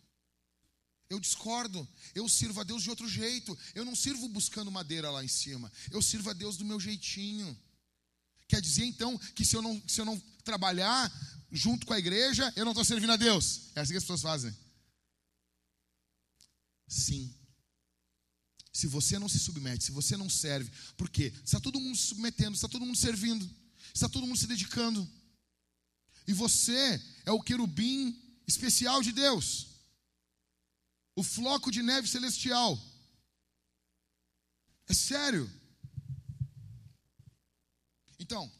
Eu 1.11 1.19
discordo. 1.19 1.85
Eu 2.15 2.29
sirvo 2.29 2.61
a 2.61 2.63
Deus 2.63 2.81
de 2.81 2.89
outro 2.89 3.05
jeito. 3.05 3.57
Eu 3.75 3.83
não 3.83 3.93
sirvo 3.93 4.29
buscando 4.29 4.71
madeira 4.71 5.11
lá 5.11 5.21
em 5.21 5.27
cima. 5.27 5.69
Eu 5.91 6.01
sirvo 6.01 6.29
a 6.29 6.33
Deus 6.33 6.55
do 6.55 6.63
meu 6.63 6.79
jeitinho. 6.79 7.59
Quer 8.47 8.61
dizer 8.61 8.85
então 8.85 9.17
que 9.35 9.43
se 9.43 9.53
eu 9.53 9.61
não, 9.61 9.83
se 9.85 9.99
eu 9.99 10.05
não 10.05 10.17
trabalhar 10.45 11.11
junto 11.51 11.85
com 11.85 11.93
a 11.93 11.99
igreja, 11.99 12.51
eu 12.55 12.63
não 12.63 12.71
estou 12.71 12.85
servindo 12.85 13.11
a 13.11 13.17
Deus. 13.17 13.71
É 13.75 13.81
assim 13.81 13.91
que 13.91 13.97
as 13.97 14.03
pessoas 14.05 14.21
fazem. 14.21 14.55
Sim. 16.87 17.35
Se 18.71 18.87
você 18.87 19.19
não 19.19 19.27
se 19.27 19.37
submete, 19.37 19.83
se 19.83 19.91
você 19.91 20.15
não 20.15 20.29
serve, 20.29 20.71
por 20.95 21.09
quê? 21.09 21.33
Está 21.43 21.59
todo 21.59 21.77
mundo 21.77 21.97
se 21.97 22.07
submetendo, 22.07 22.55
está 22.55 22.69
todo 22.69 22.85
mundo 22.85 22.97
servindo, 22.97 23.49
está 23.93 24.07
todo 24.07 24.25
mundo 24.25 24.39
se 24.39 24.47
dedicando. 24.47 25.05
E 26.25 26.31
você 26.31 27.01
é 27.25 27.33
o 27.33 27.41
querubim 27.41 28.17
especial 28.47 29.01
de 29.01 29.11
Deus, 29.11 29.70
o 31.15 31.23
floco 31.23 31.71
de 31.71 31.81
neve 31.81 32.07
celestial. 32.07 32.79
É 34.87 34.93
sério. 34.93 35.49
Então, 38.19 38.51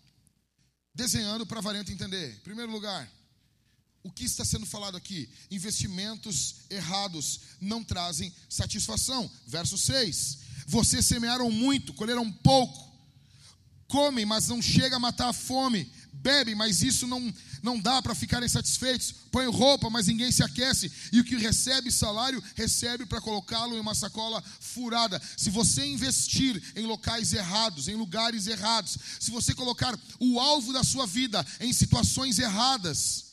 desenhando 0.93 1.45
para 1.45 1.59
a 1.59 1.61
variante 1.61 1.91
entender. 1.91 2.35
Em 2.35 2.39
primeiro 2.39 2.71
lugar, 2.71 3.09
o 4.03 4.11
que 4.11 4.25
está 4.25 4.43
sendo 4.43 4.65
falado 4.65 4.97
aqui? 4.97 5.29
Investimentos 5.49 6.55
errados 6.69 7.41
não 7.59 7.83
trazem 7.83 8.33
satisfação. 8.49 9.29
Verso 9.45 9.77
6. 9.77 10.39
Vocês 10.67 11.05
semearam 11.05 11.51
muito, 11.51 11.93
colheram 11.93 12.31
pouco. 12.31 12.91
Comem, 13.87 14.25
mas 14.25 14.47
não 14.47 14.61
chega 14.61 14.95
a 14.95 14.99
matar 14.99 15.29
a 15.29 15.33
fome 15.33 15.91
bebem, 16.13 16.55
mas 16.55 16.81
isso 16.81 17.07
não, 17.07 17.33
não 17.63 17.79
dá 17.79 18.01
para 18.01 18.15
ficarem 18.15 18.47
satisfeitos. 18.47 19.13
Põem 19.31 19.47
roupa, 19.47 19.89
mas 19.89 20.07
ninguém 20.07 20.31
se 20.31 20.43
aquece. 20.43 20.91
E 21.11 21.19
o 21.19 21.23
que 21.23 21.35
recebe 21.35 21.91
salário, 21.91 22.43
recebe 22.55 23.05
para 23.05 23.21
colocá-lo 23.21 23.75
em 23.75 23.79
uma 23.79 23.95
sacola 23.95 24.43
furada. 24.59 25.21
Se 25.37 25.49
você 25.49 25.85
investir 25.85 26.61
em 26.75 26.85
locais 26.85 27.33
errados, 27.33 27.87
em 27.87 27.95
lugares 27.95 28.47
errados, 28.47 28.97
se 29.19 29.31
você 29.31 29.53
colocar 29.53 29.97
o 30.19 30.39
alvo 30.39 30.73
da 30.73 30.83
sua 30.83 31.07
vida 31.07 31.45
em 31.59 31.73
situações 31.73 32.39
erradas, 32.39 33.31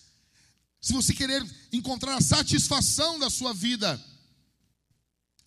se 0.81 0.93
você 0.93 1.13
querer 1.13 1.45
encontrar 1.73 2.17
a 2.17 2.21
satisfação 2.21 3.19
da 3.19 3.29
sua 3.29 3.53
vida 3.53 4.03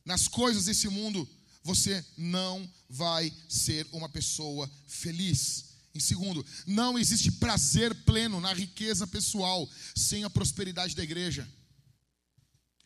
nas 0.06 0.28
coisas 0.28 0.66
desse 0.66 0.88
mundo, 0.88 1.28
você 1.64 2.04
não 2.18 2.70
vai 2.90 3.32
ser 3.48 3.88
uma 3.92 4.10
pessoa 4.10 4.70
feliz. 4.88 5.71
Em 5.94 6.00
segundo, 6.00 6.46
não 6.66 6.98
existe 6.98 7.32
prazer 7.34 7.94
pleno 8.04 8.40
na 8.40 8.54
riqueza 8.54 9.06
pessoal 9.06 9.70
sem 9.96 10.24
a 10.24 10.30
prosperidade 10.30 10.96
da 10.96 11.04
igreja. 11.04 11.48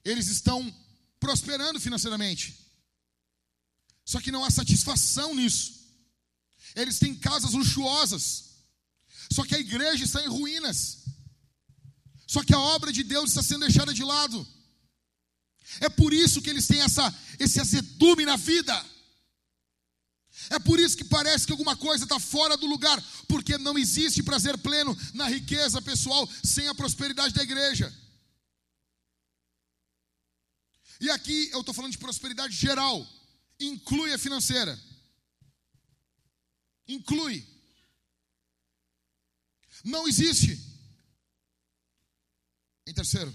Eles 0.04 0.28
estão 0.28 0.74
prosperando 1.20 1.80
financeiramente, 1.80 2.58
só 4.04 4.20
que 4.20 4.32
não 4.32 4.44
há 4.44 4.52
satisfação 4.52 5.36
nisso. 5.36 5.74
Eles 6.76 7.00
têm 7.00 7.16
casas 7.16 7.54
luxuosas, 7.54 8.56
só 9.32 9.46
que 9.46 9.56
a 9.56 9.60
igreja 9.60 10.04
está 10.04 10.24
em 10.24 10.28
ruínas, 10.28 11.04
só 12.28 12.44
que 12.44 12.54
a 12.54 12.60
obra 12.60 12.92
de 12.92 13.04
Deus 13.04 13.30
está 13.30 13.44
sendo 13.44 13.62
deixada 13.62 13.94
de 13.94 14.04
lado. 14.04 14.48
É 15.80 15.90
por 15.90 16.14
isso 16.14 16.42
que 16.42 16.50
eles 16.50 16.68
têm 16.68 16.82
essa, 16.82 17.14
esse 17.40 17.60
azedume 17.60 18.26
na 18.26 18.36
vida. 18.36 18.95
É 20.50 20.60
por 20.60 20.80
isso 20.80 20.98
que 20.98 21.04
parece 21.04 21.46
que 21.46 21.52
alguma 21.52 21.76
coisa 21.76 22.04
está 22.04 22.20
fora 22.20 22.56
do 22.56 22.66
lugar, 22.66 23.02
porque 23.28 23.58
não 23.58 23.78
existe 23.78 24.24
prazer 24.24 24.58
pleno 24.58 24.96
na 25.14 25.28
riqueza 25.28 25.82
pessoal 25.82 26.30
sem 26.44 26.68
a 26.68 26.76
prosperidade 26.76 27.34
da 27.34 27.44
igreja. 27.44 27.94
E 31.00 31.10
aqui 31.10 31.50
eu 31.52 31.60
estou 31.60 31.74
falando 31.74 31.92
de 31.92 31.98
prosperidade 31.98 32.56
geral, 32.56 33.06
inclui 33.60 34.14
a 34.14 34.18
financeira. 34.18 34.80
Inclui. 36.88 37.46
Não 39.84 40.08
existe. 40.08 40.60
Em 42.88 42.94
terceiro, 42.94 43.34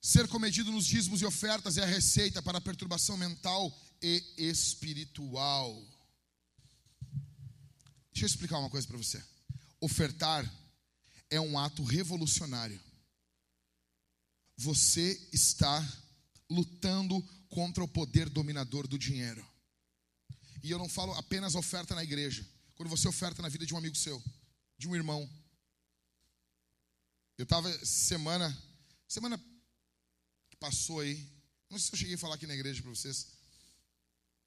ser 0.00 0.28
comedido 0.28 0.70
nos 0.70 0.86
dízimos 0.86 1.20
e 1.22 1.26
ofertas 1.26 1.78
é 1.78 1.82
a 1.82 1.86
receita 1.86 2.42
para 2.42 2.58
a 2.58 2.60
perturbação 2.60 3.16
mental 3.16 3.74
e 4.02 4.22
espiritual. 4.36 5.74
Deixa 8.12 8.24
eu 8.24 8.26
explicar 8.26 8.58
uma 8.58 8.70
coisa 8.70 8.86
para 8.86 8.96
você. 8.96 9.22
Ofertar 9.80 10.50
é 11.28 11.40
um 11.40 11.58
ato 11.58 11.82
revolucionário. 11.84 12.80
Você 14.56 15.28
está 15.32 15.80
lutando 16.48 17.22
contra 17.48 17.82
o 17.82 17.88
poder 17.88 18.28
dominador 18.28 18.86
do 18.86 18.98
dinheiro. 18.98 19.46
E 20.62 20.70
eu 20.70 20.78
não 20.78 20.88
falo 20.88 21.12
apenas 21.14 21.54
oferta 21.54 21.94
na 21.94 22.04
igreja. 22.04 22.46
Quando 22.74 22.88
você 22.88 23.08
oferta 23.08 23.40
na 23.40 23.48
vida 23.48 23.64
de 23.64 23.74
um 23.74 23.78
amigo 23.78 23.96
seu, 23.96 24.22
de 24.76 24.88
um 24.88 24.94
irmão. 24.94 25.28
Eu 27.38 27.44
estava 27.44 27.70
semana, 27.84 28.56
semana 29.08 29.38
que 30.50 30.56
passou 30.56 31.00
aí, 31.00 31.16
não 31.70 31.78
sei 31.78 31.86
se 31.86 31.94
eu 31.94 31.98
cheguei 31.98 32.14
a 32.16 32.18
falar 32.18 32.34
aqui 32.34 32.46
na 32.46 32.54
igreja 32.54 32.82
para 32.82 32.90
vocês. 32.90 33.39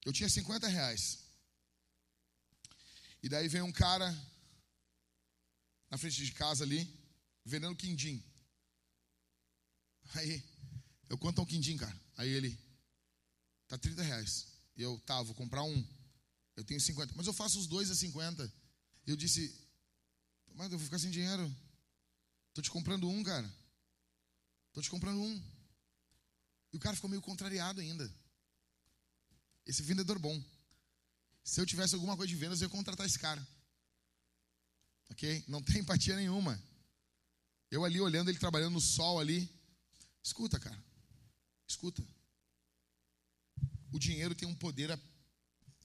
Eu 0.06 0.12
tinha 0.12 0.30
50 0.30 0.68
reais. 0.68 1.20
E 3.22 3.30
daí 3.30 3.48
veio 3.48 3.66
um 3.66 3.72
cara 3.72 4.12
na 5.90 5.98
frente 5.98 6.26
de 6.26 6.32
casa 6.34 6.64
ali, 6.64 6.88
vendendo 7.46 7.76
quindim. 7.76 8.22
Aí, 10.16 10.44
eu 11.10 11.18
quanto 11.18 11.40
é 11.40 11.44
um 11.44 11.48
quindim, 11.48 11.78
cara? 11.78 11.98
Aí 12.18 12.30
ele, 12.30 12.60
tá 13.68 13.78
30 13.78 14.02
reais. 14.02 14.48
E 14.76 14.82
eu, 14.82 15.00
tá, 15.06 15.22
vou 15.22 15.36
comprar 15.36 15.64
um. 15.64 15.88
Eu 16.56 16.64
tenho 16.64 16.82
50. 16.82 17.14
Mas 17.16 17.28
eu 17.28 17.34
faço 17.34 17.60
os 17.60 17.68
dois 17.68 17.90
a 17.90 17.96
50. 17.96 18.52
E 19.06 19.12
eu 19.12 19.16
disse, 19.16 19.56
mas 20.56 20.72
eu 20.72 20.78
vou 20.78 20.86
ficar 20.86 21.00
sem 21.00 21.12
dinheiro. 21.12 21.56
Tô 22.54 22.62
te 22.62 22.70
comprando 22.70 23.10
um, 23.10 23.24
cara. 23.24 23.50
Tô 24.74 24.82
te 24.82 24.90
comprando 24.90 25.22
um. 25.22 25.44
E 26.72 26.78
o 26.78 26.80
cara 26.80 26.96
ficou 26.96 27.10
meio 27.10 27.22
contrariado 27.22 27.82
ainda. 27.82 28.12
Esse 29.66 29.82
vendedor 29.82 30.20
bom. 30.20 30.42
Se 31.44 31.60
eu 31.60 31.66
tivesse 31.66 31.96
alguma 31.96 32.16
coisa 32.16 32.30
de 32.30 32.36
vendas, 32.36 32.62
eu 32.62 32.68
ia 32.68 32.72
contratar 32.72 33.06
esse 33.06 33.20
cara. 33.20 33.46
Ok? 35.10 35.44
Não 35.48 35.62
tem 35.62 35.80
empatia 35.80 36.16
nenhuma. 36.16 36.62
Eu 37.70 37.84
ali 37.84 38.00
olhando 38.00 38.30
ele 38.30 38.40
trabalhando 38.40 38.74
no 38.74 38.82
sol 38.82 39.20
ali. 39.20 39.50
Escuta, 40.24 40.60
cara. 40.60 40.82
Escuta. 41.68 42.04
O 43.92 44.00
dinheiro 44.00 44.36
tem 44.36 44.48
um 44.48 44.56
poder 44.56 44.98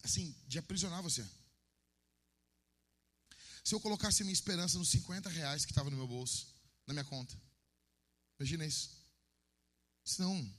assim 0.02 0.34
de 0.46 0.58
aprisionar 0.58 1.02
você. 1.02 1.26
Se 3.64 3.74
eu 3.74 3.80
colocasse 3.80 4.22
minha 4.24 4.32
esperança 4.32 4.78
nos 4.78 4.88
50 4.88 5.28
reais 5.28 5.64
que 5.66 5.72
estava 5.72 5.90
no 5.90 5.96
meu 5.96 6.06
bolso, 6.06 6.46
na 6.86 6.94
minha 6.94 7.04
conta. 7.04 7.36
Imagina 8.38 8.64
isso. 8.64 8.90
Isso 10.04 10.22
não. 10.22 10.54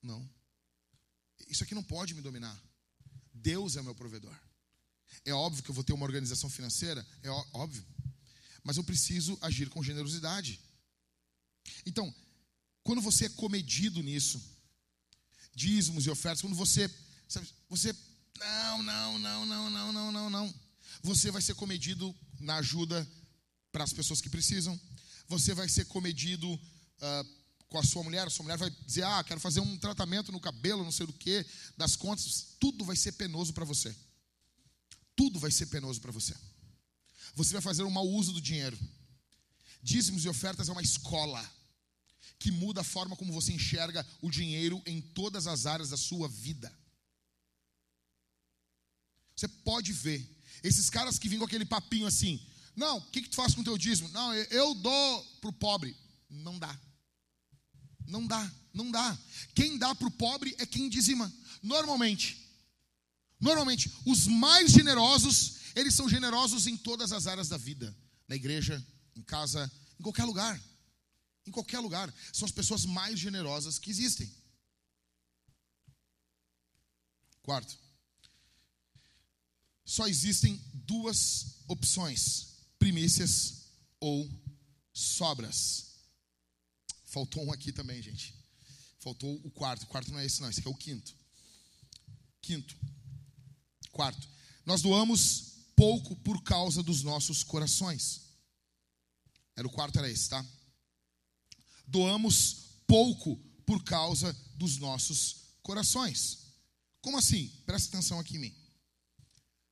Não. 0.00 0.37
Isso 1.46 1.62
aqui 1.62 1.74
não 1.74 1.82
pode 1.82 2.14
me 2.14 2.20
dominar. 2.20 2.58
Deus 3.32 3.76
é 3.76 3.80
o 3.80 3.84
meu 3.84 3.94
provedor. 3.94 4.34
É 5.24 5.32
óbvio 5.32 5.62
que 5.62 5.70
eu 5.70 5.74
vou 5.74 5.84
ter 5.84 5.92
uma 5.92 6.04
organização 6.04 6.50
financeira, 6.50 7.06
é 7.22 7.30
óbvio. 7.52 7.84
Mas 8.62 8.76
eu 8.76 8.84
preciso 8.84 9.38
agir 9.40 9.68
com 9.68 9.82
generosidade. 9.82 10.60
Então, 11.86 12.14
quando 12.82 13.00
você 13.00 13.26
é 13.26 13.28
comedido 13.30 14.02
nisso, 14.02 14.42
dízimos 15.54 16.06
e 16.06 16.10
ofertas, 16.10 16.40
quando 16.40 16.56
você, 16.56 16.90
sabe, 17.28 17.48
você 17.68 17.94
não, 18.38 18.82
não, 18.82 19.18
não, 19.18 19.46
não, 19.46 19.70
não, 19.70 19.92
não, 19.92 20.12
não, 20.12 20.30
não. 20.30 20.54
Você 21.02 21.30
vai 21.30 21.42
ser 21.42 21.54
comedido 21.54 22.14
na 22.40 22.56
ajuda 22.56 23.06
para 23.72 23.84
as 23.84 23.92
pessoas 23.92 24.20
que 24.20 24.30
precisam. 24.30 24.78
Você 25.26 25.54
vai 25.54 25.68
ser 25.68 25.84
comedido 25.86 26.48
uh, 26.52 27.37
com 27.68 27.78
a 27.78 27.82
sua 27.82 28.02
mulher. 28.02 28.26
A 28.26 28.30
sua 28.30 28.42
mulher 28.42 28.58
vai 28.58 28.70
dizer: 28.86 29.04
Ah, 29.04 29.22
quero 29.24 29.40
fazer 29.40 29.60
um 29.60 29.76
tratamento 29.78 30.32
no 30.32 30.40
cabelo, 30.40 30.84
não 30.84 30.92
sei 30.92 31.06
do 31.06 31.12
que, 31.12 31.44
das 31.76 31.96
contas. 31.96 32.56
Tudo 32.58 32.84
vai 32.84 32.96
ser 32.96 33.12
penoso 33.12 33.52
para 33.52 33.64
você. 33.64 33.94
Tudo 35.14 35.38
vai 35.38 35.50
ser 35.50 35.66
penoso 35.66 36.00
para 36.00 36.12
você. 36.12 36.34
Você 37.34 37.52
vai 37.52 37.62
fazer 37.62 37.82
um 37.82 37.90
mau 37.90 38.06
uso 38.06 38.32
do 38.32 38.40
dinheiro. 38.40 38.78
Dízimos 39.82 40.24
e 40.24 40.28
ofertas 40.28 40.68
é 40.68 40.72
uma 40.72 40.82
escola 40.82 41.42
que 42.38 42.50
muda 42.50 42.80
a 42.80 42.84
forma 42.84 43.16
como 43.16 43.32
você 43.32 43.52
enxerga 43.52 44.06
o 44.22 44.30
dinheiro 44.30 44.80
em 44.86 45.00
todas 45.00 45.46
as 45.46 45.66
áreas 45.66 45.90
da 45.90 45.96
sua 45.96 46.28
vida. 46.28 46.72
Você 49.34 49.48
pode 49.48 49.92
ver 49.92 50.28
esses 50.62 50.90
caras 50.90 51.18
que 51.18 51.28
vêm 51.28 51.38
com 51.38 51.44
aquele 51.44 51.64
papinho 51.64 52.06
assim: 52.06 52.40
não, 52.74 52.98
o 52.98 53.02
que, 53.02 53.22
que 53.22 53.28
tu 53.28 53.36
faz 53.36 53.54
com 53.54 53.60
o 53.60 53.64
teu 53.64 53.78
dízimo? 53.78 54.08
Não, 54.10 54.34
eu 54.34 54.74
dou 54.74 55.24
para 55.40 55.50
o 55.50 55.52
pobre. 55.52 55.96
Não 56.30 56.58
dá. 56.58 56.78
Não 58.08 58.26
dá, 58.26 58.50
não 58.72 58.90
dá. 58.90 59.16
Quem 59.54 59.76
dá 59.76 59.94
para 59.94 60.08
o 60.08 60.10
pobre 60.10 60.54
é 60.58 60.64
quem 60.64 60.88
dizima. 60.88 61.32
Normalmente. 61.62 62.48
Normalmente, 63.38 63.92
os 64.04 64.26
mais 64.26 64.72
generosos, 64.72 65.56
eles 65.76 65.94
são 65.94 66.08
generosos 66.08 66.66
em 66.66 66.76
todas 66.76 67.12
as 67.12 67.26
áreas 67.26 67.48
da 67.48 67.58
vida. 67.58 67.94
Na 68.26 68.34
igreja, 68.34 68.84
em 69.14 69.22
casa, 69.22 69.70
em 70.00 70.02
qualquer 70.02 70.24
lugar. 70.24 70.60
Em 71.46 71.50
qualquer 71.50 71.80
lugar. 71.80 72.12
São 72.32 72.46
as 72.46 72.52
pessoas 72.52 72.86
mais 72.86 73.18
generosas 73.18 73.78
que 73.78 73.90
existem. 73.90 74.34
Quarto. 77.42 77.78
Só 79.84 80.06
existem 80.08 80.60
duas 80.72 81.58
opções: 81.68 82.54
primícias 82.78 83.66
ou 84.00 84.28
sobras. 84.92 85.87
Faltou 87.08 87.44
um 87.44 87.52
aqui 87.52 87.72
também, 87.72 88.02
gente. 88.02 88.34
Faltou 89.00 89.40
o 89.44 89.50
quarto. 89.50 89.84
O 89.84 89.86
quarto 89.86 90.12
não 90.12 90.18
é 90.18 90.26
esse, 90.26 90.40
não. 90.42 90.50
Esse 90.50 90.60
aqui 90.60 90.68
é 90.68 90.70
o 90.70 90.74
quinto. 90.74 91.14
Quinto. 92.42 92.76
Quarto. 93.90 94.28
Nós 94.66 94.82
doamos 94.82 95.54
pouco 95.74 96.14
por 96.16 96.42
causa 96.42 96.82
dos 96.82 97.02
nossos 97.02 97.42
corações. 97.42 98.22
Era 99.56 99.66
o 99.66 99.70
quarto, 99.70 99.98
era 99.98 100.10
esse, 100.10 100.28
tá? 100.28 100.44
Doamos 101.86 102.68
pouco 102.86 103.36
por 103.64 103.82
causa 103.82 104.32
dos 104.56 104.76
nossos 104.76 105.36
corações. 105.62 106.38
Como 107.00 107.16
assim? 107.16 107.48
Presta 107.64 107.88
atenção 107.88 108.20
aqui 108.20 108.36
em 108.36 108.40
mim. 108.40 108.54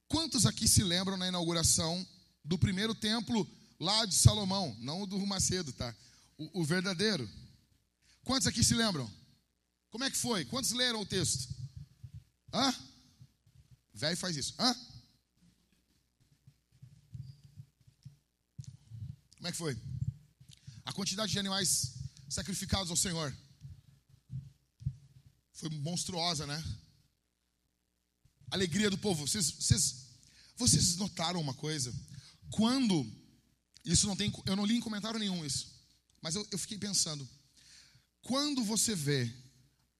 Quantos 0.09 0.47
aqui 0.47 0.67
se 0.67 0.83
lembram 0.83 1.17
na 1.17 1.29
inauguração 1.29 2.07
do 2.45 2.59
primeiro 2.59 2.95
templo 2.95 3.47
lá 3.79 4.07
de 4.07 4.15
Salomão? 4.15 4.75
Não 4.81 5.03
o 5.03 5.07
do 5.07 5.19
Macedo, 5.27 5.73
tá? 5.73 5.95
O, 6.39 6.65
verdadeiro. 6.65 7.29
Quantos 8.25 8.47
aqui 8.47 8.63
se 8.63 8.75
lembram? 8.75 9.11
Como 9.91 10.05
é 10.05 10.11
que 10.11 10.17
foi? 10.17 10.45
Quantos 10.45 10.73
leram 10.73 11.01
o 11.01 11.07
texto? 11.07 11.49
Hã? 12.53 12.75
Velho 13.95 14.17
faz 14.17 14.37
isso. 14.37 14.55
Hã? 14.59 14.75
Como 19.37 19.49
é 19.49 19.53
que 19.53 19.57
foi? 19.57 19.81
A 20.85 20.93
quantidade 20.93 21.33
de 21.33 21.39
animais 21.39 21.95
sacrificados 22.29 22.91
ao 22.91 22.97
Senhor 22.97 23.35
foi 25.53 25.71
monstruosa, 25.71 26.47
né? 26.47 26.63
Alegria 28.51 28.91
do 28.91 28.99
povo. 28.99 29.27
Vocês, 29.27 29.51
vocês, 29.51 30.07
vocês 30.57 30.97
notaram 30.97 31.41
uma 31.41 31.55
coisa? 31.55 31.95
Quando 32.51 33.11
isso 33.85 34.07
não 34.07 34.17
tem, 34.17 34.33
eu 34.45 34.57
não 34.57 34.67
li 34.67 34.77
em 34.77 34.81
comentário 34.81 35.19
nenhum 35.19 35.45
isso. 35.45 35.76
Mas 36.27 36.35
eu, 36.35 36.45
eu 36.51 36.59
fiquei 36.59 36.77
pensando, 36.77 37.25
quando 38.21 38.65
você 38.65 38.97
vê 38.97 39.33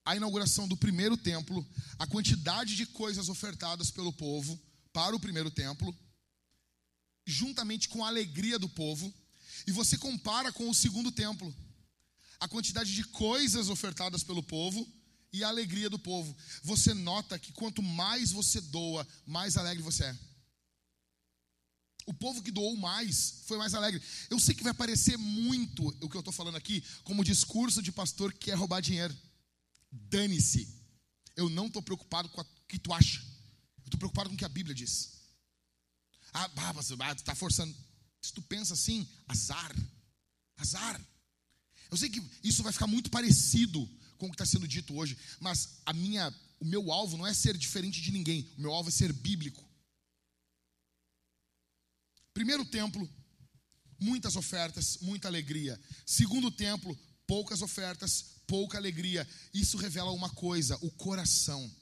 a 0.05 0.17
inauguração 0.17 0.67
do 0.67 0.77
primeiro 0.77 1.17
templo, 1.17 1.65
a 2.01 2.05
quantidade 2.05 2.75
de 2.75 2.85
coisas 2.85 3.29
ofertadas 3.29 3.93
pelo 3.93 4.13
povo 4.13 4.61
para 4.93 5.15
o 5.15 5.21
primeiro 5.21 5.53
templo, 5.53 5.97
juntamente 7.25 7.89
com 7.89 8.05
a 8.05 8.09
alegria 8.09 8.59
do 8.59 8.69
povo, 8.69 9.15
e 9.69 9.71
você 9.71 9.97
compara 9.97 10.51
com 10.51 10.69
o 10.69 10.75
segundo 10.75 11.13
templo, 11.13 11.55
a 12.41 12.49
quantidade 12.49 12.93
de 12.93 13.05
coisas 13.05 13.69
ofertadas 13.69 14.25
pelo 14.25 14.43
povo 14.43 14.85
e 15.33 15.45
a 15.45 15.49
alegria 15.49 15.89
do 15.89 15.97
povo, 15.97 16.37
você 16.61 16.93
nota 16.93 17.39
que 17.39 17.53
quanto 17.53 17.81
mais 17.85 18.33
você 18.33 18.61
doa, 18.61 19.07
mais 19.25 19.57
alegre 19.57 19.81
você 19.81 20.07
é. 20.07 20.19
O 22.07 22.15
povo 22.15 22.41
que 22.41 22.53
doou 22.53 22.77
mais 22.77 23.43
foi 23.47 23.59
mais 23.59 23.75
alegre. 23.75 24.01
Eu 24.31 24.39
sei 24.39 24.55
que 24.55 24.63
vai 24.63 24.73
parecer 24.73 25.17
muito 25.17 25.89
o 26.01 26.09
que 26.09 26.17
eu 26.17 26.21
estou 26.21 26.33
falando 26.33 26.57
aqui 26.57 26.83
como 27.03 27.25
discurso 27.25 27.83
de 27.83 27.91
pastor 27.91 28.33
que 28.33 28.47
quer 28.47 28.55
roubar 28.55 28.81
dinheiro. 28.81 29.17
Dane-se. 29.91 30.69
Eu 31.35 31.51
não 31.51 31.67
estou 31.67 31.83
preocupado 31.83 32.29
com 32.29 32.41
o 32.41 32.47
que 32.69 32.79
tu 32.79 32.93
acha. 32.93 33.19
Eu 33.79 33.87
estou 33.87 33.99
preocupado 33.99 34.29
com 34.31 34.37
o 34.37 34.39
que 34.39 34.45
a 34.45 34.49
Bíblia 34.49 34.75
diz. 34.75 35.17
Ah, 36.33 36.49
pastor, 36.49 36.97
ah, 37.03 37.15
tu 37.15 37.19
está 37.19 37.35
forçando. 37.35 37.75
Se 38.23 38.33
tu 38.33 38.41
pensa 38.41 38.75
assim, 38.75 39.09
azar. 39.27 39.75
Azar. 40.57 41.01
Eu 41.91 41.97
sei 41.97 42.09
que 42.09 42.23
isso 42.43 42.63
vai 42.63 42.73
ficar 42.73 42.87
muito 42.87 43.11
parecido 43.11 43.89
com 44.17 44.27
o 44.27 44.29
que 44.31 44.35
está 44.35 44.47
sendo 44.47 44.67
dito 44.67 44.95
hoje, 44.95 45.17
mas 45.41 45.81
a 45.85 45.93
minha, 45.93 46.33
o 46.61 46.65
meu 46.65 46.91
alvo 46.91 47.17
não 47.17 47.27
é 47.27 47.35
ser 47.35 47.57
diferente 47.57 48.01
de 48.01 48.13
ninguém. 48.13 48.49
O 48.57 48.61
meu 48.61 48.73
alvo 48.73 48.89
é 48.89 48.93
ser 48.93 49.13
bíblico. 49.13 49.66
Primeiro 52.37 52.67
templo, 52.67 53.09
muitas 53.99 54.37
ofertas, 54.37 54.99
muita 55.01 55.27
alegria. 55.27 55.81
Segundo 56.05 56.51
templo, 56.51 56.95
poucas 57.27 57.63
ofertas, 57.63 58.43
pouca 58.47 58.77
alegria. 58.77 59.27
Isso 59.55 59.79
revela 59.79 60.13
uma 60.13 60.29
coisa: 60.29 60.77
o 60.83 60.91
coração. 60.91 61.75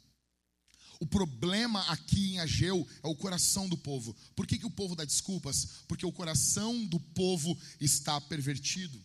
O 1.00 1.08
problema 1.08 1.80
aqui 1.90 2.34
em 2.34 2.38
Ageu 2.38 2.88
é 3.02 3.08
o 3.08 3.16
coração 3.16 3.68
do 3.68 3.76
povo. 3.76 4.14
Por 4.36 4.46
que, 4.46 4.56
que 4.56 4.64
o 4.64 4.70
povo 4.70 4.94
dá 4.94 5.04
desculpas? 5.04 5.82
Porque 5.88 6.06
o 6.06 6.12
coração 6.12 6.86
do 6.86 7.00
povo 7.00 7.58
está 7.80 8.20
pervertido. 8.20 9.04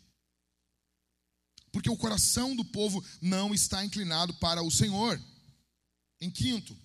Porque 1.71 1.89
o 1.89 1.97
coração 1.97 2.55
do 2.55 2.63
povo 2.63 3.03
não 3.19 3.55
está 3.55 3.83
inclinado 3.83 4.35
para 4.35 4.61
o 4.61 4.69
Senhor. 4.69 5.19
Em 6.21 6.29
quinto, 6.29 6.77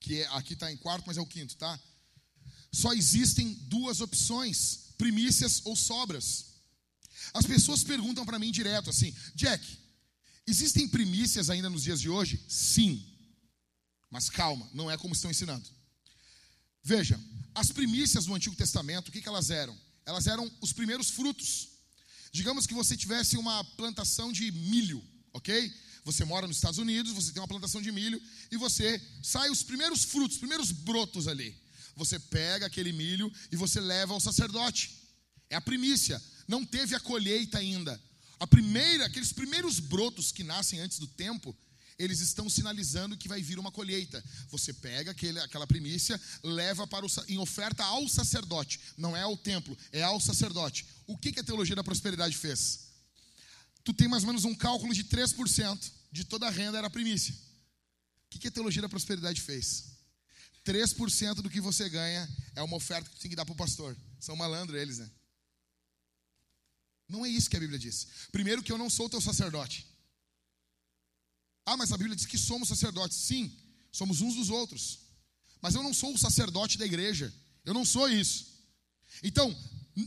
que 0.00 0.22
é, 0.22 0.26
aqui 0.28 0.54
está 0.54 0.72
em 0.72 0.76
quarto, 0.78 1.04
mas 1.06 1.18
é 1.18 1.20
o 1.20 1.26
quinto, 1.26 1.54
tá? 1.58 1.78
Só 2.72 2.92
existem 2.92 3.54
duas 3.68 4.00
opções: 4.00 4.94
primícias 4.96 5.60
ou 5.64 5.76
sobras. 5.76 6.46
As 7.34 7.46
pessoas 7.46 7.84
perguntam 7.84 8.24
para 8.24 8.38
mim 8.38 8.50
direto 8.50 8.90
assim: 8.90 9.14
Jack, 9.34 9.64
existem 10.46 10.88
primícias 10.88 11.50
ainda 11.50 11.68
nos 11.68 11.82
dias 11.82 12.00
de 12.00 12.08
hoje? 12.08 12.42
Sim. 12.48 13.06
Mas 14.10 14.28
calma, 14.28 14.68
não 14.74 14.90
é 14.90 14.96
como 14.96 15.14
estão 15.14 15.30
ensinando. 15.30 15.68
Veja, 16.82 17.18
as 17.54 17.70
primícias 17.70 18.26
do 18.26 18.34
Antigo 18.34 18.56
Testamento, 18.56 19.08
o 19.08 19.12
que, 19.12 19.22
que 19.22 19.28
elas 19.28 19.50
eram? 19.50 19.78
Elas 20.04 20.26
eram 20.26 20.50
os 20.60 20.72
primeiros 20.72 21.10
frutos. 21.10 21.68
Digamos 22.32 22.66
que 22.66 22.74
você 22.74 22.96
tivesse 22.96 23.36
uma 23.36 23.62
plantação 23.62 24.32
de 24.32 24.50
milho, 24.50 25.02
ok? 25.32 25.72
Você 26.04 26.24
mora 26.24 26.46
nos 26.46 26.56
Estados 26.56 26.78
Unidos, 26.78 27.12
você 27.12 27.30
tem 27.30 27.40
uma 27.40 27.48
plantação 27.48 27.80
de 27.80 27.92
milho 27.92 28.20
e 28.50 28.56
você 28.56 29.00
sai 29.22 29.48
os 29.50 29.62
primeiros 29.62 30.04
frutos, 30.04 30.36
os 30.36 30.40
primeiros 30.40 30.72
brotos 30.72 31.28
ali. 31.28 31.54
Você 31.96 32.18
pega 32.18 32.66
aquele 32.66 32.92
milho 32.92 33.32
e 33.50 33.56
você 33.56 33.80
leva 33.80 34.14
ao 34.14 34.20
sacerdote. 34.20 34.90
É 35.50 35.56
a 35.56 35.60
primícia. 35.60 36.22
Não 36.48 36.64
teve 36.64 36.94
a 36.94 37.00
colheita 37.00 37.58
ainda. 37.58 38.00
A 38.40 38.46
primeira, 38.46 39.06
aqueles 39.06 39.32
primeiros 39.32 39.78
brotos 39.78 40.32
que 40.32 40.42
nascem 40.42 40.80
antes 40.80 40.98
do 40.98 41.06
tempo, 41.06 41.56
eles 41.98 42.20
estão 42.20 42.50
sinalizando 42.50 43.16
que 43.16 43.28
vai 43.28 43.40
vir 43.40 43.58
uma 43.58 43.70
colheita. 43.70 44.22
Você 44.48 44.72
pega 44.72 45.12
aquele, 45.12 45.38
aquela 45.38 45.66
primícia, 45.66 46.20
leva 46.42 46.86
para 46.86 47.06
o, 47.06 47.08
em 47.28 47.38
oferta 47.38 47.84
ao 47.84 48.08
sacerdote. 48.08 48.80
Não 48.96 49.16
é 49.16 49.22
ao 49.22 49.36
templo, 49.36 49.78
é 49.92 50.02
ao 50.02 50.20
sacerdote. 50.20 50.84
O 51.06 51.16
que, 51.16 51.32
que 51.32 51.40
a 51.40 51.44
teologia 51.44 51.76
da 51.76 51.84
prosperidade 51.84 52.36
fez? 52.36 52.88
Tu 53.84 53.92
tem 53.92 54.08
mais 54.08 54.22
ou 54.22 54.28
menos 54.28 54.44
um 54.44 54.54
cálculo 54.54 54.94
de 54.94 55.04
3% 55.04 55.92
de 56.10 56.24
toda 56.24 56.46
a 56.46 56.50
renda 56.50 56.78
era 56.78 56.90
primícia. 56.90 57.34
O 57.34 58.30
que, 58.30 58.38
que 58.38 58.48
a 58.48 58.52
teologia 58.52 58.82
da 58.82 58.88
prosperidade 58.88 59.40
fez? 59.40 59.91
3% 60.64 61.36
do 61.36 61.50
que 61.50 61.60
você 61.60 61.88
ganha 61.88 62.28
é 62.54 62.62
uma 62.62 62.76
oferta 62.76 63.08
que 63.08 63.16
tu 63.16 63.22
tem 63.22 63.30
que 63.30 63.36
dar 63.36 63.44
para 63.44 63.52
o 63.52 63.56
pastor. 63.56 63.96
São 64.20 64.36
malandros 64.36 64.80
eles, 64.80 64.98
né? 64.98 65.10
Não 67.08 67.26
é 67.26 67.28
isso 67.28 67.50
que 67.50 67.56
a 67.56 67.60
Bíblia 67.60 67.78
diz. 67.78 68.06
Primeiro, 68.30 68.62
que 68.62 68.72
eu 68.72 68.78
não 68.78 68.88
sou 68.88 69.08
teu 69.08 69.20
sacerdote. 69.20 69.86
Ah, 71.66 71.76
mas 71.76 71.92
a 71.92 71.98
Bíblia 71.98 72.16
diz 72.16 72.26
que 72.26 72.38
somos 72.38 72.68
sacerdotes. 72.68 73.16
Sim, 73.16 73.54
somos 73.90 74.20
uns 74.20 74.34
dos 74.34 74.50
outros. 74.50 75.00
Mas 75.60 75.74
eu 75.74 75.82
não 75.82 75.92
sou 75.92 76.14
o 76.14 76.18
sacerdote 76.18 76.78
da 76.78 76.86
igreja. 76.86 77.32
Eu 77.64 77.74
não 77.74 77.84
sou 77.84 78.08
isso. 78.08 78.46
Então, 79.22 79.54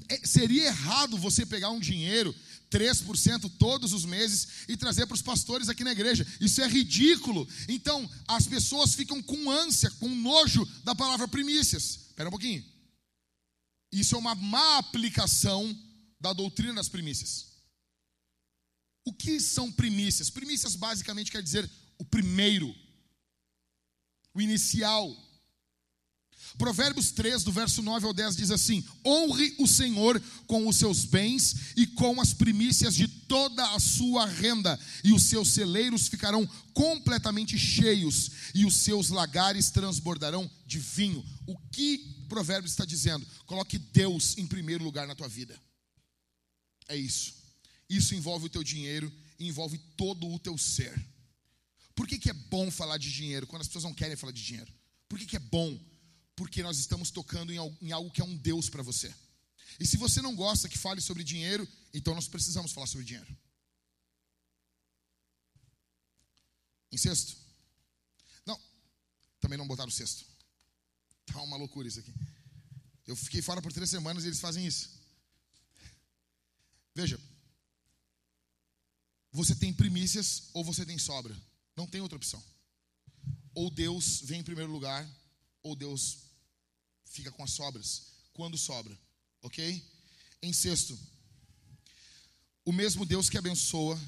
é, 0.09 0.25
seria 0.25 0.65
errado 0.65 1.17
você 1.17 1.45
pegar 1.45 1.69
um 1.69 1.79
dinheiro, 1.79 2.35
3% 2.75 3.49
todos 3.57 3.93
os 3.93 4.03
meses, 4.03 4.65
e 4.67 4.75
trazer 4.75 5.05
para 5.05 5.15
os 5.15 5.21
pastores 5.21 5.69
aqui 5.69 5.83
na 5.83 5.93
igreja. 5.93 6.27
Isso 6.41 6.61
é 6.61 6.67
ridículo. 6.67 7.47
Então, 7.69 8.09
as 8.27 8.45
pessoas 8.45 8.93
ficam 8.93 9.23
com 9.23 9.49
ânsia, 9.49 9.89
com 9.91 10.09
nojo 10.09 10.65
da 10.83 10.93
palavra 10.93 11.25
primícias. 11.25 12.07
Espera 12.09 12.27
um 12.27 12.31
pouquinho. 12.31 12.63
Isso 13.91 14.15
é 14.15 14.17
uma 14.17 14.35
má 14.35 14.77
aplicação 14.77 15.73
da 16.19 16.33
doutrina 16.33 16.73
das 16.73 16.89
primícias. 16.89 17.55
O 19.05 19.13
que 19.13 19.39
são 19.39 19.71
primícias? 19.71 20.29
Primícias 20.29 20.75
basicamente 20.75 21.31
quer 21.31 21.41
dizer 21.41 21.69
o 21.97 22.03
primeiro, 22.03 22.75
o 24.33 24.41
inicial. 24.41 25.15
Provérbios 26.57 27.11
3, 27.11 27.43
do 27.43 27.51
verso 27.51 27.81
9 27.81 28.05
ao 28.05 28.13
10 28.13 28.35
diz 28.35 28.51
assim: 28.51 28.83
Honre 29.05 29.55
o 29.59 29.67
Senhor 29.67 30.21
com 30.47 30.67
os 30.67 30.77
seus 30.77 31.03
bens 31.03 31.73
e 31.75 31.85
com 31.85 32.21
as 32.21 32.33
primícias 32.33 32.95
de 32.95 33.07
toda 33.07 33.65
a 33.73 33.79
sua 33.79 34.25
renda, 34.25 34.79
e 35.03 35.11
os 35.11 35.23
seus 35.23 35.49
celeiros 35.49 36.07
ficarão 36.07 36.47
completamente 36.73 37.57
cheios, 37.57 38.31
e 38.53 38.65
os 38.65 38.75
seus 38.75 39.09
lagares 39.09 39.69
transbordarão 39.69 40.49
de 40.65 40.79
vinho. 40.79 41.23
O 41.45 41.57
que 41.71 41.97
Provérbios 42.29 42.71
está 42.71 42.85
dizendo? 42.85 43.25
Coloque 43.45 43.77
Deus 43.77 44.37
em 44.37 44.47
primeiro 44.47 44.83
lugar 44.83 45.07
na 45.07 45.15
tua 45.15 45.27
vida. 45.27 45.59
É 46.87 46.95
isso. 46.95 47.33
Isso 47.89 48.15
envolve 48.15 48.45
o 48.45 48.49
teu 48.49 48.63
dinheiro 48.63 49.11
e 49.37 49.47
envolve 49.47 49.77
todo 49.97 50.27
o 50.27 50.39
teu 50.39 50.57
ser. 50.57 50.93
Por 51.93 52.07
que, 52.07 52.17
que 52.17 52.29
é 52.29 52.33
bom 52.33 52.71
falar 52.71 52.97
de 52.97 53.11
dinheiro 53.11 53.47
quando 53.47 53.61
as 53.61 53.67
pessoas 53.67 53.83
não 53.83 53.93
querem 53.93 54.15
falar 54.15 54.33
de 54.33 54.43
dinheiro? 54.43 54.71
Por 55.07 55.19
que, 55.19 55.25
que 55.25 55.35
é 55.35 55.39
bom? 55.39 55.79
Porque 56.35 56.61
nós 56.61 56.77
estamos 56.77 57.11
tocando 57.11 57.51
em 57.53 57.91
algo 57.91 58.11
que 58.11 58.21
é 58.21 58.25
um 58.25 58.35
Deus 58.35 58.69
para 58.69 58.83
você. 58.83 59.13
E 59.79 59.85
se 59.85 59.97
você 59.97 60.21
não 60.21 60.35
gosta 60.35 60.69
que 60.69 60.77
fale 60.77 61.01
sobre 61.01 61.23
dinheiro, 61.23 61.67
então 61.93 62.13
nós 62.15 62.27
precisamos 62.27 62.71
falar 62.71 62.87
sobre 62.87 63.05
dinheiro. 63.05 63.37
Em 66.91 66.97
sexto? 66.97 67.35
Não, 68.45 68.59
também 69.39 69.57
não 69.57 69.67
botaram 69.67 69.89
o 69.89 69.91
sexto. 69.91 70.25
Tá 71.25 71.41
uma 71.41 71.57
loucura 71.57 71.87
isso 71.87 71.99
aqui. 71.99 72.13
Eu 73.05 73.15
fiquei 73.15 73.41
fora 73.41 73.61
por 73.61 73.73
três 73.73 73.89
semanas 73.89 74.23
e 74.23 74.27
eles 74.27 74.39
fazem 74.39 74.65
isso. 74.65 74.89
Veja, 76.93 77.19
você 79.31 79.53
tem 79.53 79.73
primícias 79.73 80.49
ou 80.53 80.63
você 80.63 80.85
tem 80.85 80.97
sobra. 80.97 81.35
Não 81.75 81.85
tem 81.85 81.99
outra 81.99 82.15
opção. 82.15 82.41
Ou 83.53 83.69
Deus 83.69 84.21
vem 84.21 84.39
em 84.39 84.43
primeiro 84.43 84.71
lugar, 84.71 85.05
ou 85.61 85.75
Deus 85.75 86.24
fica 87.05 87.31
com 87.31 87.43
as 87.43 87.51
sobras. 87.51 88.03
Quando 88.33 88.57
sobra, 88.57 88.97
ok? 89.41 89.83
Em 90.41 90.51
sexto, 90.51 90.97
o 92.65 92.71
mesmo 92.71 93.05
Deus 93.05 93.29
que 93.29 93.37
abençoa 93.37 93.99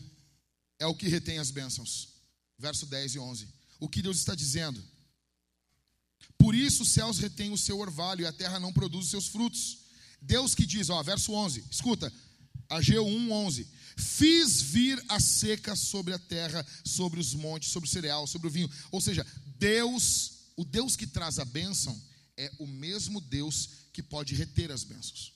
é 0.80 0.86
o 0.86 0.96
que 0.96 1.08
retém 1.08 1.40
as 1.40 1.52
bênçãos. 1.52 2.10
Verso 2.58 2.86
10 2.86 3.16
e 3.16 3.20
11. 3.20 3.48
O 3.80 3.88
que 3.88 4.02
Deus 4.02 4.18
está 4.18 4.36
dizendo? 4.36 4.84
Por 6.38 6.56
isso 6.56 6.84
os 6.84 6.90
céus 6.90 7.20
retêm 7.20 7.52
o 7.52 7.58
seu 7.58 7.80
orvalho 7.80 8.24
e 8.24 8.26
a 8.26 8.34
terra 8.34 8.60
não 8.60 8.74
produz 8.74 9.06
os 9.06 9.12
seus 9.12 9.28
frutos. 9.28 9.80
Deus 10.22 10.56
que 10.56 10.66
diz, 10.66 10.90
ó, 10.90 11.02
verso 11.04 11.32
11, 11.32 11.64
escuta, 11.70 12.12
Ageu 12.70 13.06
1, 13.06 13.32
11. 13.32 13.68
Fiz 13.98 14.62
vir 14.62 15.04
a 15.08 15.20
seca 15.20 15.76
sobre 15.76 16.14
a 16.14 16.20
terra, 16.20 16.66
sobre 16.84 17.20
os 17.20 17.34
montes, 17.34 17.70
sobre 17.70 17.88
o 17.88 17.92
cereal, 17.92 18.28
sobre 18.28 18.48
o 18.48 18.52
vinho. 18.52 18.70
Ou 18.92 19.02
seja, 19.02 19.26
Deus, 19.58 20.34
o 20.56 20.64
Deus 20.66 20.96
que 20.96 21.08
traz 21.08 21.40
a 21.40 21.46
bênção, 21.46 22.00
é 22.38 22.52
o 22.60 22.68
mesmo 22.68 23.20
Deus 23.20 23.70
que 23.92 24.04
pode 24.04 24.36
reter 24.36 24.72
as 24.72 24.84
bênçãos. 24.84 25.34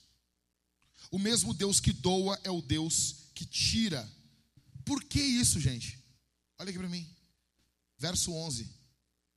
O 1.10 1.18
mesmo 1.18 1.52
Deus 1.52 1.80
que 1.80 1.92
doa 1.92 2.40
é 2.44 2.50
o 2.50 2.62
Deus 2.62 3.16
que 3.34 3.44
tira. 3.44 4.08
Por 4.84 5.02
que 5.04 5.20
isso, 5.20 5.60
gente? 5.60 5.98
Olha 6.58 6.70
aqui 6.70 6.78
para 6.78 6.88
mim. 6.88 7.06
Verso 7.98 8.32
11. 8.32 8.70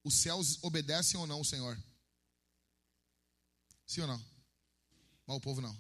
Os 0.04 0.14
céus 0.14 0.60
obedecem 0.62 1.20
ou 1.20 1.26
não 1.26 1.42
o 1.42 1.46
Senhor? 1.46 1.78
Sim 3.86 4.02
ou 4.02 4.08
não? 4.08 4.24
Mas 5.26 5.38
o 5.38 5.42
povo 5.42 5.60
não. 5.60 5.76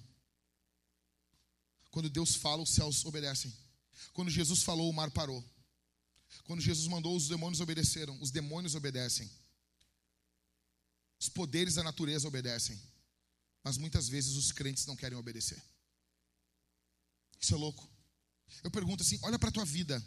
Quando 1.91 2.09
Deus 2.09 2.35
fala, 2.35 2.61
os 2.61 2.71
céus 2.71 3.05
obedecem. 3.05 3.55
Quando 4.11 4.29
Jesus 4.29 4.63
falou, 4.63 4.89
o 4.89 4.93
mar 4.93 5.11
parou. 5.11 5.43
Quando 6.43 6.61
Jesus 6.61 6.87
mandou, 6.87 7.15
os 7.15 7.27
demônios 7.27 7.61
obedeceram. 7.61 8.19
Os 8.21 8.31
demônios 8.31 8.75
obedecem. 8.75 9.31
Os 11.25 11.29
poderes 11.29 11.73
da 11.73 11.81
natureza 11.81 12.27
obedecem. 12.27 12.79
Mas 13.63 13.77
muitas 13.77 14.07
vezes 14.07 14.35
os 14.35 14.51
crentes 14.51 14.85
não 14.85 14.95
querem 14.95 15.17
obedecer. 15.17 15.59
Isso 17.41 17.55
é 17.55 17.57
louco. 17.57 17.89
Eu 18.63 18.69
pergunto 18.69 19.01
assim: 19.01 19.17
olha 19.23 19.39
para 19.39 19.49
a 19.49 19.51
tua 19.51 19.65
vida. 19.65 20.03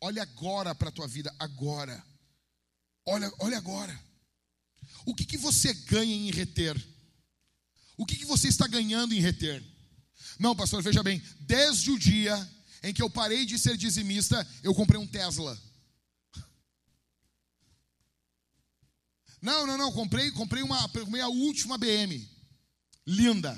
Olha 0.00 0.22
agora 0.22 0.72
para 0.72 0.88
a 0.88 0.92
tua 0.92 1.08
vida, 1.08 1.34
agora. 1.36 2.00
Olha, 3.04 3.32
olha 3.40 3.58
agora. 3.58 4.00
O 5.04 5.16
que, 5.16 5.24
que 5.24 5.36
você 5.36 5.74
ganha 5.74 6.14
em 6.14 6.30
reter? 6.30 6.76
O 7.96 8.06
que, 8.06 8.14
que 8.14 8.24
você 8.24 8.46
está 8.46 8.68
ganhando 8.68 9.14
em 9.14 9.20
reter? 9.20 9.64
Não, 10.38 10.54
pastor, 10.54 10.80
veja 10.80 11.02
bem, 11.02 11.20
desde 11.40 11.90
o 11.90 11.98
dia 11.98 12.36
em 12.84 12.94
que 12.94 13.02
eu 13.02 13.10
parei 13.10 13.44
de 13.44 13.58
ser 13.58 13.76
dizimista, 13.76 14.46
eu 14.62 14.74
comprei 14.74 15.00
um 15.00 15.06
Tesla. 15.08 15.60
Não, 19.42 19.66
não, 19.66 19.76
não, 19.76 19.92
comprei, 19.92 20.30
comprei 20.30 20.62
uma, 20.62 20.88
comprei 20.88 21.20
a 21.20 21.28
última 21.28 21.76
BM. 21.76 22.30
Linda. 23.04 23.52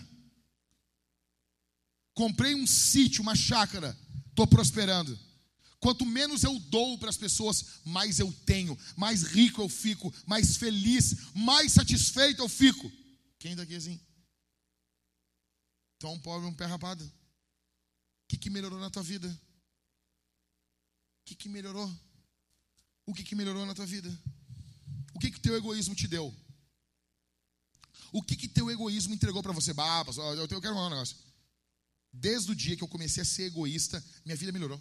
Comprei 2.14 2.54
um 2.54 2.66
sítio, 2.66 3.20
uma 3.20 3.36
chácara. 3.36 3.96
Estou 4.30 4.46
prosperando. 4.46 5.16
Quanto 5.78 6.06
menos 6.06 6.42
eu 6.42 6.58
dou 6.58 6.98
para 6.98 7.10
as 7.10 7.16
pessoas, 7.18 7.82
mais 7.84 8.18
eu 8.18 8.32
tenho, 8.46 8.78
mais 8.96 9.22
rico 9.24 9.60
eu 9.60 9.68
fico, 9.68 10.10
mais 10.26 10.56
feliz, 10.56 11.34
mais 11.34 11.72
satisfeito 11.72 12.40
eu 12.40 12.48
fico. 12.48 12.90
Quem 13.38 13.54
daqui 13.54 13.74
assim? 13.76 14.00
Tu 15.98 16.06
é 16.06 16.10
um 16.10 16.18
pobre, 16.18 16.48
um 16.48 16.54
pé 16.54 16.64
rapado. 16.64 17.04
O 17.04 17.10
que, 18.28 18.38
que 18.38 18.48
melhorou 18.48 18.80
na 18.80 18.88
tua 18.88 19.02
vida? 19.02 19.28
O 19.28 21.24
que, 21.26 21.34
que 21.34 21.50
melhorou? 21.50 21.94
O 23.04 23.12
que, 23.12 23.22
que 23.22 23.34
melhorou 23.34 23.66
na 23.66 23.74
tua 23.74 23.84
vida? 23.84 24.10
O 25.14 25.18
que 25.18 25.30
que 25.30 25.40
teu 25.40 25.56
egoísmo 25.56 25.94
te 25.94 26.06
deu? 26.08 26.34
O 28.12 28.22
que 28.22 28.36
que 28.36 28.48
teu 28.48 28.70
egoísmo 28.70 29.14
entregou 29.14 29.42
para 29.42 29.52
você? 29.52 29.72
Pastor, 29.72 30.36
eu 30.36 30.60
quero 30.60 30.76
um 30.76 30.90
negócio. 30.90 31.16
Desde 32.12 32.52
o 32.52 32.54
dia 32.54 32.76
que 32.76 32.84
eu 32.84 32.88
comecei 32.88 33.22
a 33.22 33.26
ser 33.26 33.44
egoísta, 33.44 34.04
minha 34.24 34.36
vida 34.36 34.52
melhorou. 34.52 34.78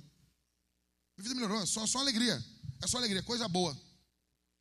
Minha 1.18 1.30
vida 1.30 1.36
melhorou, 1.36 1.62
é 1.62 1.66
só, 1.66 1.86
só 1.88 2.00
alegria. 2.00 2.44
É 2.82 2.88
só 2.88 2.98
alegria, 2.98 3.24
coisa 3.24 3.48
boa. 3.48 3.80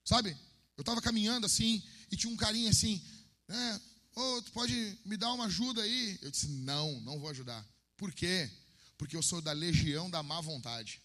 Sabe? 0.05 0.31
Eu 0.77 0.83
estava 0.83 1.03
caminhando 1.03 1.47
assim, 1.47 1.83
e 2.11 2.17
tinha 2.17 2.33
um 2.33 2.37
carinha 2.37 2.71
assim, 2.71 3.03
né? 3.47 3.81
oh, 4.15 4.43
tu 4.43 4.53
pode 4.53 4.99
me 5.05 5.17
dar 5.17 5.33
uma 5.33 5.47
ajuda 5.47 5.83
aí? 5.83 6.19
Eu 6.23 6.31
disse, 6.31 6.49
não, 6.49 7.01
não 7.01 7.19
vou 7.19 7.29
ajudar. 7.29 7.67
Por 7.97 8.13
quê? 8.13 8.51
Porque 8.97 9.17
eu 9.17 9.23
sou 9.23 9.43
da 9.43 9.53
legião 9.53 10.09
da 10.09 10.23
má 10.23 10.41
vontade. 10.41 11.02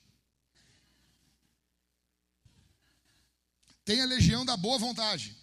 Tem 3.87 4.01
a 4.01 4.05
legião 4.05 4.43
da 4.43 4.57
boa 4.57 4.77
vontade. 4.77 5.33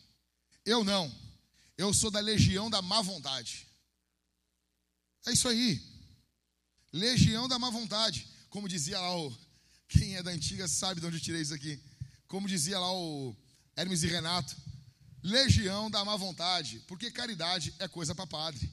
Eu 0.66 0.84
não. 0.84 1.10
Eu 1.78 1.94
sou 1.94 2.10
da 2.10 2.20
legião 2.20 2.68
da 2.68 2.82
má 2.82 3.00
vontade. 3.00 3.66
É 5.24 5.32
isso 5.32 5.48
aí. 5.48 5.82
Legião 6.92 7.48
da 7.48 7.58
má 7.58 7.70
vontade. 7.70 8.28
Como 8.50 8.68
dizia 8.68 9.00
lá 9.00 9.16
o. 9.16 9.34
Quem 9.88 10.16
é 10.16 10.22
da 10.22 10.30
antiga 10.30 10.68
sabe 10.68 11.00
de 11.00 11.06
onde 11.06 11.16
eu 11.16 11.22
tirei 11.22 11.40
isso 11.40 11.54
aqui. 11.54 11.82
Como 12.28 12.46
dizia 12.46 12.78
lá 12.78 12.92
o 12.92 13.34
Hermes 13.74 14.02
e 14.02 14.08
Renato. 14.08 14.54
Legião 15.22 15.90
da 15.90 16.04
má 16.04 16.14
vontade. 16.14 16.80
Porque 16.86 17.10
caridade 17.10 17.74
é 17.78 17.88
coisa 17.88 18.14
para 18.14 18.26
padre. 18.26 18.70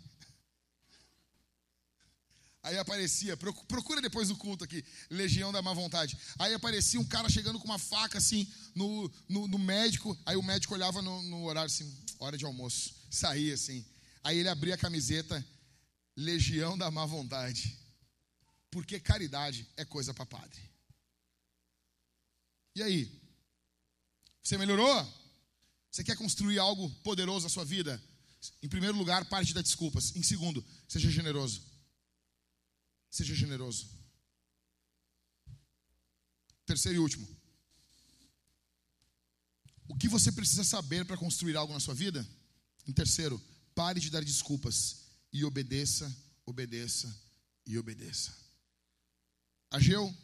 Aí 2.64 2.78
aparecia, 2.78 3.36
procura 3.36 4.02
depois 4.02 4.28
do 4.28 4.36
culto 4.36 4.64
aqui, 4.64 4.86
Legião 5.10 5.52
da 5.52 5.64
Má 5.64 5.74
Vontade. 5.74 6.16
Aí 6.38 6.54
aparecia 6.54 7.00
um 7.00 7.06
cara 7.06 7.28
chegando 7.28 7.60
com 7.60 7.66
uma 7.66 7.80
faca 7.80 8.20
assim 8.20 8.48
no, 8.76 9.12
no, 9.28 9.48
no 9.48 9.58
médico. 9.58 10.16
Aí 10.24 10.36
o 10.36 10.44
médico 10.44 10.76
olhava 10.76 11.02
no, 11.02 11.24
no, 11.24 11.44
horário 11.46 11.66
assim, 11.66 11.92
hora 12.20 12.38
de 12.38 12.46
almoço. 12.46 12.94
Saía 13.10 13.56
assim. 13.56 13.84
Aí 14.24 14.38
ele 14.38 14.48
abria 14.48 14.76
a 14.76 14.78
camiseta, 14.78 15.44
Legião 16.16 16.78
da 16.78 16.92
Má 16.92 17.04
Vontade. 17.04 17.76
Porque 18.70 19.00
caridade 19.00 19.68
é 19.76 19.84
coisa 19.84 20.14
para 20.14 20.26
padre. 20.26 20.62
E 22.76 22.84
aí? 22.84 23.22
Você 24.44 24.56
melhorou? 24.56 25.08
Você 25.90 26.04
quer 26.04 26.16
construir 26.16 26.60
algo 26.60 26.90
poderoso 27.04 27.46
na 27.46 27.50
sua 27.50 27.66
vida? 27.66 28.02
Em 28.62 28.70
primeiro 28.70 28.98
lugar, 28.98 29.26
pare 29.26 29.46
de 29.46 29.54
dar 29.54 29.64
desculpas. 29.64 30.16
Em 30.16 30.22
segundo, 30.22 30.64
seja 30.88 31.10
generoso. 31.10 31.71
Seja 33.12 33.36
generoso. 33.36 33.88
Terceiro 36.66 36.98
e 36.98 37.00
último. 37.00 37.28
O 39.90 39.96
que 39.98 40.08
você 40.08 40.32
precisa 40.32 40.64
saber 40.64 41.06
para 41.06 41.18
construir 41.18 41.58
algo 41.58 41.74
na 41.74 41.82
sua 41.82 41.94
vida? 41.94 42.26
Em 42.88 42.94
terceiro, 42.94 43.40
pare 43.76 44.00
de 44.00 44.10
dar 44.10 44.24
desculpas 44.24 45.02
e 45.34 45.44
obedeça, 45.44 46.10
obedeça 46.46 47.14
e 47.66 47.78
obedeça. 47.78 48.34
Ageu, 49.70 50.16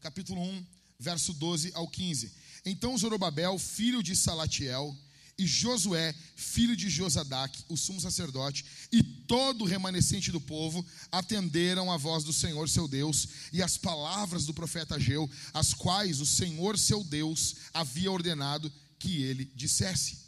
capítulo 0.00 0.42
1, 0.42 0.66
verso 0.98 1.32
12 1.32 1.72
ao 1.74 1.88
15. 1.88 2.32
Então 2.64 2.98
Zorobabel, 2.98 3.56
filho 3.58 4.02
de 4.02 4.16
Salatiel, 4.16 4.96
e 5.38 5.46
Josué, 5.46 6.12
filho 6.34 6.76
de 6.76 6.90
Josadac, 6.90 7.56
o 7.68 7.76
sumo 7.76 8.00
sacerdote, 8.00 8.64
e 8.90 9.02
todo 9.02 9.62
o 9.62 9.66
remanescente 9.66 10.32
do 10.32 10.40
povo 10.40 10.84
atenderam 11.12 11.92
a 11.92 11.96
voz 11.96 12.24
do 12.24 12.32
Senhor 12.32 12.68
seu 12.68 12.88
Deus 12.88 13.28
e 13.52 13.62
as 13.62 13.78
palavras 13.78 14.44
do 14.44 14.52
profeta 14.52 14.96
Ageu, 14.96 15.30
as 15.54 15.72
quais 15.72 16.20
o 16.20 16.26
Senhor 16.26 16.76
seu 16.76 17.04
Deus 17.04 17.54
havia 17.72 18.10
ordenado 18.10 18.72
que 18.98 19.22
ele 19.22 19.44
dissesse. 19.54 20.18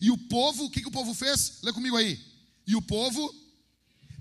E 0.00 0.10
o 0.10 0.16
povo, 0.16 0.66
o 0.66 0.70
que, 0.70 0.80
que 0.80 0.88
o 0.88 0.92
povo 0.92 1.12
fez? 1.14 1.58
Lê 1.62 1.72
comigo 1.72 1.96
aí. 1.96 2.22
E 2.64 2.76
o 2.76 2.82
povo 2.82 3.34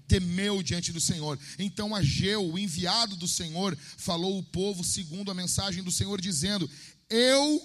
temeu 0.07 0.63
diante 0.63 0.91
do 0.91 0.99
Senhor. 0.99 1.39
Então 1.59 1.95
Ageu, 1.95 2.51
o 2.51 2.57
enviado 2.57 3.15
do 3.15 3.27
Senhor, 3.27 3.77
falou 3.97 4.39
o 4.39 4.43
povo 4.43 4.83
segundo 4.83 5.29
a 5.29 5.35
mensagem 5.35 5.83
do 5.83 5.91
Senhor, 5.91 6.19
dizendo: 6.19 6.69
Eu, 7.09 7.61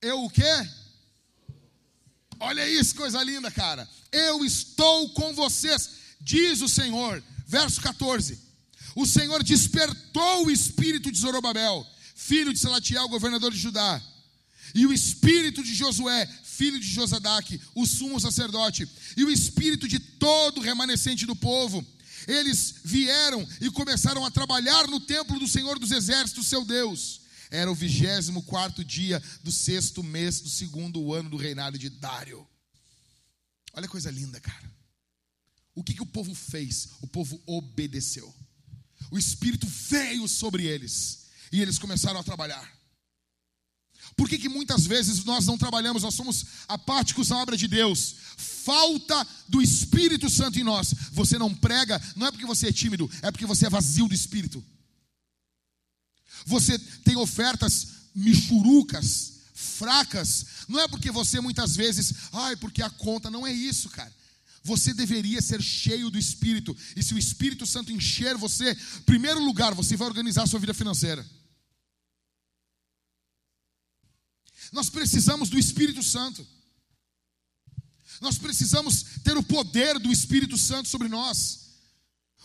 eu 0.00 0.24
o 0.24 0.30
quê? 0.30 0.42
Olha 2.42 2.68
isso, 2.68 2.96
coisa 2.96 3.22
linda, 3.22 3.52
cara. 3.52 3.88
Eu 4.10 4.44
estou 4.44 5.08
com 5.10 5.32
vocês, 5.32 5.90
diz 6.20 6.60
o 6.60 6.68
Senhor. 6.68 7.22
Verso 7.46 7.80
14. 7.80 8.36
O 8.96 9.06
Senhor 9.06 9.44
despertou 9.44 10.46
o 10.46 10.50
espírito 10.50 11.12
de 11.12 11.18
Zorobabel, 11.18 11.86
filho 12.16 12.52
de 12.52 12.58
Salatiel, 12.58 13.08
governador 13.08 13.52
de 13.52 13.58
Judá, 13.58 14.02
e 14.74 14.84
o 14.84 14.92
espírito 14.92 15.62
de 15.62 15.72
Josué, 15.72 16.28
filho 16.42 16.80
de 16.80 16.86
Josadac, 16.86 17.60
o 17.76 17.86
sumo 17.86 18.18
sacerdote, 18.18 18.88
e 19.16 19.22
o 19.22 19.30
espírito 19.30 19.86
de 19.86 20.00
todo 20.00 20.58
o 20.58 20.62
remanescente 20.62 21.24
do 21.24 21.36
povo. 21.36 21.86
Eles 22.26 22.74
vieram 22.82 23.46
e 23.60 23.70
começaram 23.70 24.24
a 24.26 24.30
trabalhar 24.32 24.88
no 24.88 24.98
templo 24.98 25.38
do 25.38 25.46
Senhor 25.46 25.78
dos 25.78 25.92
Exércitos, 25.92 26.48
seu 26.48 26.64
Deus. 26.64 27.21
Era 27.52 27.70
o 27.70 27.74
vigésimo 27.74 28.42
quarto 28.44 28.82
dia 28.82 29.22
do 29.44 29.52
sexto 29.52 30.02
mês 30.02 30.40
do 30.40 30.48
segundo 30.48 31.12
ano 31.12 31.28
do 31.28 31.36
reinado 31.36 31.78
de 31.78 31.90
Dário. 31.90 32.48
Olha 33.74 33.86
que 33.86 33.92
coisa 33.92 34.10
linda, 34.10 34.40
cara. 34.40 34.72
O 35.74 35.84
que, 35.84 35.92
que 35.92 36.02
o 36.02 36.06
povo 36.06 36.34
fez? 36.34 36.88
O 37.02 37.06
povo 37.06 37.38
obedeceu. 37.44 38.34
O 39.10 39.18
Espírito 39.18 39.66
veio 39.66 40.26
sobre 40.26 40.64
eles 40.64 41.26
e 41.52 41.60
eles 41.60 41.78
começaram 41.78 42.18
a 42.18 42.24
trabalhar. 42.24 42.72
Por 44.16 44.30
que, 44.30 44.38
que 44.38 44.48
muitas 44.48 44.86
vezes 44.86 45.22
nós 45.24 45.44
não 45.44 45.58
trabalhamos, 45.58 46.02
nós 46.02 46.14
somos 46.14 46.46
apáticos 46.66 47.30
à 47.30 47.36
obra 47.36 47.54
de 47.54 47.68
Deus? 47.68 48.16
Falta 48.38 49.26
do 49.46 49.60
Espírito 49.60 50.30
Santo 50.30 50.58
em 50.58 50.64
nós. 50.64 50.94
Você 51.12 51.36
não 51.36 51.54
prega, 51.54 52.00
não 52.16 52.26
é 52.26 52.30
porque 52.30 52.46
você 52.46 52.68
é 52.68 52.72
tímido, 52.72 53.10
é 53.20 53.30
porque 53.30 53.44
você 53.44 53.66
é 53.66 53.70
vazio 53.70 54.08
do 54.08 54.14
Espírito. 54.14 54.64
Você 56.46 56.78
tem 56.78 57.16
ofertas 57.16 57.88
michurucas, 58.14 59.32
fracas, 59.54 60.46
não 60.68 60.80
é 60.80 60.88
porque 60.88 61.10
você 61.10 61.40
muitas 61.40 61.76
vezes, 61.76 62.12
ai, 62.32 62.56
porque 62.56 62.82
a 62.82 62.90
conta, 62.90 63.30
não 63.30 63.46
é 63.46 63.52
isso, 63.52 63.88
cara. 63.88 64.12
Você 64.64 64.94
deveria 64.94 65.42
ser 65.42 65.60
cheio 65.60 66.10
do 66.10 66.18
Espírito, 66.18 66.76
e 66.96 67.02
se 67.02 67.14
o 67.14 67.18
Espírito 67.18 67.66
Santo 67.66 67.92
encher 67.92 68.36
você, 68.36 68.76
primeiro 69.04 69.42
lugar, 69.44 69.74
você 69.74 69.96
vai 69.96 70.06
organizar 70.06 70.44
a 70.44 70.46
sua 70.46 70.60
vida 70.60 70.74
financeira. 70.74 71.28
Nós 74.70 74.88
precisamos 74.88 75.48
do 75.50 75.58
Espírito 75.58 76.02
Santo. 76.02 76.46
Nós 78.20 78.38
precisamos 78.38 79.04
ter 79.24 79.36
o 79.36 79.42
poder 79.42 79.98
do 79.98 80.12
Espírito 80.12 80.56
Santo 80.56 80.88
sobre 80.88 81.08
nós. 81.08 81.62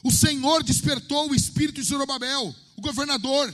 O 0.04 0.12
Senhor 0.12 0.64
despertou 0.64 1.30
o 1.30 1.36
espírito 1.36 1.82
de 1.82 1.88
Zorobabel, 1.88 2.54
o 2.76 2.82
governador. 2.82 3.54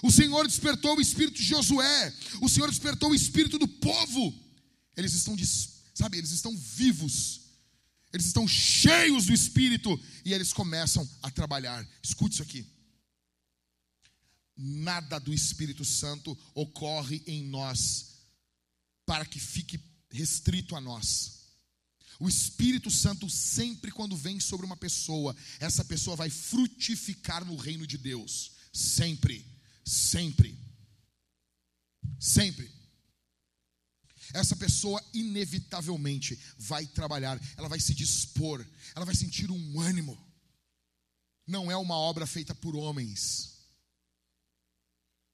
O 0.00 0.10
Senhor 0.10 0.46
despertou 0.46 0.96
o 0.96 1.00
espírito 1.00 1.36
de 1.36 1.44
Josué. 1.44 2.14
O 2.40 2.48
Senhor 2.48 2.70
despertou 2.70 3.10
o 3.10 3.14
espírito 3.14 3.58
do 3.58 3.68
povo. 3.68 4.34
Eles 4.96 5.12
estão, 5.14 5.36
sabe, 5.94 6.18
eles 6.18 6.30
estão 6.30 6.56
vivos. 6.56 7.40
Eles 8.12 8.26
estão 8.26 8.46
cheios 8.46 9.26
do 9.26 9.32
espírito 9.32 9.98
e 10.24 10.32
eles 10.32 10.52
começam 10.52 11.08
a 11.22 11.30
trabalhar. 11.30 11.86
Escute 12.02 12.34
isso 12.34 12.42
aqui. 12.42 12.66
Nada 14.54 15.18
do 15.18 15.32
Espírito 15.32 15.84
Santo 15.84 16.38
ocorre 16.54 17.22
em 17.26 17.42
nós 17.44 18.12
para 19.06 19.24
que 19.24 19.40
fique 19.40 19.80
restrito 20.10 20.76
a 20.76 20.80
nós. 20.80 21.42
O 22.20 22.28
Espírito 22.28 22.90
Santo 22.90 23.28
sempre 23.30 23.90
quando 23.90 24.16
vem 24.16 24.38
sobre 24.38 24.66
uma 24.66 24.76
pessoa, 24.76 25.34
essa 25.58 25.84
pessoa 25.84 26.14
vai 26.14 26.28
frutificar 26.28 27.44
no 27.44 27.56
reino 27.56 27.86
de 27.86 27.96
Deus, 27.96 28.52
sempre. 28.72 29.51
Sempre. 29.84 30.58
Sempre. 32.18 32.70
Essa 34.32 34.56
pessoa 34.56 35.02
inevitavelmente 35.12 36.38
vai 36.56 36.86
trabalhar, 36.86 37.38
ela 37.56 37.68
vai 37.68 37.78
se 37.78 37.94
dispor, 37.94 38.64
ela 38.94 39.04
vai 39.04 39.14
sentir 39.14 39.50
um 39.50 39.80
ânimo. 39.80 40.18
Não 41.46 41.70
é 41.70 41.76
uma 41.76 41.96
obra 41.96 42.26
feita 42.26 42.54
por 42.54 42.74
homens. 42.74 43.52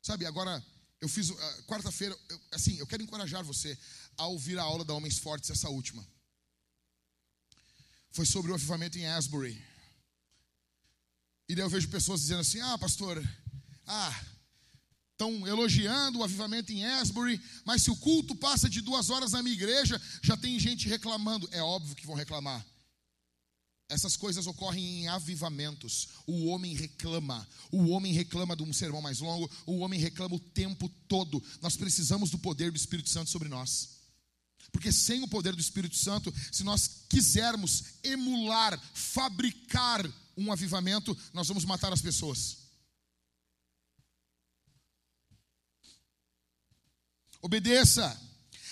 Sabe, 0.03 0.27
agora 0.27 0.65
eu 1.01 1.09
fiz 1.09 1.31
uh, 1.31 1.37
quarta-feira, 1.65 2.19
assim, 2.51 2.77
eu 2.79 2.87
quero 2.87 3.03
encorajar 3.03 3.45
você 3.45 3.79
a 4.17 4.27
ouvir 4.27 4.59
a 4.59 4.63
aula 4.63 4.85
da 4.85 4.95
Homens 4.95 5.19
Fortes, 5.19 5.51
essa 5.51 5.69
última. 5.69 6.05
Foi 8.11 8.27
sobre 8.27 8.51
o 8.51 8.55
avivamento 8.55 8.99
em 8.99 9.07
Asbury. 9.07 9.63
E 11.49 11.55
daí 11.55 11.65
eu 11.65 11.71
vejo 11.71 11.89
pessoas 11.89 12.23
dizendo 12.23 12.41
assim: 12.41 12.61
ah, 12.61 12.77
pastor, 12.79 13.23
ah, 13.87 14.25
estão 15.19 15.45
elogiando 15.49 16.21
o 16.21 16.25
avivamento 16.25 16.73
em 16.73 16.87
Asbury, 16.87 17.41
mas 17.65 17.83
se 17.83 17.91
o 17.91 17.97
culto 17.97 18.37
passa 18.37 18.71
de 18.71 18.81
duas 18.81 19.11
horas 19.11 19.33
na 19.33 19.43
minha 19.43 19.55
igreja, 19.55 20.01
já 20.23 20.37
tem 20.37 20.61
gente 20.61 20.89
reclamando. 20.89 21.49
É 21.51 21.61
óbvio 21.61 21.97
que 21.97 22.07
vão 22.07 22.15
reclamar. 22.15 22.65
Essas 23.89 24.17
coisas 24.17 24.47
ocorrem 24.47 25.03
em 25.03 25.09
avivamentos. 25.09 26.09
O 26.25 26.47
homem 26.47 26.75
reclama. 26.75 27.49
O 27.73 27.89
homem 27.89 28.13
reclama 28.13 28.55
de 28.55 28.63
um 28.63 28.73
sermão 28.73 29.03
mais 29.03 29.19
longo. 29.19 29.51
O 29.67 29.79
homem 29.79 29.99
reclama 29.99 30.37
o 30.37 30.41
tempo 30.41 30.89
todo. 31.09 31.43
Nós 31.61 31.75
precisamos 31.75 32.31
do 32.31 32.39
poder 32.39 32.71
do 32.71 32.77
Espírito 32.77 33.09
Santo 33.09 33.31
sobre 33.31 33.49
nós. 33.49 33.97
Porque 34.71 34.93
sem 34.93 35.23
o 35.23 35.29
poder 35.29 35.55
do 35.55 35.61
Espírito 35.61 35.97
Santo, 35.97 36.33
se 36.53 36.63
nós 36.63 37.07
quisermos 37.09 37.85
emular, 38.05 38.79
fabricar 38.93 40.07
um 40.37 40.53
avivamento, 40.53 41.17
nós 41.33 41.49
vamos 41.49 41.65
matar 41.65 41.93
as 41.93 42.03
pessoas. 42.03 42.68
Obedeça. 47.41 48.19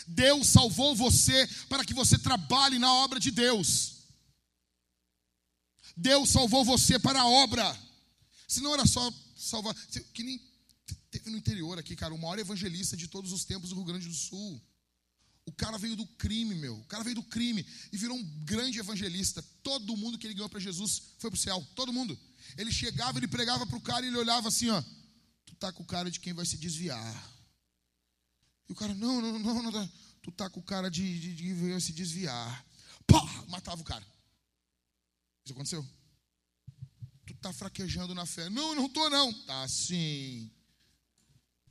Deus 0.06 0.48
salvou 0.48 0.94
você 0.94 1.48
para 1.68 1.84
que 1.84 1.94
você 1.94 2.18
trabalhe 2.18 2.78
na 2.78 2.92
obra 2.92 3.18
de 3.18 3.30
Deus. 3.30 3.96
Deus 5.96 6.30
salvou 6.30 6.64
você 6.64 6.98
para 6.98 7.20
a 7.20 7.26
obra. 7.26 7.78
Se 8.46 8.60
não 8.60 8.74
era 8.74 8.86
só 8.86 9.12
salvar. 9.36 9.74
Que 10.12 10.22
nem 10.22 10.40
teve 11.10 11.30
no 11.30 11.36
interior 11.36 11.78
aqui, 11.78 11.96
cara, 11.96 12.14
o 12.14 12.18
maior 12.18 12.38
evangelista 12.38 12.96
de 12.96 13.08
todos 13.08 13.32
os 13.32 13.44
tempos 13.44 13.70
do 13.70 13.76
Rio 13.76 13.84
Grande 13.84 14.06
do 14.06 14.14
Sul. 14.14 14.62
O 15.46 15.52
cara 15.52 15.78
veio 15.78 15.96
do 15.96 16.06
crime, 16.06 16.54
meu. 16.56 16.76
O 16.76 16.84
cara 16.84 17.04
veio 17.04 17.14
do 17.14 17.22
crime 17.22 17.64
e 17.92 17.96
virou 17.96 18.16
um 18.16 18.22
grande 18.44 18.78
evangelista. 18.78 19.42
Todo 19.62 19.96
mundo 19.96 20.18
que 20.18 20.26
ele 20.26 20.34
ganhou 20.34 20.48
para 20.48 20.60
Jesus 20.60 21.02
foi 21.18 21.30
para 21.30 21.38
o 21.38 21.40
céu. 21.40 21.66
Todo 21.74 21.92
mundo. 21.92 22.18
Ele 22.56 22.72
chegava, 22.72 23.18
ele 23.18 23.28
pregava 23.28 23.66
para 23.66 23.76
o 23.76 23.80
cara 23.80 24.04
e 24.04 24.08
ele 24.08 24.18
olhava 24.18 24.48
assim, 24.48 24.68
ó. 24.70 24.82
Tu 25.46 25.54
tá 25.54 25.72
com 25.72 25.82
o 25.82 25.86
cara 25.86 26.10
de 26.10 26.20
quem 26.20 26.32
vai 26.32 26.44
se 26.44 26.56
desviar. 26.56 27.35
E 28.68 28.72
o 28.72 28.74
cara, 28.74 28.94
não, 28.94 29.20
não, 29.20 29.38
não, 29.38 29.70
não. 29.70 29.92
Tu 30.22 30.32
tá 30.32 30.50
com 30.50 30.60
o 30.60 30.62
cara 30.62 30.90
de, 30.90 31.20
de, 31.20 31.34
de 31.34 31.80
se 31.80 31.92
desviar. 31.92 32.66
Pá! 33.06 33.22
Matava 33.48 33.80
o 33.80 33.84
cara. 33.84 34.04
Isso 35.44 35.52
aconteceu? 35.52 35.86
Tu 37.26 37.34
tá 37.36 37.52
fraquejando 37.52 38.14
na 38.14 38.26
fé. 38.26 38.50
Não, 38.50 38.74
não 38.74 38.88
tô 38.88 39.08
não. 39.08 39.32
Tá 39.44 39.68
sim. 39.68 40.50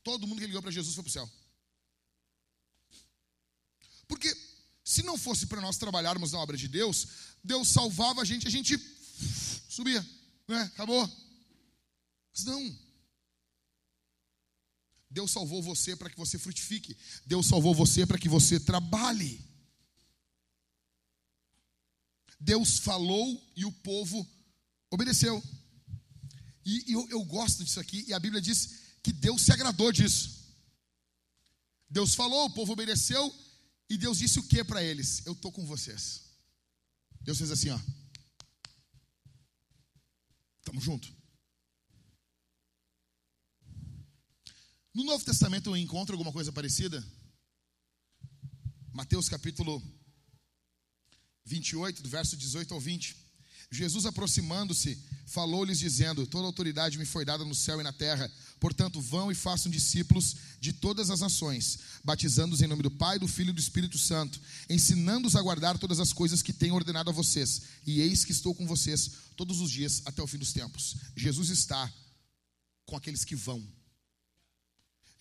Todo 0.03 0.25
mundo 0.25 0.39
que 0.39 0.47
ligou 0.47 0.61
para 0.61 0.71
Jesus 0.71 0.95
foi 0.95 1.03
para 1.03 1.09
o 1.09 1.13
céu. 1.13 1.29
Porque 4.07 4.33
se 4.83 5.03
não 5.03 5.17
fosse 5.17 5.47
para 5.47 5.59
nós 5.59 5.77
trabalharmos 5.77 6.31
na 6.31 6.39
obra 6.39 6.55
de 6.55 6.67
Deus, 6.67 7.07
Deus 7.43 7.67
salvava 7.67 8.21
a 8.21 8.25
gente, 8.25 8.47
a 8.47 8.51
gente 8.51 8.77
subia, 9.67 10.05
né? 10.47 10.61
Acabou. 10.73 11.09
Mas 12.31 12.45
não. 12.45 12.84
Deus 15.15 15.31
salvou 15.31 15.63
você 15.63 15.95
para 15.95 16.09
que 16.09 16.17
você 16.17 16.37
frutifique. 16.37 16.95
Deus 17.25 17.47
salvou 17.47 17.73
você 17.73 18.05
para 18.05 18.19
que 18.19 18.27
você 18.27 18.59
trabalhe. 18.59 19.39
Deus 22.37 22.79
falou 22.79 23.25
e 23.55 23.63
o 23.63 23.71
povo 23.71 24.27
obedeceu. 24.91 25.41
E 26.65 26.91
eu, 26.91 27.09
eu 27.09 27.23
gosto 27.23 27.63
disso 27.63 27.79
aqui, 27.79 28.03
e 28.09 28.13
a 28.13 28.19
Bíblia 28.19 28.41
diz 28.41 28.97
que 29.01 29.13
Deus 29.13 29.43
se 29.43 29.53
agradou 29.53 29.89
disso. 29.89 30.53
Deus 31.89 32.13
falou, 32.13 32.47
o 32.47 32.53
povo 32.53 32.73
obedeceu, 32.73 33.33
e 33.89 33.97
Deus 33.97 34.17
disse 34.17 34.39
o 34.39 34.43
que 34.43 34.65
para 34.65 34.83
eles? 34.83 35.25
Eu 35.25 35.31
estou 35.31 35.49
com 35.49 35.65
vocês. 35.65 36.23
Deus 37.21 37.37
fez 37.37 37.51
assim, 37.51 37.69
ó. 37.69 37.79
Estamos 40.59 40.83
juntos. 40.83 41.13
No 44.95 45.03
Novo 45.03 45.25
Testamento 45.25 45.69
eu 45.69 45.75
encontro 45.75 46.13
alguma 46.13 46.31
coisa 46.31 46.53
parecida? 46.53 47.05
Mateus 48.93 49.27
capítulo 49.27 49.83
28, 51.43 52.01
do 52.01 52.07
verso 52.07 52.37
18 52.37 52.73
ao 52.73 52.79
20. 52.79 53.13
Jesus 53.69 54.05
aproximando-se, 54.05 54.97
falou-lhes 55.25 55.79
dizendo: 55.79 56.25
Toda 56.25 56.45
autoridade 56.45 56.97
me 56.97 57.03
foi 57.03 57.25
dada 57.25 57.43
no 57.43 57.53
céu 57.53 57.81
e 57.81 57.83
na 57.83 57.91
terra. 57.91 58.31
Portanto, 58.57 59.01
vão 59.01 59.29
e 59.29 59.35
façam 59.35 59.69
discípulos 59.69 60.37
de 60.61 60.71
todas 60.71 61.09
as 61.09 61.19
nações, 61.19 61.77
batizando-os 62.01 62.61
em 62.61 62.67
nome 62.67 62.81
do 62.81 62.89
Pai, 62.89 63.19
do 63.19 63.27
Filho 63.27 63.49
e 63.49 63.53
do 63.53 63.59
Espírito 63.59 63.97
Santo, 63.97 64.39
ensinando-os 64.69 65.35
a 65.35 65.41
guardar 65.41 65.77
todas 65.77 65.99
as 65.99 66.13
coisas 66.13 66.41
que 66.41 66.53
tenho 66.53 66.73
ordenado 66.73 67.09
a 67.09 67.13
vocês. 67.13 67.63
E 67.85 67.99
eis 67.99 68.23
que 68.23 68.31
estou 68.31 68.55
com 68.55 68.65
vocês 68.65 69.11
todos 69.35 69.59
os 69.59 69.69
dias 69.69 70.01
até 70.05 70.23
o 70.23 70.27
fim 70.27 70.37
dos 70.37 70.53
tempos. 70.53 70.95
Jesus 71.17 71.49
está 71.49 71.93
com 72.85 72.95
aqueles 72.95 73.25
que 73.25 73.35
vão. 73.35 73.61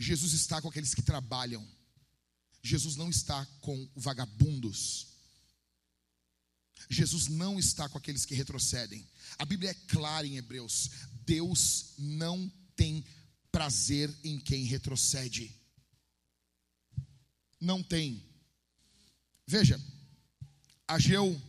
Jesus 0.05 0.35
está 0.35 0.61
com 0.61 0.69
aqueles 0.69 0.95
que 0.95 1.03
trabalham. 1.03 1.67
Jesus 2.63 2.97
não 2.97 3.09
está 3.09 3.45
com 3.61 3.89
vagabundos. 3.97 5.09
Jesus 6.89 7.29
não 7.29 7.59
está 7.59 7.89
com 7.89 7.97
aqueles 7.97 8.27
que 8.27 8.35
retrocedem. 8.35 9.07
A 9.39 9.45
Bíblia 9.45 9.71
é 9.71 9.75
clara 9.75 10.27
em 10.27 10.37
Hebreus: 10.37 10.91
Deus 11.25 11.95
não 11.99 12.53
tem 12.77 13.05
prazer 13.51 14.15
em 14.23 14.39
quem 14.39 14.65
retrocede. 14.65 15.55
Não 17.59 17.83
tem. 17.83 18.23
Veja, 19.47 19.81
Ageu, 20.87 21.41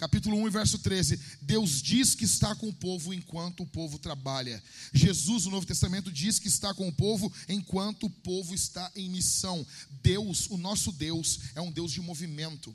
capítulo 0.00 0.36
1 0.36 0.50
verso 0.50 0.78
13: 0.78 1.20
Deus 1.42 1.80
diz 1.80 2.14
que 2.14 2.24
está 2.24 2.54
com 2.56 2.68
o 2.68 2.74
povo 2.74 3.14
enquanto 3.14 3.62
o 3.62 3.66
povo 3.66 3.98
trabalha. 3.98 4.62
Jesus, 4.92 5.44
no 5.44 5.52
Novo 5.52 5.66
Testamento, 5.66 6.10
diz 6.10 6.38
que 6.38 6.48
está 6.48 6.74
com 6.74 6.88
o 6.88 6.92
povo 6.92 7.32
enquanto 7.48 8.06
o 8.06 8.10
povo 8.10 8.54
está 8.54 8.90
em 8.96 9.08
missão. 9.08 9.64
Deus, 10.02 10.48
o 10.50 10.56
nosso 10.56 10.90
Deus, 10.90 11.40
é 11.54 11.60
um 11.60 11.70
Deus 11.70 11.92
de 11.92 12.00
movimento 12.00 12.74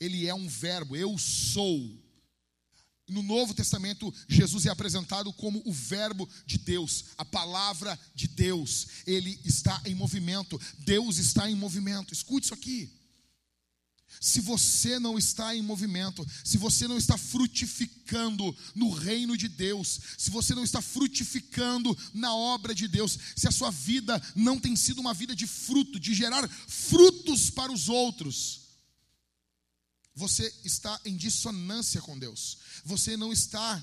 ele 0.00 0.26
é 0.26 0.34
um 0.34 0.48
verbo, 0.48 0.96
eu 0.96 1.16
sou. 1.18 2.02
No 3.06 3.22
Novo 3.22 3.52
Testamento, 3.52 4.12
Jesus 4.26 4.64
é 4.64 4.70
apresentado 4.70 5.30
como 5.34 5.62
o 5.66 5.72
Verbo 5.72 6.26
de 6.46 6.56
Deus, 6.56 7.06
a 7.18 7.24
palavra 7.24 7.98
de 8.14 8.26
Deus. 8.26 8.86
Ele 9.06 9.38
está 9.44 9.80
em 9.84 9.94
movimento, 9.94 10.58
Deus 10.78 11.18
está 11.18 11.50
em 11.50 11.54
movimento. 11.54 12.14
Escute 12.14 12.46
isso 12.46 12.54
aqui. 12.54 12.90
Se 14.20 14.40
você 14.40 14.98
não 14.98 15.18
está 15.18 15.54
em 15.54 15.62
movimento, 15.62 16.26
se 16.42 16.56
você 16.56 16.88
não 16.88 16.96
está 16.96 17.18
frutificando 17.18 18.56
no 18.74 18.90
reino 18.90 19.36
de 19.36 19.48
Deus, 19.48 20.00
se 20.16 20.30
você 20.30 20.54
não 20.54 20.64
está 20.64 20.80
frutificando 20.80 21.96
na 22.12 22.34
obra 22.34 22.74
de 22.74 22.88
Deus, 22.88 23.18
se 23.36 23.46
a 23.46 23.52
sua 23.52 23.70
vida 23.70 24.20
não 24.34 24.58
tem 24.58 24.74
sido 24.76 25.00
uma 25.00 25.14
vida 25.14 25.34
de 25.34 25.46
fruto, 25.46 26.00
de 26.00 26.14
gerar 26.14 26.48
frutos 26.48 27.50
para 27.50 27.72
os 27.72 27.88
outros, 27.88 28.64
você 30.14 30.52
está 30.64 31.00
em 31.04 31.16
dissonância 31.16 32.00
com 32.00 32.18
Deus. 32.18 32.58
Você 32.84 33.16
não 33.16 33.32
está 33.32 33.82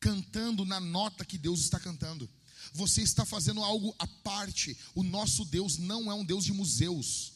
cantando 0.00 0.64
na 0.64 0.80
nota 0.80 1.24
que 1.24 1.36
Deus 1.36 1.60
está 1.60 1.78
cantando. 1.78 2.28
Você 2.72 3.02
está 3.02 3.24
fazendo 3.24 3.62
algo 3.62 3.94
à 3.98 4.06
parte. 4.06 4.76
O 4.94 5.02
nosso 5.02 5.44
Deus 5.44 5.78
não 5.78 6.10
é 6.10 6.14
um 6.14 6.24
Deus 6.24 6.44
de 6.44 6.52
museus. 6.52 7.35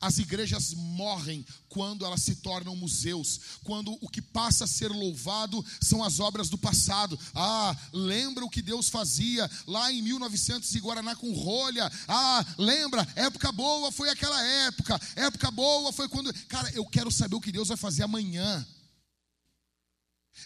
As 0.00 0.18
igrejas 0.18 0.72
morrem 0.72 1.44
quando 1.68 2.06
elas 2.06 2.22
se 2.22 2.36
tornam 2.36 2.74
museus, 2.74 3.58
quando 3.62 3.92
o 4.00 4.08
que 4.08 4.22
passa 4.22 4.64
a 4.64 4.66
ser 4.66 4.88
louvado 4.88 5.62
são 5.78 6.02
as 6.02 6.18
obras 6.20 6.48
do 6.48 6.56
passado. 6.56 7.18
Ah, 7.34 7.76
lembra 7.92 8.42
o 8.42 8.48
que 8.48 8.62
Deus 8.62 8.88
fazia 8.88 9.48
lá 9.66 9.92
em 9.92 10.00
1900 10.00 10.74
e 10.74 10.80
Guaraná 10.80 11.14
com 11.14 11.32
rolha? 11.34 11.90
Ah, 12.08 12.44
lembra? 12.56 13.06
Época 13.14 13.52
boa 13.52 13.92
foi 13.92 14.08
aquela 14.08 14.42
época. 14.42 14.98
Época 15.16 15.50
boa 15.50 15.92
foi 15.92 16.08
quando. 16.08 16.32
Cara, 16.46 16.70
eu 16.72 16.86
quero 16.86 17.10
saber 17.10 17.36
o 17.36 17.40
que 17.40 17.52
Deus 17.52 17.68
vai 17.68 17.76
fazer 17.76 18.02
amanhã. 18.02 18.66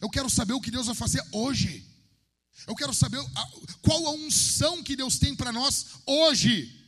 Eu 0.01 0.11
quero 0.11 0.29
saber 0.29 0.55
o 0.55 0.61
que 0.61 0.71
Deus 0.73 0.87
vai 0.87 0.97
fazer 0.97 1.25
hoje. 1.31 1.87
Eu 2.67 2.75
quero 2.75 2.93
saber 2.93 3.25
qual 3.83 4.05
a 4.07 4.13
unção 4.13 4.83
que 4.83 4.97
Deus 4.97 5.17
tem 5.17 5.35
para 5.37 5.53
nós 5.53 5.87
hoje 6.07 6.84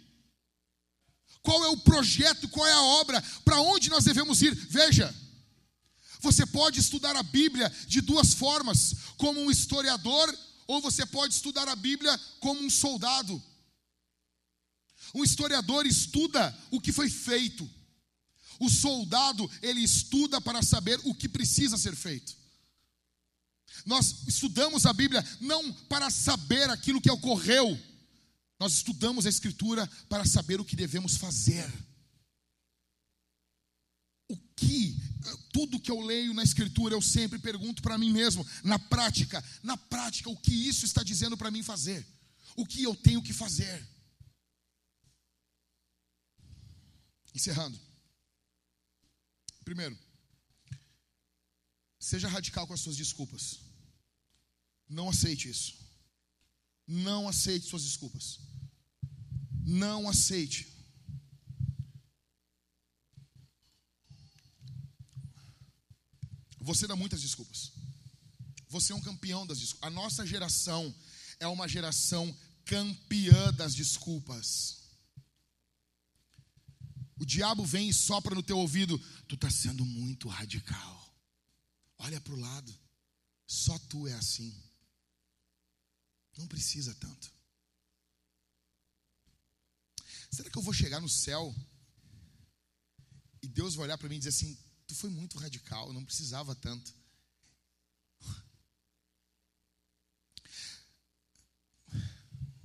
qual 1.46 1.64
é 1.64 1.68
o 1.68 1.76
projeto, 1.76 2.48
qual 2.48 2.66
é 2.66 2.72
a 2.72 2.82
obra, 2.82 3.22
para 3.44 3.60
onde 3.60 3.88
nós 3.88 4.02
devemos 4.02 4.42
ir. 4.42 4.52
Veja, 4.52 5.14
você 6.20 6.44
pode 6.44 6.80
estudar 6.80 7.14
a 7.14 7.22
Bíblia 7.22 7.72
de 7.86 8.00
duas 8.00 8.34
formas: 8.34 8.96
como 9.16 9.40
um 9.40 9.48
historiador, 9.48 10.36
ou 10.66 10.82
você 10.82 11.06
pode 11.06 11.34
estudar 11.34 11.68
a 11.68 11.76
Bíblia 11.76 12.18
como 12.40 12.60
um 12.60 12.68
soldado. 12.68 13.40
Um 15.14 15.22
historiador 15.22 15.86
estuda 15.86 16.52
o 16.72 16.80
que 16.80 16.90
foi 16.90 17.08
feito. 17.08 17.70
O 18.58 18.68
soldado, 18.68 19.48
ele 19.62 19.80
estuda 19.80 20.40
para 20.40 20.62
saber 20.62 20.98
o 21.04 21.14
que 21.14 21.28
precisa 21.28 21.78
ser 21.78 21.94
feito. 21.94 22.34
Nós 23.84 24.26
estudamos 24.26 24.84
a 24.84 24.92
Bíblia 24.92 25.24
não 25.40 25.72
para 25.88 26.10
saber 26.10 26.68
aquilo 26.70 27.00
que 27.00 27.10
ocorreu, 27.10 27.78
nós 28.58 28.72
estudamos 28.74 29.26
a 29.26 29.28
Escritura 29.28 29.86
para 30.08 30.24
saber 30.24 30.60
o 30.60 30.64
que 30.64 30.76
devemos 30.76 31.16
fazer. 31.16 31.70
O 34.28 34.36
que, 34.56 34.96
tudo 35.52 35.80
que 35.80 35.90
eu 35.90 36.00
leio 36.00 36.32
na 36.32 36.42
Escritura, 36.42 36.94
eu 36.94 37.02
sempre 37.02 37.38
pergunto 37.38 37.82
para 37.82 37.98
mim 37.98 38.10
mesmo, 38.10 38.46
na 38.64 38.78
prática, 38.78 39.44
na 39.62 39.76
prática, 39.76 40.30
o 40.30 40.36
que 40.36 40.52
isso 40.52 40.84
está 40.84 41.02
dizendo 41.02 41.36
para 41.36 41.50
mim 41.50 41.62
fazer? 41.62 42.06
O 42.56 42.66
que 42.66 42.82
eu 42.82 42.96
tenho 42.96 43.22
que 43.22 43.32
fazer? 43.32 43.86
Encerrando. 47.34 47.78
Primeiro, 49.62 49.98
seja 51.98 52.28
radical 52.28 52.66
com 52.66 52.72
as 52.72 52.80
suas 52.80 52.96
desculpas. 52.96 53.60
Não 54.88 55.10
aceite 55.10 55.50
isso. 55.50 55.76
Não 56.86 57.28
aceite 57.28 57.66
suas 57.66 57.82
desculpas. 57.82 58.38
Não 59.66 60.08
aceite. 60.08 60.64
Você 66.60 66.86
dá 66.86 66.94
muitas 66.94 67.20
desculpas. 67.20 67.72
Você 68.68 68.92
é 68.92 68.94
um 68.94 69.00
campeão 69.00 69.44
das 69.44 69.58
desculpas. 69.58 69.88
A 69.88 69.90
nossa 69.90 70.24
geração 70.24 70.94
é 71.40 71.48
uma 71.48 71.66
geração 71.66 72.36
campeã 72.64 73.52
das 73.54 73.74
desculpas. 73.74 74.84
O 77.18 77.24
diabo 77.24 77.64
vem 77.64 77.88
e 77.88 77.94
sopra 77.94 78.36
no 78.36 78.42
teu 78.44 78.58
ouvido: 78.58 78.96
tu 79.26 79.34
está 79.34 79.50
sendo 79.50 79.84
muito 79.84 80.28
radical. 80.28 81.14
Olha 81.98 82.20
para 82.20 82.34
o 82.34 82.40
lado. 82.40 82.72
Só 83.48 83.76
tu 83.80 84.06
é 84.06 84.12
assim. 84.12 84.54
Não 86.36 86.46
precisa 86.46 86.94
tanto. 86.94 87.35
Será 90.36 90.50
que 90.50 90.58
eu 90.58 90.62
vou 90.62 90.74
chegar 90.74 91.00
no 91.00 91.08
céu 91.08 91.54
e 93.40 93.48
Deus 93.48 93.74
vai 93.74 93.86
olhar 93.86 93.96
para 93.96 94.06
mim 94.06 94.16
e 94.16 94.18
dizer 94.18 94.28
assim: 94.28 94.54
Tu 94.86 94.94
foi 94.94 95.08
muito 95.08 95.38
radical, 95.38 95.94
não 95.94 96.04
precisava 96.04 96.54
tanto. 96.54 96.94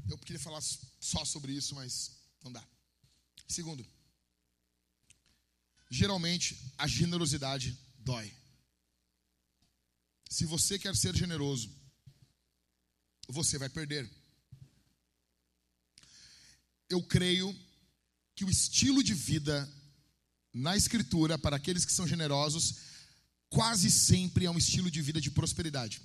Eu 0.09 0.17
queria 0.17 0.39
falar 0.41 0.59
só 0.99 1.23
sobre 1.23 1.53
isso, 1.53 1.73
mas 1.73 2.11
não 2.43 2.51
dá. 2.51 2.61
Segundo, 3.47 3.87
geralmente 5.89 6.73
a 6.77 6.85
generosidade 6.87 7.79
dói. 7.99 8.35
Se 10.29 10.45
você 10.45 10.77
quer 10.77 10.93
ser 10.97 11.15
generoso, 11.15 11.73
você 13.29 13.57
vai 13.57 13.69
perder. 13.69 14.11
Eu 16.91 17.01
creio 17.01 17.57
que 18.35 18.43
o 18.43 18.49
estilo 18.49 19.01
de 19.01 19.13
vida 19.13 19.71
na 20.53 20.75
Escritura, 20.75 21.37
para 21.37 21.55
aqueles 21.55 21.85
que 21.85 21.91
são 21.91 22.05
generosos, 22.05 22.75
quase 23.49 23.89
sempre 23.89 24.45
é 24.45 24.51
um 24.51 24.57
estilo 24.57 24.91
de 24.91 25.01
vida 25.01 25.21
de 25.21 25.31
prosperidade. 25.31 26.01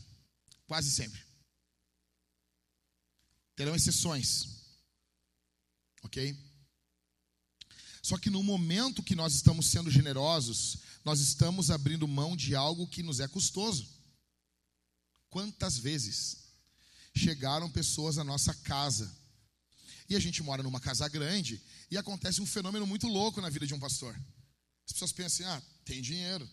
Quase 0.65 0.89
sempre. 0.91 1.21
Terão 3.57 3.75
exceções. 3.75 4.47
Ok? 6.03 6.39
Só 8.01 8.17
que 8.17 8.31
no 8.31 8.45
momento 8.45 9.03
que 9.03 9.17
nós 9.17 9.35
estamos 9.35 9.67
sendo 9.67 9.91
generosos, 9.91 10.79
nós 11.05 11.19
estamos 11.19 11.69
abrindo 11.69 12.07
mão 12.07 12.37
de 12.37 12.55
algo 12.55 12.87
que 12.87 13.03
nos 13.03 13.19
é 13.19 13.27
custoso. 13.27 13.89
Quantas 15.29 15.77
vezes 15.77 16.45
chegaram 17.13 17.69
pessoas 17.69 18.19
à 18.19 18.23
nossa 18.23 18.55
casa 18.55 19.13
e 20.09 20.17
a 20.17 20.21
gente 20.21 20.43
mora 20.43 20.63
numa 20.63 20.81
casa 20.81 21.09
grande 21.09 21.61
e 21.91 21.97
acontece 21.97 22.41
um 22.41 22.47
fenômeno 22.47 22.87
muito 22.87 23.07
louco 23.09 23.41
na 23.41 23.49
vida 23.49 23.67
de 23.67 23.75
um 23.75 23.81
pastor. 23.81 24.15
As 24.87 24.93
pessoas 24.93 25.13
pensam 25.13 25.47
assim: 25.49 25.57
ah, 25.57 25.63
tem 25.85 26.01
dinheiro. 26.01 26.49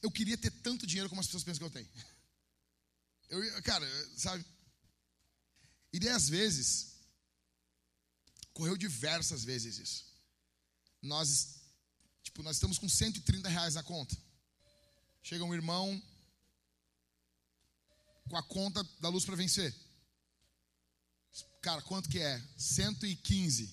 Eu 0.00 0.10
queria 0.10 0.36
ter 0.36 0.50
tanto 0.50 0.86
dinheiro 0.86 1.08
como 1.08 1.20
as 1.20 1.26
pessoas 1.26 1.44
pensam 1.44 1.58
que 1.58 1.64
eu 1.64 1.82
tenho. 1.82 1.90
Eu, 3.28 3.62
cara, 3.62 3.86
sabe? 4.14 4.44
E 5.90 5.98
daí, 5.98 6.10
às 6.10 6.28
vezes, 6.28 6.98
correu 8.52 8.76
diversas 8.76 9.42
vezes 9.42 9.78
isso. 9.78 10.04
Nós, 11.00 11.62
tipo, 12.22 12.42
nós 12.42 12.56
estamos 12.56 12.78
com 12.78 12.88
130 12.88 13.48
reais 13.48 13.74
na 13.74 13.82
conta. 13.82 14.14
Chega 15.22 15.44
um 15.44 15.54
irmão 15.54 16.02
com 18.28 18.36
a 18.36 18.42
conta 18.42 18.82
da 19.00 19.08
luz 19.08 19.24
para 19.24 19.36
vencer. 19.36 19.74
Cara, 21.62 21.80
quanto 21.82 22.08
que 22.08 22.18
é? 22.18 22.42
115. 22.58 23.70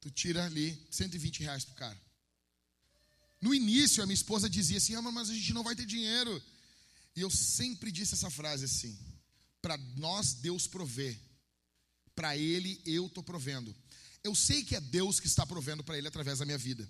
Tu 0.00 0.10
tira 0.10 0.44
ali 0.44 0.78
120 0.90 1.40
reais 1.40 1.64
pro 1.64 1.74
cara. 1.74 2.00
No 3.40 3.54
início, 3.54 4.02
a 4.02 4.06
minha 4.06 4.14
esposa 4.14 4.48
dizia 4.48 4.78
assim: 4.78 4.94
ah, 4.94 5.02
mas 5.02 5.30
a 5.30 5.34
gente 5.34 5.52
não 5.52 5.64
vai 5.64 5.74
ter 5.74 5.86
dinheiro. 5.86 6.40
E 7.16 7.20
eu 7.20 7.30
sempre 7.30 7.90
disse 7.90 8.14
essa 8.14 8.30
frase 8.30 8.66
assim: 8.66 8.96
para 9.60 9.76
nós 9.96 10.34
Deus 10.34 10.66
provê, 10.66 11.18
para 12.14 12.36
Ele 12.36 12.80
eu 12.84 13.06
estou 13.06 13.22
provendo. 13.22 13.74
Eu 14.22 14.34
sei 14.34 14.62
que 14.62 14.76
é 14.76 14.80
Deus 14.80 15.18
que 15.18 15.26
está 15.26 15.46
provendo 15.46 15.82
para 15.82 15.96
Ele 15.96 16.06
através 16.06 16.38
da 16.38 16.44
minha 16.44 16.58
vida. 16.58 16.88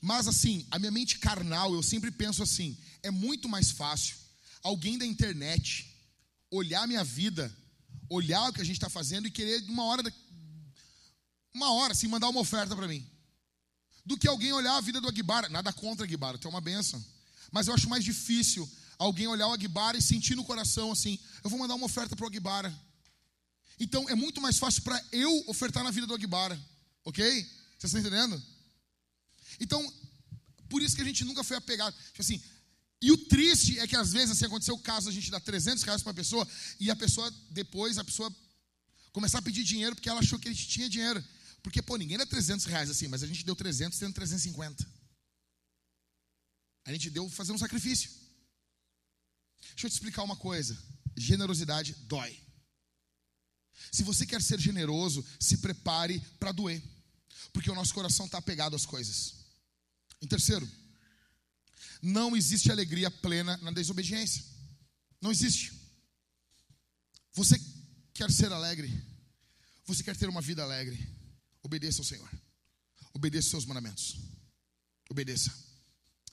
Mas 0.00 0.26
assim, 0.26 0.66
a 0.70 0.78
minha 0.78 0.90
mente 0.90 1.18
carnal, 1.18 1.74
eu 1.74 1.82
sempre 1.82 2.10
penso 2.10 2.42
assim: 2.42 2.76
é 3.02 3.10
muito 3.10 3.48
mais 3.48 3.70
fácil 3.70 4.16
alguém 4.62 4.96
da 4.98 5.06
internet 5.06 5.94
olhar 6.50 6.86
minha 6.88 7.04
vida, 7.04 7.54
olhar 8.08 8.48
o 8.48 8.52
que 8.52 8.60
a 8.60 8.64
gente 8.64 8.76
está 8.76 8.88
fazendo 8.88 9.26
e 9.26 9.30
querer 9.30 9.62
uma 9.68 9.84
hora, 9.84 10.14
uma 11.52 11.72
hora, 11.72 11.92
assim, 11.92 12.08
mandar 12.08 12.28
uma 12.28 12.40
oferta 12.40 12.74
para 12.74 12.88
mim, 12.88 13.04
do 14.04 14.16
que 14.16 14.28
alguém 14.28 14.52
olhar 14.52 14.76
a 14.76 14.80
vida 14.80 15.00
do 15.00 15.08
Aguibara. 15.08 15.48
Nada 15.48 15.72
contra 15.72 16.04
Aguibara, 16.04 16.38
tu 16.38 16.48
é 16.48 16.50
uma 16.50 16.60
benção. 16.60 17.04
Mas 17.50 17.66
eu 17.66 17.74
acho 17.74 17.88
mais 17.88 18.04
difícil 18.04 18.68
alguém 18.98 19.26
olhar 19.26 19.46
o 19.48 19.52
Aguibara 19.52 19.96
e 19.96 20.02
sentir 20.02 20.34
no 20.34 20.44
coração 20.44 20.92
assim: 20.92 21.18
eu 21.42 21.50
vou 21.50 21.58
mandar 21.58 21.74
uma 21.74 21.86
oferta 21.86 22.14
para 22.14 22.24
o 22.24 22.28
Aguibara. 22.28 22.74
Então 23.78 24.08
é 24.08 24.14
muito 24.14 24.40
mais 24.40 24.58
fácil 24.58 24.82
para 24.82 25.02
eu 25.12 25.44
ofertar 25.48 25.84
na 25.84 25.90
vida 25.90 26.06
do 26.06 26.14
Aguibara, 26.14 26.58
ok? 27.04 27.24
Vocês 27.78 27.92
estão 27.92 28.00
entendendo? 28.00 28.42
Então, 29.60 29.92
por 30.68 30.82
isso 30.82 30.96
que 30.96 31.02
a 31.02 31.04
gente 31.04 31.24
nunca 31.24 31.44
foi 31.44 31.56
apegado. 31.56 31.94
Tipo 32.06 32.22
assim, 32.22 32.42
e 33.00 33.12
o 33.12 33.18
triste 33.18 33.78
é 33.78 33.86
que 33.86 33.96
às 33.96 34.12
vezes, 34.12 34.30
assim, 34.30 34.46
aconteceu 34.46 34.74
o 34.74 34.78
caso, 34.78 35.08
a 35.08 35.12
gente 35.12 35.30
dá 35.30 35.38
300 35.38 35.82
reais 35.84 36.02
para 36.02 36.12
a 36.12 36.14
pessoa 36.14 36.48
e 36.80 36.90
a 36.90 36.96
pessoa, 36.96 37.30
depois, 37.50 37.98
a 37.98 38.04
pessoa 38.04 38.34
começar 39.12 39.38
a 39.38 39.42
pedir 39.42 39.64
dinheiro 39.64 39.94
porque 39.94 40.08
ela 40.08 40.20
achou 40.20 40.38
que 40.38 40.48
a 40.48 40.52
gente 40.52 40.66
tinha 40.68 40.88
dinheiro. 40.88 41.22
Porque, 41.62 41.82
pô, 41.82 41.96
ninguém 41.96 42.16
dá 42.16 42.24
300 42.24 42.64
reais 42.66 42.88
assim, 42.88 43.08
mas 43.08 43.22
a 43.22 43.26
gente 43.26 43.44
deu 43.44 43.54
300 43.54 43.98
tendo 43.98 44.14
350. 44.14 44.86
A 46.86 46.92
gente 46.92 47.10
deu 47.10 47.28
fazer 47.28 47.52
um 47.52 47.58
sacrifício. 47.58 48.10
Deixa 49.70 49.86
eu 49.86 49.90
te 49.90 49.94
explicar 49.94 50.22
uma 50.22 50.36
coisa. 50.36 50.78
Generosidade 51.16 51.94
dói. 52.06 52.40
Se 53.90 54.02
você 54.02 54.24
quer 54.24 54.40
ser 54.40 54.60
generoso, 54.60 55.24
se 55.38 55.58
prepare 55.58 56.20
para 56.38 56.52
doer. 56.52 56.82
Porque 57.52 57.70
o 57.70 57.74
nosso 57.74 57.92
coração 57.92 58.26
está 58.26 58.38
apegado 58.38 58.76
às 58.76 58.86
coisas. 58.86 59.34
Em 60.22 60.26
terceiro, 60.26 60.70
não 62.02 62.36
existe 62.36 62.70
alegria 62.70 63.10
plena 63.10 63.56
na 63.58 63.70
desobediência. 63.70 64.44
Não 65.20 65.30
existe. 65.30 65.72
Você 67.32 67.60
quer 68.12 68.30
ser 68.30 68.52
alegre? 68.52 68.90
Você 69.84 70.02
quer 70.02 70.16
ter 70.16 70.28
uma 70.28 70.40
vida 70.40 70.62
alegre? 70.62 70.98
Obedeça 71.62 72.00
ao 72.00 72.04
Senhor. 72.04 72.28
Obedeça 73.12 73.46
aos 73.46 73.50
seus 73.50 73.64
mandamentos. 73.64 74.16
Obedeça. 75.08 75.52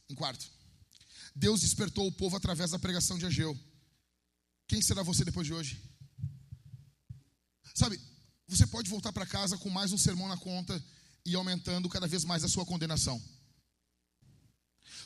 Em 0.10 0.16
quarto, 0.16 0.46
Deus 1.36 1.62
despertou 1.62 2.08
o 2.08 2.12
povo 2.12 2.36
através 2.36 2.72
da 2.72 2.80
pregação 2.80 3.18
de 3.18 3.26
Ageu. 3.26 3.58
Quem 4.68 4.82
será 4.82 5.02
você 5.04 5.24
depois 5.24 5.48
de 5.48 5.54
hoje? 5.54 5.82
Sabe, 7.74 8.00
você 8.48 8.68
pode 8.68 8.90
voltar 8.90 9.12
para 9.12 9.26
casa 9.26 9.58
com 9.58 9.70
mais 9.70 9.92
um 9.92 9.98
sermão 9.98 10.28
na 10.28 10.38
conta 10.38 10.84
e 11.26 11.36
aumentando 11.36 11.90
cada 11.90 12.08
vez 12.08 12.24
mais 12.24 12.44
a 12.44 12.50
sua 12.50 12.66
condenação 12.66 13.22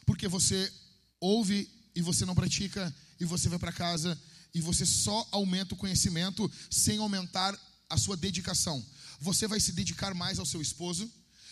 porque 0.05 0.27
você 0.27 0.71
ouve 1.19 1.69
e 1.95 2.01
você 2.01 2.25
não 2.25 2.35
pratica, 2.35 2.93
e 3.19 3.25
você 3.25 3.49
vai 3.49 3.59
para 3.59 3.71
casa 3.71 4.19
e 4.53 4.61
você 4.61 4.85
só 4.85 5.27
aumenta 5.31 5.73
o 5.73 5.77
conhecimento 5.77 6.49
sem 6.69 6.97
aumentar 6.99 7.57
a 7.89 7.97
sua 7.97 8.17
dedicação. 8.17 8.83
Você 9.19 9.47
vai 9.47 9.59
se 9.59 9.71
dedicar 9.71 10.13
mais 10.13 10.39
ao 10.39 10.45
seu 10.45 10.61
esposo, 10.61 11.11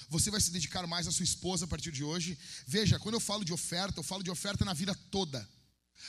você 0.09 0.29
vai 0.29 0.39
se 0.39 0.51
dedicar 0.51 0.85
mais 0.87 1.07
à 1.07 1.11
sua 1.11 1.23
esposa 1.23 1.65
a 1.65 1.67
partir 1.67 1.91
de 1.91 2.03
hoje. 2.03 2.37
Veja, 2.67 2.99
quando 2.99 3.15
eu 3.15 3.19
falo 3.19 3.43
de 3.43 3.53
oferta, 3.53 3.99
eu 3.99 4.03
falo 4.03 4.23
de 4.23 4.31
oferta 4.31 4.63
na 4.63 4.73
vida 4.73 4.93
toda. 5.11 5.47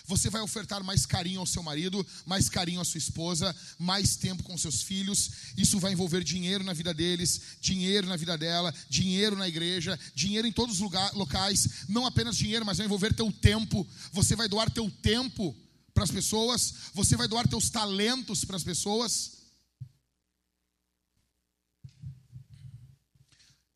Você 0.06 0.30
vai 0.30 0.40
ofertar 0.40 0.84
mais 0.84 1.04
carinho 1.04 1.40
ao 1.40 1.46
seu 1.46 1.62
marido, 1.62 2.06
mais 2.24 2.48
carinho 2.48 2.80
à 2.80 2.84
sua 2.84 2.98
esposa, 2.98 3.54
mais 3.78 4.16
tempo 4.16 4.42
com 4.42 4.56
seus 4.56 4.82
filhos. 4.82 5.30
Isso 5.56 5.80
vai 5.80 5.92
envolver 5.92 6.22
dinheiro 6.22 6.62
na 6.62 6.72
vida 6.72 6.94
deles, 6.94 7.40
dinheiro 7.60 8.06
na 8.06 8.16
vida 8.16 8.36
dela, 8.36 8.72
dinheiro 8.88 9.36
na 9.36 9.48
igreja, 9.48 9.98
dinheiro 10.14 10.46
em 10.46 10.52
todos 10.52 10.76
os 10.76 10.80
lugar, 10.80 11.12
locais. 11.14 11.86
Não 11.88 12.06
apenas 12.06 12.36
dinheiro, 12.36 12.64
mas 12.64 12.78
vai 12.78 12.86
envolver 12.86 13.14
teu 13.14 13.32
tempo. 13.32 13.86
Você 14.12 14.36
vai 14.36 14.48
doar 14.48 14.70
teu 14.70 14.90
tempo 14.90 15.56
para 15.92 16.04
as 16.04 16.10
pessoas. 16.10 16.74
Você 16.94 17.16
vai 17.16 17.26
doar 17.26 17.48
teus 17.48 17.70
talentos 17.70 18.44
para 18.44 18.56
as 18.56 18.64
pessoas. 18.64 19.32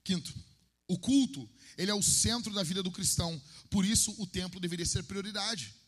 Quinto, 0.05 0.33
o 0.87 0.99
culto, 0.99 1.49
ele 1.79 1.91
é 1.91 1.95
o 1.95 2.03
centro 2.03 2.53
da 2.53 2.63
vida 2.63 2.83
do 2.83 2.91
cristão. 2.91 3.41
Por 3.71 3.85
isso, 3.85 4.15
o 4.19 4.27
templo 4.27 4.61
deveria 4.61 4.85
ser 4.85 5.03
prioridade. 5.05 5.80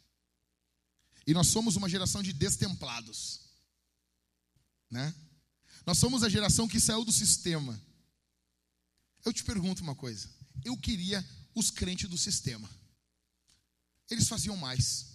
E 1.26 1.32
nós 1.32 1.48
somos 1.48 1.76
uma 1.76 1.88
geração 1.88 2.22
de 2.22 2.32
destemplados. 2.32 3.40
Né? 4.90 5.14
Nós 5.86 5.98
somos 5.98 6.22
a 6.22 6.28
geração 6.28 6.68
que 6.68 6.80
saiu 6.80 7.04
do 7.04 7.12
sistema. 7.12 7.80
Eu 9.24 9.32
te 9.32 9.44
pergunto 9.44 9.82
uma 9.82 9.94
coisa. 9.94 10.28
Eu 10.64 10.76
queria 10.76 11.26
os 11.54 11.70
crentes 11.70 12.08
do 12.08 12.18
sistema. 12.18 12.68
Eles 14.10 14.28
faziam 14.28 14.56
mais. 14.56 15.06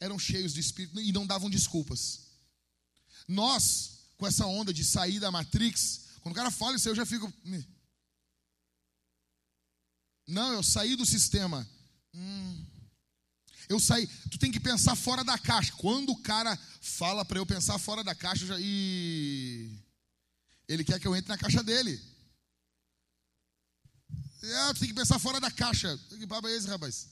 Eram 0.00 0.18
cheios 0.18 0.54
de 0.54 0.60
espírito 0.60 1.00
e 1.00 1.12
não 1.12 1.26
davam 1.26 1.50
desculpas. 1.50 2.28
Nós, 3.26 4.12
com 4.16 4.26
essa 4.26 4.46
onda 4.46 4.72
de 4.72 4.84
sair 4.84 5.18
da 5.18 5.30
Matrix, 5.30 6.06
quando 6.20 6.32
o 6.32 6.36
cara 6.36 6.50
fala 6.50 6.76
isso, 6.76 6.88
eu 6.88 6.94
já 6.94 7.04
fico. 7.04 7.32
Não, 10.26 10.52
eu 10.52 10.62
saí 10.62 10.94
do 10.94 11.04
sistema. 11.04 11.68
Hum, 12.14 12.66
eu 13.68 13.78
saí. 13.78 14.06
Tu 14.30 14.38
tem 14.38 14.50
que 14.50 14.60
pensar 14.60 14.96
fora 14.96 15.22
da 15.22 15.38
caixa. 15.38 15.72
Quando 15.72 16.10
o 16.10 16.22
cara 16.22 16.56
fala 16.80 17.24
para 17.24 17.38
eu 17.38 17.46
pensar 17.46 17.78
fora 17.78 18.02
da 18.02 18.14
caixa, 18.14 18.44
eu 18.44 18.48
já. 18.48 18.56
Ele 20.68 20.84
quer 20.84 20.98
que 20.98 21.06
eu 21.06 21.14
entre 21.14 21.28
na 21.28 21.38
caixa 21.38 21.62
dele. 21.62 22.00
É, 24.42 24.72
tu 24.74 24.80
tem 24.80 24.88
que 24.88 24.94
pensar 24.94 25.18
fora 25.18 25.40
da 25.40 25.50
caixa. 25.50 25.98
Que 26.08 26.26
papo 26.26 26.48
é 26.48 26.56
esse, 26.56 26.68
rapaz? 26.68 27.08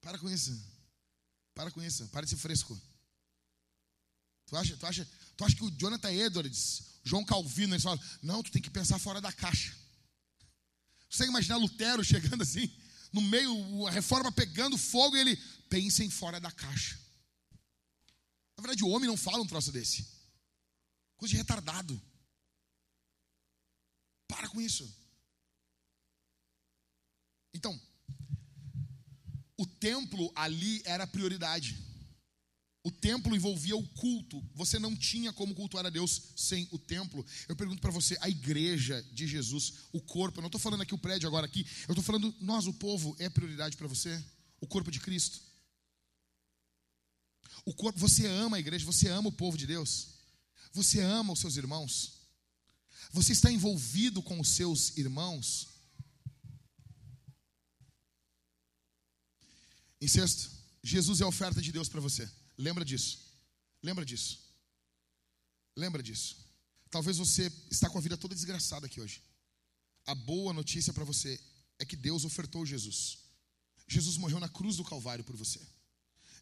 Para 0.00 0.18
com 0.18 0.28
isso. 0.28 0.60
Para 1.54 1.70
com 1.70 1.82
isso. 1.82 2.06
Para 2.08 2.24
de 2.24 2.30
ser 2.30 2.36
fresco. 2.36 2.78
Tu 4.46 4.56
acha, 4.56 4.76
tu 4.76 4.86
acha, 4.86 5.08
tu 5.36 5.44
acha 5.44 5.56
que 5.56 5.64
o 5.64 5.70
Jonathan 5.70 6.12
Edwards, 6.12 6.82
João 7.02 7.24
Calvino, 7.24 7.74
eles 7.74 7.82
falam, 7.82 8.00
não, 8.22 8.42
tu 8.42 8.50
tem 8.50 8.60
que 8.60 8.70
pensar 8.70 8.98
fora 8.98 9.20
da 9.20 9.32
caixa. 9.32 9.74
Você 11.08 11.24
imaginar 11.24 11.56
Lutero 11.56 12.02
chegando 12.04 12.42
assim, 12.42 12.70
no 13.14 13.22
meio, 13.22 13.86
a 13.86 13.92
reforma 13.92 14.32
pegando 14.32 14.76
fogo, 14.76 15.16
e 15.16 15.20
ele 15.20 15.36
pensa 15.68 16.02
em 16.02 16.10
fora 16.10 16.40
da 16.40 16.50
caixa. 16.50 16.98
Na 18.56 18.62
verdade, 18.62 18.82
o 18.82 18.88
homem 18.88 19.08
não 19.08 19.16
fala 19.16 19.40
um 19.40 19.46
troço 19.46 19.70
desse. 19.70 20.04
Coisa 21.16 21.30
de 21.30 21.36
retardado. 21.36 22.02
Para 24.26 24.48
com 24.48 24.60
isso. 24.60 24.92
Então, 27.54 27.80
o 29.56 29.64
templo 29.64 30.32
ali 30.34 30.82
era 30.84 31.06
prioridade. 31.06 31.78
O 32.86 32.90
templo 32.90 33.34
envolvia 33.34 33.74
o 33.74 33.88
culto. 33.88 34.46
Você 34.54 34.78
não 34.78 34.94
tinha 34.94 35.32
como 35.32 35.54
cultuar 35.54 35.86
a 35.86 35.90
Deus 35.90 36.20
sem 36.36 36.68
o 36.70 36.78
templo. 36.78 37.24
Eu 37.48 37.56
pergunto 37.56 37.80
para 37.80 37.90
você, 37.90 38.14
a 38.20 38.28
igreja 38.28 39.02
de 39.10 39.26
Jesus, 39.26 39.72
o 39.90 40.02
corpo, 40.02 40.38
eu 40.38 40.42
não 40.42 40.48
estou 40.48 40.60
falando 40.60 40.82
aqui 40.82 40.92
o 40.92 40.98
prédio 40.98 41.26
agora 41.26 41.46
aqui, 41.46 41.66
eu 41.88 41.92
estou 41.92 42.04
falando 42.04 42.32
nós, 42.40 42.66
o 42.66 42.74
povo, 42.74 43.16
é 43.18 43.30
prioridade 43.30 43.74
para 43.78 43.88
você? 43.88 44.22
O 44.60 44.66
corpo 44.66 44.90
de 44.90 45.00
Cristo. 45.00 45.40
O 47.64 47.72
corpo, 47.72 47.98
você 47.98 48.26
ama 48.26 48.58
a 48.58 48.60
igreja, 48.60 48.84
você 48.84 49.08
ama 49.08 49.30
o 49.30 49.32
povo 49.32 49.56
de 49.56 49.66
Deus. 49.66 50.08
Você 50.70 51.00
ama 51.00 51.32
os 51.32 51.40
seus 51.40 51.56
irmãos. 51.56 52.12
Você 53.12 53.32
está 53.32 53.50
envolvido 53.50 54.20
com 54.20 54.38
os 54.38 54.48
seus 54.48 54.94
irmãos. 54.98 55.68
Em 59.98 60.08
sexto, 60.08 60.50
Jesus 60.82 61.22
é 61.22 61.24
a 61.24 61.28
oferta 61.28 61.62
de 61.62 61.72
Deus 61.72 61.88
para 61.88 62.02
você. 62.02 62.30
Lembra 62.56 62.84
disso. 62.84 63.18
Lembra 63.82 64.04
disso. 64.04 64.40
Lembra 65.76 66.02
disso. 66.02 66.36
Talvez 66.90 67.16
você 67.18 67.52
está 67.70 67.90
com 67.90 67.98
a 67.98 68.00
vida 68.00 68.16
toda 68.16 68.34
desgraçada 68.34 68.86
aqui 68.86 69.00
hoje. 69.00 69.22
A 70.06 70.14
boa 70.14 70.52
notícia 70.52 70.92
para 70.92 71.04
você 71.04 71.40
é 71.78 71.84
que 71.84 71.96
Deus 71.96 72.24
ofertou 72.24 72.64
Jesus. 72.64 73.18
Jesus 73.88 74.16
morreu 74.16 74.38
na 74.38 74.48
cruz 74.48 74.76
do 74.76 74.84
Calvário 74.84 75.24
por 75.24 75.36
você. 75.36 75.60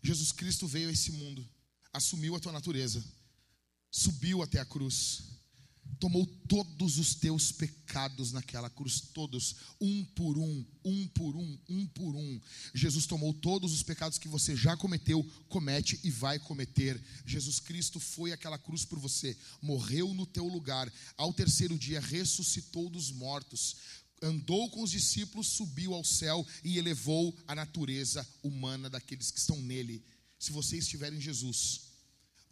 Jesus 0.03 0.33
Cristo 0.33 0.67
veio 0.67 0.89
a 0.89 0.93
esse 0.93 1.13
mundo, 1.13 1.49
assumiu 1.93 2.35
a 2.35 2.41
tua 2.41 2.53
natureza, 2.53 3.03
subiu 3.91 4.43
até 4.43 4.59
a 4.59 4.65
cruz, 4.65 5.23
tomou 6.03 6.27
todos 6.49 6.99
os 6.99 7.15
teus 7.15 7.53
pecados 7.53 8.33
naquela 8.33 8.69
cruz, 8.69 9.01
todos, 9.01 9.55
um 9.81 10.05
por 10.05 10.37
um, 10.37 10.67
um 10.85 11.07
por 11.07 11.37
um, 11.37 11.59
um 11.69 11.87
por 11.87 12.17
um. 12.17 12.41
Jesus 12.75 13.07
tomou 13.07 13.33
todos 13.33 13.73
os 13.73 13.85
pecados 13.85 14.19
que 14.19 14.27
você 14.27 14.57
já 14.57 14.77
cometeu, 14.77 15.23
comete 15.49 16.01
e 16.03 16.11
vai 16.11 16.41
cometer. 16.41 17.01
Jesus 17.25 17.61
Cristo 17.61 18.01
foi 18.01 18.33
aquela 18.33 18.59
cruz 18.59 18.85
por 18.85 18.99
você, 18.99 19.39
morreu 19.61 20.13
no 20.13 20.27
teu 20.27 20.49
lugar, 20.49 20.93
ao 21.17 21.33
terceiro 21.33 21.79
dia 21.79 22.01
ressuscitou 22.01 22.91
dos 22.91 23.13
mortos. 23.13 23.77
Andou 24.21 24.71
com 24.71 24.83
os 24.83 24.91
discípulos, 24.91 25.47
subiu 25.47 25.95
ao 25.95 26.03
céu 26.03 26.45
e 26.65 26.79
elevou 26.79 27.33
a 27.47 27.55
natureza 27.55 28.29
humana 28.43 28.91
daqueles 28.91 29.31
que 29.31 29.39
estão 29.39 29.63
nele. 29.63 30.05
Se 30.37 30.51
você 30.51 30.79
estiver 30.79 31.13
em 31.13 31.21
Jesus, 31.21 31.92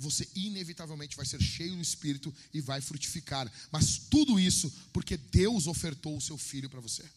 você 0.01 0.27
inevitavelmente 0.35 1.17
vai 1.17 1.27
ser 1.27 1.41
cheio 1.41 1.77
do 1.77 1.83
Espírito 1.83 2.35
e 2.53 2.61
vai 2.61 2.81
frutificar. 2.81 3.51
Mas 3.71 3.99
tudo 3.99 4.41
isso 4.41 4.71
porque 4.93 5.17
Deus 5.17 5.67
ofertou 5.67 6.17
o 6.17 6.21
seu 6.21 6.39
filho 6.39 6.71
para 6.71 6.81
você. 6.81 7.09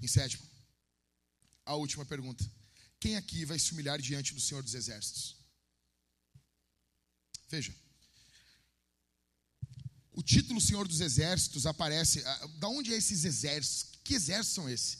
Em 0.00 0.08
sétimo, 0.08 0.42
a 1.66 1.74
última 1.74 2.06
pergunta: 2.06 2.50
quem 2.98 3.16
aqui 3.16 3.44
vai 3.44 3.58
se 3.58 3.72
humilhar 3.72 4.00
diante 4.00 4.34
do 4.34 4.40
Senhor 4.40 4.62
dos 4.62 4.74
Exércitos? 4.74 5.36
Veja. 7.48 7.74
O 10.12 10.22
título 10.22 10.60
Senhor 10.60 10.88
dos 10.88 11.00
Exércitos 11.00 11.66
aparece. 11.66 12.24
Ah, 12.24 12.46
da 12.58 12.68
onde 12.68 12.92
é 12.92 12.96
esses 12.96 13.24
exércitos? 13.24 14.00
Que 14.02 14.14
exércitos 14.14 14.54
são 14.54 14.68
esses? 14.68 14.98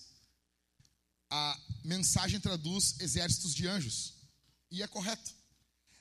A 1.30 1.60
mensagem 1.84 2.38
traduz 2.38 3.00
exércitos 3.00 3.54
de 3.54 3.66
anjos. 3.66 4.14
E 4.70 4.82
é 4.82 4.86
correto 4.86 5.39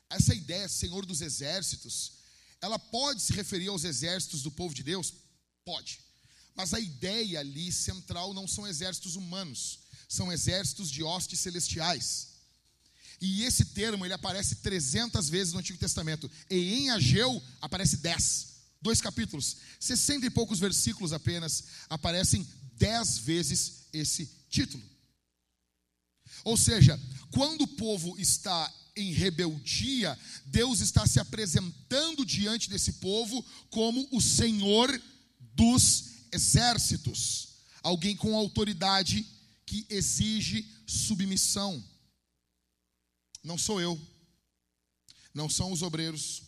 essa 0.10 0.34
ideia, 0.34 0.68
Senhor 0.68 1.06
dos 1.06 1.22
Exércitos, 1.22 2.14
ela 2.62 2.80
pode 2.80 3.22
se 3.22 3.34
referir 3.34 3.68
aos 3.68 3.84
exércitos 3.84 4.42
do 4.42 4.52
povo 4.52 4.74
de 4.74 4.84
Deus? 4.84 5.14
Pode. 5.64 6.00
Mas 6.56 6.74
a 6.74 6.80
ideia 6.80 7.40
ali 7.40 7.72
central 7.72 8.34
não 8.34 8.48
são 8.48 8.68
exércitos 8.68 9.16
humanos, 9.16 9.80
são 10.10 10.32
exércitos 10.32 10.92
de 10.92 11.04
hostes 11.04 11.40
celestiais. 11.40 12.30
E 13.22 13.44
esse 13.44 13.66
termo 13.66 14.06
ele 14.06 14.14
aparece 14.14 14.56
300 14.56 15.30
vezes 15.30 15.54
no 15.54 15.60
Antigo 15.60 15.78
Testamento. 15.78 16.30
E 16.50 16.74
em 16.74 16.90
Ageu 16.90 17.42
aparece 17.62 17.98
10. 17.98 18.48
Dois 18.82 19.02
capítulos, 19.02 19.58
60 19.80 20.26
e 20.26 20.30
poucos 20.30 20.58
versículos 20.58 21.12
apenas, 21.12 21.66
aparecem 21.90 22.48
10 22.78 23.18
vezes 23.20 23.88
esse 23.92 24.26
título. 24.50 24.82
Ou 26.46 26.56
seja, 26.56 26.98
quando 27.32 27.64
o 27.64 27.68
povo 27.68 28.18
está 28.18 28.74
em 29.00 29.12
rebeldia, 29.12 30.18
Deus 30.46 30.82
está 30.82 31.08
se 31.08 31.20
apresentando 31.20 32.26
diante 32.26 32.70
desse 32.70 32.94
povo 32.94 33.44
como 33.70 34.08
o 34.12 34.22
Senhor 34.22 34.90
dos 35.54 36.28
exércitos, 36.32 37.50
alguém 37.82 38.16
com 38.16 38.36
autoridade 38.36 39.26
que 39.66 39.86
exige 39.90 40.68
submissão. 40.86 41.84
Não 43.44 43.58
sou 43.58 43.80
eu, 43.80 44.00
não 45.34 45.50
são 45.50 45.72
os 45.72 45.82
obreiros, 45.82 46.44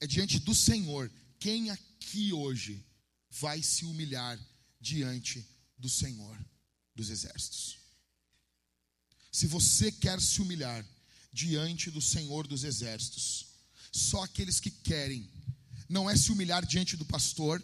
é 0.00 0.06
diante 0.06 0.38
do 0.38 0.54
Senhor. 0.54 1.10
Quem 1.38 1.70
aqui 1.70 2.32
hoje 2.32 2.84
vai 3.30 3.62
se 3.62 3.84
humilhar 3.84 4.38
diante 4.80 5.46
do 5.76 5.88
Senhor 5.88 6.36
dos 6.94 7.10
exércitos? 7.10 7.78
Se 9.38 9.46
você 9.46 9.92
quer 9.92 10.20
se 10.20 10.42
humilhar 10.42 10.84
diante 11.32 11.92
do 11.92 12.02
Senhor 12.02 12.44
dos 12.44 12.64
Exércitos, 12.64 13.46
só 13.92 14.24
aqueles 14.24 14.58
que 14.58 14.68
querem, 14.68 15.30
não 15.88 16.10
é 16.10 16.16
se 16.16 16.32
humilhar 16.32 16.66
diante 16.66 16.96
do 16.96 17.04
pastor, 17.04 17.62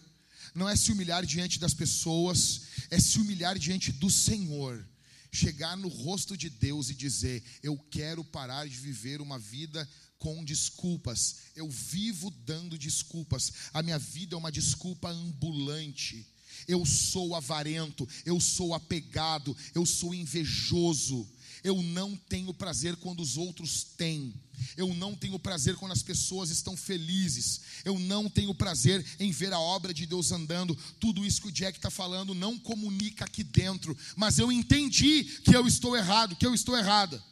não 0.55 0.68
é 0.68 0.77
se 0.77 0.93
humilhar 0.93 1.27
diante 1.27 1.59
das 1.59 1.75
pessoas, 1.75 2.61
é 2.91 3.01
se 3.01 3.18
humilhar 3.18 3.59
diante 3.59 3.91
do 3.91 4.09
Senhor. 4.09 4.89
Chegar 5.33 5.77
no 5.77 5.89
rosto 5.89 6.37
de 6.37 6.49
Deus 6.49 6.91
e 6.91 6.95
dizer: 6.95 7.43
Eu 7.61 7.77
quero 7.91 8.22
parar 8.22 8.68
de 8.68 8.76
viver 8.76 9.21
uma 9.21 9.37
vida 9.37 9.91
com 10.17 10.45
desculpas. 10.45 11.38
Eu 11.57 11.68
vivo 11.68 12.30
dando 12.46 12.79
desculpas. 12.79 13.53
A 13.72 13.83
minha 13.83 13.99
vida 13.99 14.37
é 14.37 14.38
uma 14.38 14.53
desculpa 14.53 15.11
ambulante. 15.11 16.25
Eu 16.68 16.87
sou 16.87 17.34
avarento, 17.34 18.09
eu 18.25 18.38
sou 18.41 18.75
apegado, 18.75 19.57
eu 19.75 19.84
sou 19.84 20.14
invejoso. 20.14 21.29
Eu 21.64 21.82
não 21.82 22.14
tenho 22.14 22.53
prazer 22.53 22.95
quando 22.96 23.20
os 23.20 23.38
outros 23.38 23.82
têm. 23.82 24.34
Eu 24.76 24.92
não 24.92 25.16
tenho 25.16 25.38
prazer 25.38 25.76
quando 25.76 25.92
as 25.92 26.03
pessoas 26.03 26.50
estão 26.50 26.76
felizes. 26.76 27.62
Eu 27.86 27.99
não 27.99 28.28
tenho 28.28 28.54
prazer 28.54 29.04
em 29.18 29.32
ver 29.32 29.50
a 29.50 29.58
obra 29.58 29.95
de 29.95 30.04
Deus 30.04 30.30
andando. 30.30 30.76
Tudo 31.00 31.24
isso 31.24 31.41
que 31.41 31.49
o 31.49 31.53
Jack 31.53 31.78
está 31.78 31.91
falando 31.91 32.34
não 32.34 32.58
comunica 32.58 33.24
aqui 33.24 33.42
dentro. 33.42 33.96
Mas 34.14 34.38
eu 34.38 34.53
entendi 34.53 35.24
que 35.42 35.57
eu 35.57 35.66
estou 35.66 35.96
errado, 35.96 36.36
que 36.36 36.46
eu 36.46 36.54
estou 36.54 36.76
errada. 36.76 37.24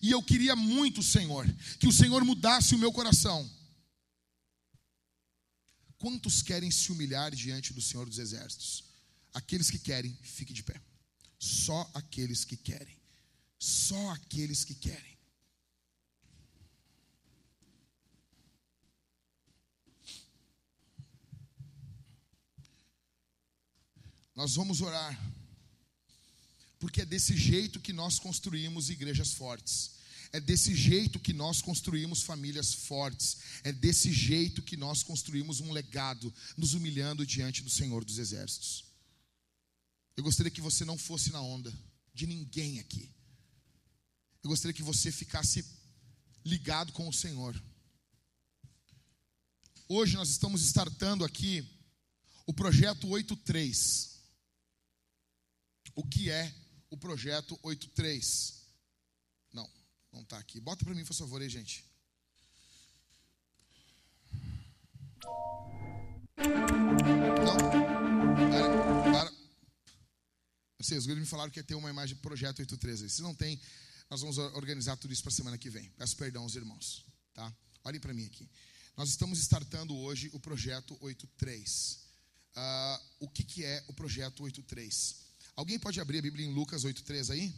E 0.00 0.12
eu 0.12 0.22
queria 0.22 0.54
muito, 0.54 1.02
Senhor, 1.02 1.44
que 1.80 1.88
o 1.88 1.92
Senhor 1.92 2.24
mudasse 2.24 2.76
o 2.76 2.78
meu 2.78 2.92
coração. 2.92 3.50
Quantos 5.98 6.42
querem 6.42 6.70
se 6.70 6.92
humilhar 6.92 7.34
diante 7.34 7.72
do 7.72 7.82
Senhor 7.82 8.08
dos 8.08 8.18
Exércitos? 8.18 8.84
Aqueles 9.34 9.68
que 9.68 9.80
querem, 9.80 10.16
fique 10.22 10.52
de 10.52 10.62
pé. 10.62 10.80
Só 11.40 11.90
aqueles 11.92 12.44
que 12.44 12.56
querem. 12.56 13.01
Só 13.62 14.10
aqueles 14.10 14.64
que 14.64 14.74
querem. 14.74 15.16
Nós 24.34 24.56
vamos 24.56 24.80
orar, 24.80 25.16
porque 26.80 27.02
é 27.02 27.06
desse 27.06 27.36
jeito 27.36 27.78
que 27.78 27.92
nós 27.92 28.18
construímos 28.18 28.90
igrejas 28.90 29.32
fortes. 29.32 29.92
É 30.32 30.40
desse 30.40 30.74
jeito 30.74 31.20
que 31.20 31.32
nós 31.32 31.62
construímos 31.62 32.22
famílias 32.22 32.74
fortes. 32.74 33.38
É 33.62 33.70
desse 33.70 34.12
jeito 34.12 34.60
que 34.60 34.76
nós 34.76 35.04
construímos 35.04 35.60
um 35.60 35.70
legado, 35.70 36.34
nos 36.56 36.74
humilhando 36.74 37.24
diante 37.24 37.62
do 37.62 37.70
Senhor 37.70 38.04
dos 38.04 38.18
Exércitos. 38.18 38.84
Eu 40.16 40.24
gostaria 40.24 40.50
que 40.50 40.60
você 40.60 40.84
não 40.84 40.98
fosse 40.98 41.30
na 41.30 41.40
onda 41.40 41.72
de 42.12 42.26
ninguém 42.26 42.80
aqui. 42.80 43.08
Eu 44.42 44.50
gostaria 44.50 44.74
que 44.74 44.82
você 44.82 45.12
ficasse 45.12 45.64
ligado 46.44 46.92
com 46.92 47.08
o 47.08 47.12
Senhor. 47.12 47.54
Hoje 49.88 50.16
nós 50.16 50.30
estamos 50.30 50.62
startando 50.62 51.24
aqui 51.24 51.64
o 52.44 52.52
projeto 52.52 53.08
83. 53.08 54.20
O 55.94 56.04
que 56.04 56.28
é 56.28 56.52
o 56.90 56.96
projeto 56.96 57.56
83. 57.62 58.62
Não, 59.52 59.70
não 60.12 60.22
está 60.22 60.38
aqui. 60.38 60.60
Bota 60.60 60.84
para 60.84 60.94
mim, 60.94 61.04
por 61.04 61.14
favor, 61.14 61.40
aí, 61.40 61.48
gente. 61.48 61.84
Não. 66.34 67.56
Para, 68.50 69.12
para. 69.12 69.32
Gringos 70.80 71.20
me 71.20 71.26
falaram 71.26 71.50
que 71.50 71.60
ia 71.60 71.64
ter 71.64 71.76
uma 71.76 71.90
imagem 71.90 72.16
projeto 72.16 72.58
83 72.58 73.02
aí. 73.02 73.10
Se 73.10 73.22
não 73.22 73.34
tem, 73.34 73.60
nós 74.12 74.20
vamos 74.20 74.36
organizar 74.36 74.94
tudo 74.98 75.10
isso 75.10 75.22
para 75.22 75.32
a 75.32 75.34
semana 75.34 75.56
que 75.56 75.70
vem. 75.70 75.88
Peço 75.96 76.14
perdão 76.18 76.42
aos 76.42 76.54
irmãos, 76.54 77.02
tá? 77.32 77.50
Olhem 77.82 77.98
para 77.98 78.12
mim 78.12 78.26
aqui. 78.26 78.46
Nós 78.94 79.08
estamos 79.08 79.38
startando 79.38 79.96
hoje 79.96 80.28
o 80.34 80.38
projeto 80.38 80.98
83. 81.00 81.92
Uh, 81.94 81.98
ah, 82.54 83.02
o 83.20 83.30
que, 83.30 83.42
que 83.42 83.64
é 83.64 83.82
o 83.88 83.94
projeto 83.94 84.42
83? 84.42 85.16
Alguém 85.56 85.78
pode 85.78 85.98
abrir 85.98 86.18
a 86.18 86.22
Bíblia 86.22 86.44
em 86.44 86.52
Lucas 86.52 86.84
8,3 86.84 87.30
aí? 87.30 87.54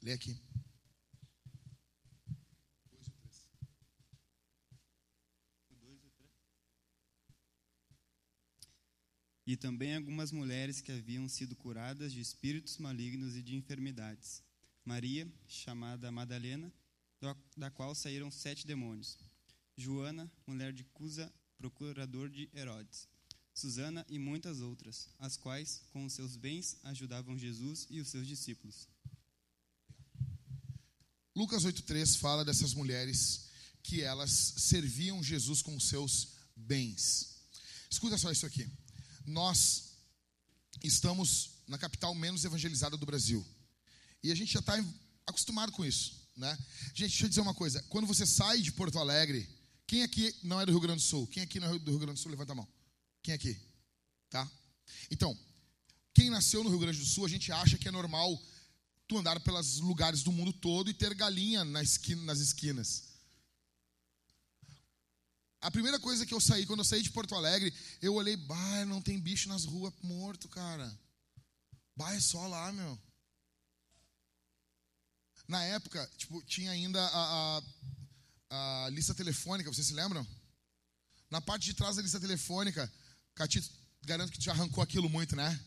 Lê 0.00 0.14
aqui. 0.14 0.47
E 9.48 9.56
também 9.56 9.96
algumas 9.96 10.30
mulheres 10.30 10.82
que 10.82 10.92
haviam 10.92 11.26
sido 11.26 11.56
curadas 11.56 12.12
de 12.12 12.20
espíritos 12.20 12.76
malignos 12.76 13.34
e 13.34 13.40
de 13.40 13.56
enfermidades. 13.56 14.42
Maria, 14.84 15.26
chamada 15.46 16.12
Madalena, 16.12 16.70
da 17.56 17.70
qual 17.70 17.94
saíram 17.94 18.30
sete 18.30 18.66
demônios. 18.66 19.16
Joana, 19.74 20.30
mulher 20.46 20.70
de 20.74 20.84
Cusa, 20.84 21.32
procurador 21.56 22.28
de 22.28 22.50
Herodes. 22.54 23.08
Susana 23.54 24.04
e 24.10 24.18
muitas 24.18 24.60
outras, 24.60 25.08
as 25.18 25.38
quais, 25.38 25.80
com 25.94 26.04
os 26.04 26.12
seus 26.12 26.36
bens, 26.36 26.76
ajudavam 26.82 27.38
Jesus 27.38 27.86
e 27.88 28.02
os 28.02 28.08
seus 28.08 28.26
discípulos. 28.26 28.86
Lucas 31.34 31.64
8,3 31.64 32.18
fala 32.18 32.44
dessas 32.44 32.74
mulheres 32.74 33.48
que 33.82 34.02
elas 34.02 34.30
serviam 34.30 35.24
Jesus 35.24 35.62
com 35.62 35.80
seus 35.80 36.34
bens. 36.54 37.38
Escuta 37.90 38.18
só 38.18 38.30
isso 38.30 38.44
aqui. 38.44 38.70
Nós 39.28 39.92
estamos 40.82 41.50
na 41.66 41.78
capital 41.78 42.14
menos 42.14 42.44
evangelizada 42.44 42.96
do 42.96 43.06
Brasil. 43.06 43.46
E 44.22 44.32
a 44.32 44.34
gente 44.34 44.52
já 44.52 44.60
está 44.60 44.74
acostumado 45.26 45.70
com 45.72 45.84
isso. 45.84 46.18
Né? 46.36 46.56
Gente, 46.94 47.10
deixa 47.10 47.24
eu 47.24 47.28
dizer 47.28 47.40
uma 47.40 47.54
coisa. 47.54 47.82
Quando 47.88 48.06
você 48.06 48.24
sai 48.24 48.60
de 48.60 48.72
Porto 48.72 48.98
Alegre, 48.98 49.48
quem 49.86 50.02
aqui 50.02 50.34
não 50.42 50.60
é 50.60 50.66
do 50.66 50.72
Rio 50.72 50.80
Grande 50.80 51.02
do 51.02 51.06
Sul? 51.06 51.26
Quem 51.26 51.42
aqui 51.42 51.60
não 51.60 51.74
é 51.74 51.78
do 51.78 51.90
Rio 51.90 52.00
Grande 52.00 52.14
do 52.14 52.22
Sul? 52.22 52.30
Levanta 52.30 52.52
a 52.52 52.54
mão. 52.54 52.68
Quem 53.22 53.34
aqui? 53.34 53.58
Tá? 54.30 54.48
Então, 55.10 55.36
quem 56.14 56.30
nasceu 56.30 56.62
no 56.62 56.70
Rio 56.70 56.78
Grande 56.78 56.98
do 56.98 57.04
Sul, 57.04 57.26
a 57.26 57.28
gente 57.28 57.50
acha 57.52 57.76
que 57.76 57.88
é 57.88 57.90
normal 57.90 58.40
tu 59.06 59.18
andar 59.18 59.40
pelos 59.40 59.78
lugares 59.78 60.22
do 60.22 60.30
mundo 60.30 60.52
todo 60.52 60.90
e 60.90 60.94
ter 60.94 61.14
galinha 61.14 61.64
na 61.64 61.82
esquina, 61.82 62.22
nas 62.22 62.38
esquinas. 62.38 63.07
A 65.60 65.70
primeira 65.70 65.98
coisa 65.98 66.24
que 66.24 66.32
eu 66.32 66.40
saí, 66.40 66.64
quando 66.66 66.80
eu 66.80 66.84
saí 66.84 67.02
de 67.02 67.10
Porto 67.10 67.34
Alegre, 67.34 67.74
eu 68.00 68.14
olhei, 68.14 68.36
bah, 68.36 68.84
não 68.86 69.02
tem 69.02 69.18
bicho 69.18 69.48
nas 69.48 69.64
ruas 69.64 69.92
morto, 70.02 70.48
cara. 70.48 70.96
Bah, 71.96 72.14
é 72.14 72.20
só 72.20 72.46
lá, 72.46 72.70
meu. 72.72 72.98
Na 75.48 75.64
época, 75.64 76.08
tipo, 76.16 76.40
tinha 76.42 76.70
ainda 76.70 77.02
a, 77.02 77.62
a, 78.50 78.84
a 78.86 78.90
lista 78.90 79.14
telefônica, 79.14 79.72
vocês 79.72 79.86
se 79.86 79.94
lembram? 79.94 80.26
Na 81.30 81.40
parte 81.40 81.64
de 81.64 81.74
trás 81.74 81.96
da 81.96 82.02
lista 82.02 82.20
telefônica, 82.20 82.90
Catito, 83.34 83.68
garanto 84.02 84.30
que 84.30 84.38
tu 84.38 84.44
já 84.44 84.52
arrancou 84.52 84.82
aquilo 84.82 85.08
muito, 85.08 85.34
né? 85.34 85.58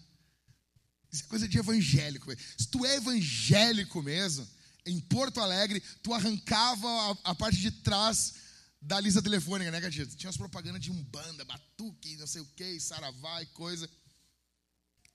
Isso 1.11 1.23
é 1.23 1.27
coisa 1.27 1.47
de 1.47 1.57
evangélico. 1.57 2.31
Se 2.57 2.67
tu 2.67 2.85
é 2.85 2.95
evangélico 2.95 4.01
mesmo, 4.01 4.47
em 4.85 4.99
Porto 5.01 5.41
Alegre, 5.41 5.81
tu 6.01 6.13
arrancava 6.13 6.87
a, 6.87 7.31
a 7.31 7.35
parte 7.35 7.59
de 7.59 7.71
trás 7.71 8.35
da 8.81 8.99
lista 8.99 9.21
telefônica, 9.21 9.69
né, 9.69 9.79
Gatito? 9.79 10.15
Tinha 10.15 10.29
as 10.29 10.37
propagandas 10.37 10.81
de 10.81 10.91
Umbanda, 10.91 11.45
Batuque, 11.45 12.17
não 12.17 12.27
sei 12.27 12.41
o 12.41 12.45
que, 12.55 12.79
Saravá 12.79 13.41
e 13.43 13.45
coisa. 13.47 13.89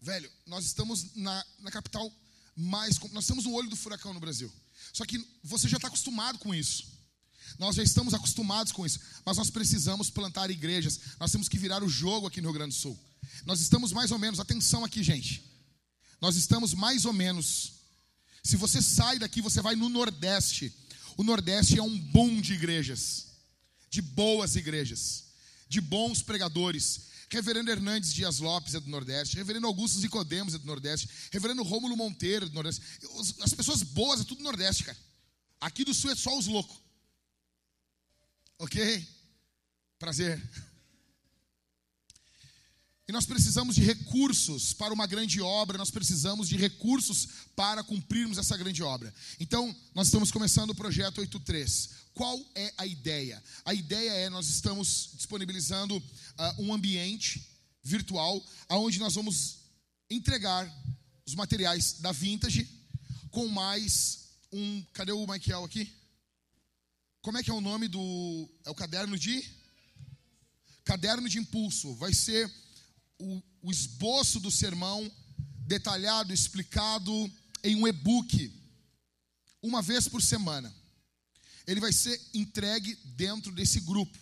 Velho, 0.01 0.31
nós 0.47 0.65
estamos 0.65 1.15
na, 1.15 1.45
na 1.59 1.71
capital 1.71 2.13
mais. 2.55 2.99
Nós 3.13 3.25
estamos 3.25 3.45
no 3.45 3.53
olho 3.53 3.69
do 3.69 3.77
furacão 3.77 4.15
no 4.15 4.21
Brasil. 4.21 4.53
Só 4.93 5.05
que 5.05 5.19
você 5.43 5.69
já 5.69 5.77
está 5.77 5.89
acostumado 5.89 6.39
com 6.39 6.55
isso. 6.55 6.95
Nós 7.59 7.77
já 7.77 7.83
estamos 7.83 8.15
acostumados 8.15 8.73
com 8.73 8.87
isso. 8.87 9.01
Mas 9.25 9.37
nós 9.37 9.51
precisamos 9.51 10.11
plantar 10.11 10.51
igrejas. 10.51 11.01
Nós 11.19 11.33
temos 11.33 11.49
que 11.49 11.59
virar 11.59 11.83
o 11.83 11.89
jogo 11.89 12.27
aqui 12.27 12.41
no 12.41 12.49
Rio 12.49 12.59
Grande 12.59 12.75
do 12.75 12.81
Sul. 12.81 12.99
Nós 13.45 13.61
estamos 13.61 13.93
mais 13.93 14.11
ou 14.11 14.19
menos, 14.19 14.41
atenção 14.41 14.85
aqui, 14.85 15.03
gente. 15.03 15.43
Nós 16.21 16.37
estamos 16.37 16.73
mais 16.75 17.05
ou 17.05 17.13
menos. 17.13 17.73
Se 18.43 18.57
você 18.57 18.81
sai 18.81 19.19
daqui, 19.19 19.41
você 19.41 19.61
vai 19.61 19.75
no 19.75 19.89
Nordeste. 19.89 20.73
O 21.17 21.25
Nordeste 21.25 21.79
é 21.79 21.83
um 21.83 21.99
boom 21.99 22.41
de 22.41 22.55
igrejas, 22.55 23.26
de 23.97 24.03
boas 24.03 24.57
igrejas, 24.57 25.25
de 25.69 25.81
bons 25.81 26.23
pregadores. 26.23 27.07
Reverendo 27.31 27.71
Hernandes 27.71 28.13
Dias 28.13 28.39
Lopes 28.39 28.75
é 28.75 28.81
do 28.81 28.91
Nordeste, 28.91 29.37
Reverendo 29.37 29.67
Augusto 29.67 29.99
Zicodemos 29.99 30.55
é 30.55 30.59
do 30.59 30.67
Nordeste, 30.67 31.09
Reverendo 31.33 31.63
Rômulo 31.63 31.97
Monteiro 31.97 32.45
é 32.45 32.49
do 32.49 32.55
Nordeste. 32.55 32.83
As 33.41 33.55
pessoas 33.55 33.83
boas 33.83 34.21
é 34.21 34.25
tudo 34.25 34.39
do 34.39 34.45
Nordeste, 34.45 34.85
cara. 34.85 34.99
Aqui 35.59 35.83
do 35.83 35.95
Sul 35.95 36.11
é 36.11 36.15
só 36.15 36.39
os 36.39 36.47
loucos. 36.47 36.77
Ok? 38.59 39.09
Prazer. 39.99 40.41
E 43.09 43.13
nós 43.13 43.25
precisamos 43.25 43.77
de 43.77 43.83
recursos 43.83 44.75
para 44.75 44.93
uma 44.93 45.07
grande 45.07 45.41
obra, 45.41 45.79
nós 45.79 45.91
precisamos 45.91 46.49
de 46.49 46.57
recursos 46.57 47.29
para 47.57 47.83
cumprirmos 47.83 48.37
essa 48.37 48.57
grande 48.59 48.83
obra. 48.83 49.13
Então, 49.41 49.75
nós 49.95 50.09
estamos 50.09 50.31
começando 50.31 50.71
o 50.71 50.75
projeto 50.75 51.19
83. 51.19 52.06
Qual 52.17 52.43
é 52.55 52.73
a 52.79 52.87
ideia? 52.87 53.45
A 53.63 53.75
ideia 53.75 54.11
é 54.11 54.31
nós 54.31 54.49
estamos 54.49 55.11
disponibilizando 55.13 55.99
uh, 55.99 56.63
um 56.63 56.73
ambiente 56.73 57.47
virtual 57.83 58.43
onde 58.71 58.99
nós 58.99 59.15
vamos 59.15 59.59
entregar 60.09 60.67
os 61.27 61.35
materiais 61.35 62.01
da 62.01 62.13
Vintage 62.13 62.67
com 63.31 63.47
mais 63.49 64.31
um. 64.51 64.83
Cadê 64.95 65.13
o 65.13 65.27
Michael 65.27 65.63
aqui? 65.63 65.93
Como 67.21 67.37
é 67.37 67.43
que 67.43 67.51
é 67.51 67.53
o 67.53 67.61
nome 67.61 67.87
do. 67.87 68.49
É 68.65 68.71
o 68.71 68.75
caderno 68.75 69.19
de? 69.19 69.45
Caderno 70.87 71.29
de 71.29 71.39
impulso. 71.39 71.97
Vai 71.97 72.15
ser 72.15 72.51
o, 73.19 73.43
o 73.61 73.71
esboço 73.71 74.41
do 74.41 74.51
sermão 74.51 75.13
detalhado, 75.67 76.33
explicado 76.33 77.31
em 77.63 77.77
um 77.77 77.87
e-book, 77.87 78.59
uma 79.61 79.83
vez 79.83 80.09
por 80.09 80.23
semana. 80.23 80.75
Ele 81.67 81.81
vai 81.81 81.93
ser 81.93 82.21
entregue 82.33 82.95
dentro 83.05 83.53
desse 83.53 83.81
grupo. 83.81 84.19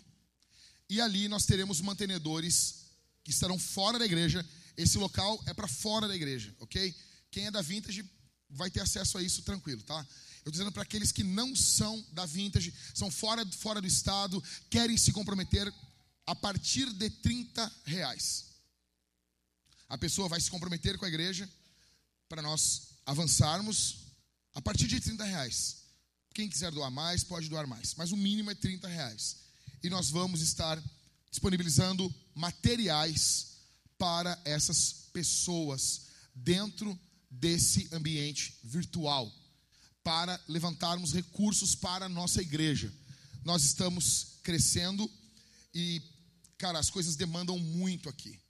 E 0.88 1.00
ali 1.00 1.28
nós 1.28 1.46
teremos 1.46 1.80
mantenedores 1.80 2.84
que 3.22 3.30
estarão 3.30 3.58
fora 3.58 3.98
da 3.98 4.04
igreja. 4.04 4.46
Esse 4.76 4.98
local 4.98 5.42
é 5.46 5.54
para 5.54 5.68
fora 5.68 6.08
da 6.08 6.14
igreja, 6.14 6.54
ok? 6.60 6.94
Quem 7.30 7.46
é 7.46 7.50
da 7.50 7.62
Vintage 7.62 8.04
vai 8.50 8.70
ter 8.70 8.80
acesso 8.80 9.18
a 9.18 9.22
isso 9.22 9.42
tranquilo, 9.42 9.82
tá? 9.82 9.98
Eu 9.98 10.50
estou 10.50 10.52
dizendo 10.52 10.72
para 10.72 10.82
aqueles 10.82 11.10
que 11.10 11.24
não 11.24 11.56
são 11.56 12.04
da 12.12 12.26
Vintage, 12.26 12.72
são 12.92 13.10
fora, 13.10 13.46
fora 13.52 13.80
do 13.80 13.86
estado, 13.86 14.42
querem 14.68 14.96
se 14.96 15.12
comprometer 15.12 15.72
a 16.26 16.34
partir 16.34 16.92
de 16.92 17.10
30 17.10 17.72
reais. 17.84 18.44
A 19.88 19.96
pessoa 19.96 20.28
vai 20.28 20.40
se 20.40 20.50
comprometer 20.50 20.98
com 20.98 21.04
a 21.04 21.08
igreja 21.08 21.48
para 22.28 22.42
nós 22.42 22.88
avançarmos 23.06 23.96
a 24.54 24.60
partir 24.60 24.86
de 24.86 25.00
30 25.00 25.24
reais. 25.24 25.83
Quem 26.34 26.48
quiser 26.48 26.72
doar 26.72 26.90
mais, 26.90 27.22
pode 27.22 27.48
doar 27.48 27.64
mais, 27.64 27.94
mas 27.94 28.10
o 28.10 28.16
mínimo 28.16 28.50
é 28.50 28.54
30 28.56 28.88
reais. 28.88 29.36
E 29.84 29.88
nós 29.88 30.10
vamos 30.10 30.40
estar 30.40 30.82
disponibilizando 31.30 32.12
materiais 32.34 33.58
para 33.96 34.36
essas 34.44 35.08
pessoas 35.12 36.06
dentro 36.34 36.98
desse 37.30 37.88
ambiente 37.92 38.58
virtual, 38.64 39.32
para 40.02 40.40
levantarmos 40.48 41.12
recursos 41.12 41.76
para 41.76 42.06
a 42.06 42.08
nossa 42.08 42.42
igreja. 42.42 42.92
Nós 43.44 43.62
estamos 43.62 44.38
crescendo 44.42 45.08
e, 45.72 46.02
cara, 46.58 46.80
as 46.80 46.90
coisas 46.90 47.14
demandam 47.14 47.58
muito 47.58 48.08
aqui. 48.08 48.40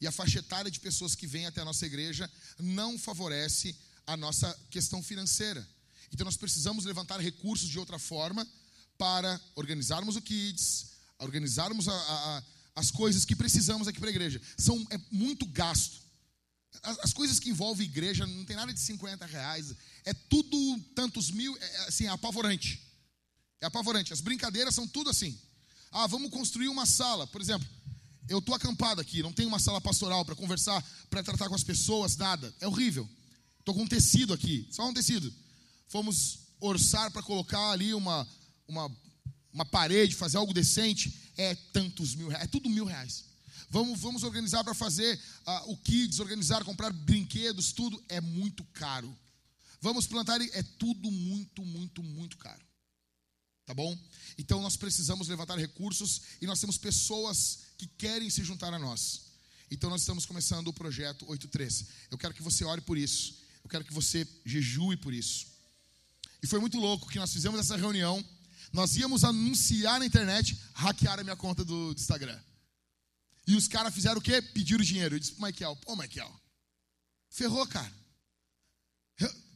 E 0.00 0.06
a 0.06 0.12
faixa 0.12 0.40
etária 0.40 0.70
de 0.70 0.80
pessoas 0.80 1.14
que 1.14 1.26
vêm 1.26 1.46
até 1.46 1.62
a 1.62 1.64
nossa 1.64 1.86
igreja 1.86 2.30
não 2.58 2.98
favorece 2.98 3.74
a 4.06 4.16
nossa 4.18 4.52
questão 4.70 5.02
financeira. 5.02 5.66
Então 6.12 6.24
nós 6.24 6.36
precisamos 6.36 6.84
levantar 6.84 7.20
recursos 7.20 7.68
de 7.68 7.78
outra 7.78 7.98
forma 7.98 8.46
para 8.98 9.40
organizarmos 9.54 10.14
o 10.14 10.22
Kids, 10.22 10.88
organizarmos 11.18 11.88
a, 11.88 11.92
a, 11.92 12.42
as 12.76 12.90
coisas 12.90 13.24
que 13.24 13.34
precisamos 13.34 13.88
aqui 13.88 13.98
para 13.98 14.08
a 14.08 14.12
igreja. 14.12 14.40
São, 14.56 14.86
é 14.90 15.00
muito 15.10 15.46
gasto. 15.46 16.02
As, 16.82 16.98
as, 17.00 17.12
coisas 17.12 17.38
que 17.38 17.50
envolvem 17.50 17.86
igreja 17.86 18.26
não 18.26 18.44
tem 18.44 18.56
nada 18.56 18.72
de 18.72 18.80
50 18.80 19.24
reais. 19.26 19.74
É 20.04 20.12
tudo 20.12 20.78
tantos 20.94 21.30
mil, 21.30 21.56
é, 21.56 21.64
é 21.64 21.88
assim, 21.88 22.06
é 22.06 22.08
apavorante. 22.08 22.80
É 23.60 23.66
apavorante. 23.66 24.12
As 24.12 24.20
brincadeiras 24.20 24.74
são 24.74 24.86
tudo 24.86 25.10
assim. 25.10 25.38
Ah, 25.90 26.06
vamos 26.06 26.30
construir 26.30 26.68
uma 26.68 26.86
sala. 26.86 27.26
Por 27.26 27.40
exemplo, 27.40 27.68
eu 28.28 28.38
estou 28.38 28.54
acampado 28.54 29.00
aqui, 29.00 29.22
não 29.22 29.32
tenho 29.32 29.48
uma 29.48 29.58
sala 29.58 29.80
pastoral 29.80 30.24
para 30.24 30.34
conversar, 30.34 30.82
para 31.10 31.22
tratar 31.22 31.48
com 31.48 31.54
as 31.54 31.64
pessoas, 31.64 32.16
nada. 32.16 32.54
É 32.60 32.66
horrível. 32.66 33.08
Estou 33.58 33.74
com 33.74 33.82
um 33.82 33.88
tecido 33.88 34.32
aqui, 34.32 34.66
só 34.70 34.88
um 34.88 34.94
tecido. 34.94 35.32
Fomos 35.92 36.38
orçar 36.58 37.10
para 37.10 37.22
colocar 37.22 37.70
ali 37.70 37.92
uma, 37.92 38.26
uma, 38.66 38.90
uma 39.52 39.66
parede, 39.66 40.14
fazer 40.14 40.38
algo 40.38 40.54
decente. 40.54 41.14
É 41.36 41.54
tantos 41.54 42.14
mil 42.14 42.28
reais, 42.28 42.44
é 42.44 42.46
tudo 42.46 42.70
mil 42.70 42.86
reais. 42.86 43.26
Vamos, 43.68 44.00
vamos 44.00 44.22
organizar 44.22 44.64
para 44.64 44.72
fazer 44.72 45.20
uh, 45.46 45.70
o 45.70 45.76
kids, 45.76 46.18
organizar, 46.18 46.64
comprar 46.64 46.90
brinquedos, 46.94 47.72
tudo 47.72 48.02
é 48.08 48.22
muito 48.22 48.64
caro. 48.72 49.14
Vamos 49.82 50.06
plantar, 50.06 50.40
é 50.40 50.62
tudo 50.78 51.10
muito, 51.10 51.62
muito, 51.62 52.02
muito 52.02 52.38
caro. 52.38 52.64
Tá 53.66 53.74
bom? 53.74 53.94
Então 54.38 54.62
nós 54.62 54.78
precisamos 54.78 55.28
levantar 55.28 55.58
recursos 55.58 56.22
e 56.40 56.46
nós 56.46 56.58
temos 56.58 56.78
pessoas 56.78 57.64
que 57.76 57.86
querem 57.86 58.30
se 58.30 58.42
juntar 58.42 58.72
a 58.72 58.78
nós. 58.78 59.24
Então 59.70 59.90
nós 59.90 60.00
estamos 60.00 60.24
começando 60.24 60.68
o 60.68 60.72
projeto 60.72 61.28
83. 61.28 61.84
Eu 62.10 62.16
quero 62.16 62.32
que 62.32 62.42
você 62.42 62.64
ore 62.64 62.80
por 62.80 62.96
isso. 62.96 63.34
Eu 63.62 63.68
quero 63.68 63.84
que 63.84 63.92
você 63.92 64.26
jejue 64.46 64.96
por 64.96 65.12
isso. 65.12 65.51
E 66.42 66.46
foi 66.46 66.58
muito 66.58 66.78
louco 66.78 67.08
que 67.08 67.18
nós 67.18 67.32
fizemos 67.32 67.60
essa 67.60 67.76
reunião. 67.76 68.24
Nós 68.72 68.96
íamos 68.96 69.22
anunciar 69.22 69.98
na 69.98 70.06
internet, 70.06 70.58
hackear 70.74 71.20
a 71.20 71.22
minha 71.22 71.36
conta 71.36 71.64
do, 71.64 71.94
do 71.94 72.00
Instagram. 72.00 72.38
E 73.46 73.54
os 73.54 73.68
caras 73.68 73.94
fizeram 73.94 74.18
o 74.18 74.22
quê? 74.22 74.40
Pediram 74.40 74.82
dinheiro. 74.82 75.14
Eu 75.14 75.18
disse 75.18 75.32
pro 75.32 75.46
Michael, 75.46 75.76
pô, 75.76 75.94
Michael, 75.94 76.32
ferrou, 77.28 77.66
cara. 77.66 77.92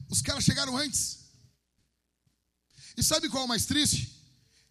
Os 0.08 0.22
caras 0.22 0.44
chegaram 0.44 0.76
antes. 0.76 1.26
E 2.96 3.02
sabe 3.02 3.28
qual 3.28 3.42
é 3.42 3.46
o 3.46 3.48
mais 3.48 3.66
triste? 3.66 4.12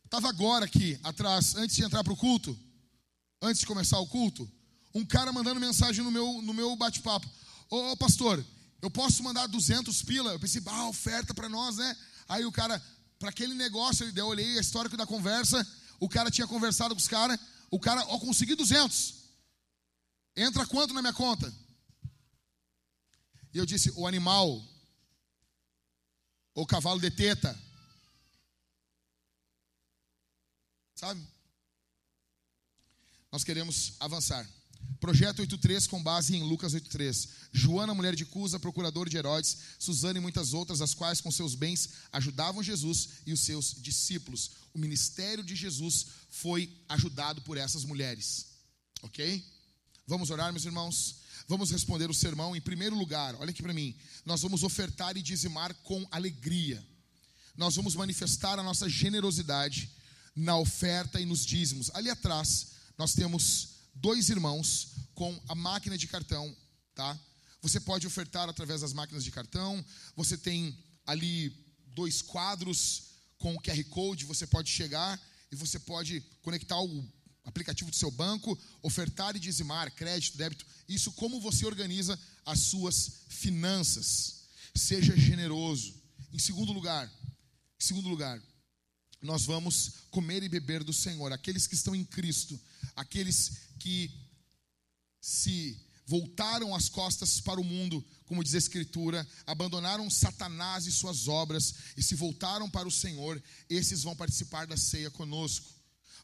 Estava 0.06 0.30
agora 0.30 0.66
aqui, 0.66 1.00
atrás, 1.04 1.56
antes 1.56 1.76
de 1.76 1.84
entrar 1.84 2.04
para 2.04 2.14
o 2.14 2.18
culto, 2.18 2.58
antes 3.42 3.60
de 3.60 3.66
começar 3.66 4.00
o 4.00 4.08
culto, 4.08 4.50
um 4.94 5.06
cara 5.06 5.34
mandando 5.34 5.60
mensagem 5.60 6.04
no 6.04 6.12
meu, 6.12 6.42
no 6.42 6.54
meu 6.54 6.76
bate-papo. 6.76 7.28
Ô, 7.70 7.92
ô, 7.92 7.98
pastor, 7.98 8.44
eu 8.86 8.92
posso 8.92 9.24
mandar 9.24 9.48
200 9.48 10.04
pila? 10.04 10.32
Eu 10.32 10.40
pensei, 10.40 10.62
ah, 10.66 10.88
oferta 10.88 11.34
para 11.34 11.50
nós, 11.50 11.78
né? 11.78 11.98
Aí 12.28 12.46
o 12.46 12.52
cara, 12.52 12.82
para 13.20 13.30
aquele 13.30 13.54
negócio, 13.54 14.12
eu 14.16 14.28
olhei 14.28 14.58
a 14.58 14.62
história 14.62 14.90
da 14.90 15.06
conversa, 15.06 15.66
o 16.00 16.08
cara 16.08 16.32
tinha 16.32 16.48
conversado 16.48 16.96
com 16.96 17.00
os 17.00 17.08
caras, 17.08 17.40
o 17.70 17.80
cara, 17.80 18.06
ó, 18.08 18.20
consegui 18.20 18.56
200. 18.56 19.16
Entra 20.36 20.66
quanto 20.66 20.94
na 20.94 21.02
minha 21.02 21.14
conta? 21.14 21.54
E 23.54 23.58
eu 23.58 23.66
disse, 23.66 23.92
o 23.96 24.06
animal, 24.06 24.62
o 26.54 26.66
cavalo 26.66 27.00
de 27.00 27.10
teta, 27.10 27.58
Sabe? 30.96 31.22
Nós 33.30 33.44
queremos 33.44 33.96
avançar. 34.00 34.50
Projeto 35.00 35.40
83 35.40 35.88
com 35.88 36.02
base 36.02 36.36
em 36.36 36.44
Lucas 36.44 36.74
8:3. 36.74 37.28
Joana, 37.52 37.94
mulher 37.94 38.16
de 38.16 38.26
Cusa, 38.26 38.60
procurador 38.60 39.10
de 39.10 39.18
Herodes, 39.18 39.58
Suzana 39.78 40.20
e 40.20 40.22
muitas 40.22 40.54
outras, 40.54 40.82
as 40.82 40.94
quais 40.94 41.22
com 41.22 41.32
seus 41.32 41.56
bens 41.56 41.90
ajudavam 42.12 42.64
Jesus 42.64 43.10
e 43.26 43.34
os 43.34 43.42
seus 43.42 43.76
discípulos. 43.82 44.52
O 44.74 44.80
ministério 44.80 45.44
de 45.44 45.56
Jesus 45.56 46.08
foi 46.30 46.72
ajudado 46.90 47.42
por 47.42 47.58
essas 47.58 47.84
mulheres. 47.84 48.48
OK? 49.02 49.44
Vamos 50.08 50.30
orar, 50.30 50.52
meus 50.52 50.66
irmãos. 50.66 51.16
Vamos 51.48 51.72
responder 51.72 52.10
o 52.10 52.14
sermão 52.14 52.56
em 52.56 52.62
primeiro 52.62 52.96
lugar. 52.96 53.36
Olha 53.36 53.52
aqui 53.52 53.62
para 53.62 53.74
mim. 53.74 53.96
Nós 54.26 54.42
vamos 54.42 54.64
ofertar 54.64 55.16
e 55.18 55.22
dizimar 55.22 55.74
com 55.84 56.08
alegria. 56.12 56.86
Nós 57.56 57.76
vamos 57.76 57.96
manifestar 57.96 58.60
a 58.60 58.64
nossa 58.64 58.90
generosidade 58.90 59.90
na 60.36 60.58
oferta 60.58 61.22
e 61.22 61.26
nos 61.26 61.46
dízimos. 61.46 61.90
Ali 61.94 62.10
atrás, 62.10 62.68
nós 62.98 63.14
temos 63.14 63.75
dois 63.96 64.30
irmãos 64.30 64.90
com 65.14 65.42
a 65.48 65.56
máquina 65.56 65.98
de 65.98 66.08
cartão, 66.08 66.56
tá? 66.94 67.18
Você 67.62 67.80
pode 67.80 68.06
ofertar 68.06 68.48
através 68.48 68.82
das 68.82 68.94
máquinas 68.94 69.24
de 69.24 69.32
cartão. 69.32 69.84
Você 70.16 70.38
tem 70.38 70.78
ali 71.06 71.50
dois 71.88 72.22
quadros 72.22 73.06
com 73.40 73.56
o 73.56 73.62
QR 73.62 73.84
Code, 73.86 74.26
você 74.26 74.46
pode 74.46 74.70
chegar 74.70 75.20
e 75.52 75.56
você 75.56 75.80
pode 75.80 76.22
conectar 76.42 76.80
o 76.80 77.10
aplicativo 77.44 77.90
do 77.90 77.96
seu 77.96 78.12
banco, 78.12 78.58
ofertar 78.82 79.36
e 79.36 79.40
dizimar, 79.40 79.92
crédito, 79.92 80.38
débito. 80.38 80.66
Isso 80.88 81.12
como 81.14 81.40
você 81.40 81.66
organiza 81.66 82.20
as 82.46 82.60
suas 82.60 83.22
finanças. 83.30 84.44
Seja 84.76 85.16
generoso. 85.16 85.94
Em 86.34 86.40
segundo 86.40 86.74
lugar, 86.74 87.12
em 87.80 87.84
segundo 87.84 88.10
lugar, 88.10 88.42
nós 89.22 89.46
vamos 89.46 89.92
comer 90.12 90.44
e 90.44 90.50
beber 90.50 90.84
do 90.84 90.94
Senhor. 90.94 91.32
Aqueles 91.32 91.68
que 91.68 91.76
estão 91.76 91.96
em 91.96 92.04
Cristo, 92.04 92.60
aqueles 92.96 93.54
que 93.80 94.12
se 95.20 95.80
voltaram 96.06 96.76
as 96.76 96.88
costas 96.88 97.42
para 97.42 97.60
o 97.60 97.64
mundo, 97.64 98.06
como 98.26 98.44
diz 98.44 98.54
a 98.54 98.60
Escritura, 98.60 99.28
abandonaram 99.46 100.10
Satanás 100.10 100.86
e 100.86 100.92
suas 100.92 101.28
obras 101.28 101.74
e 101.98 102.04
se 102.04 102.16
voltaram 102.16 102.70
para 102.70 102.88
o 102.88 102.92
Senhor, 102.92 103.42
esses 103.70 104.04
vão 104.04 104.16
participar 104.16 104.68
da 104.68 104.78
ceia 104.78 105.10
conosco. 105.10 105.74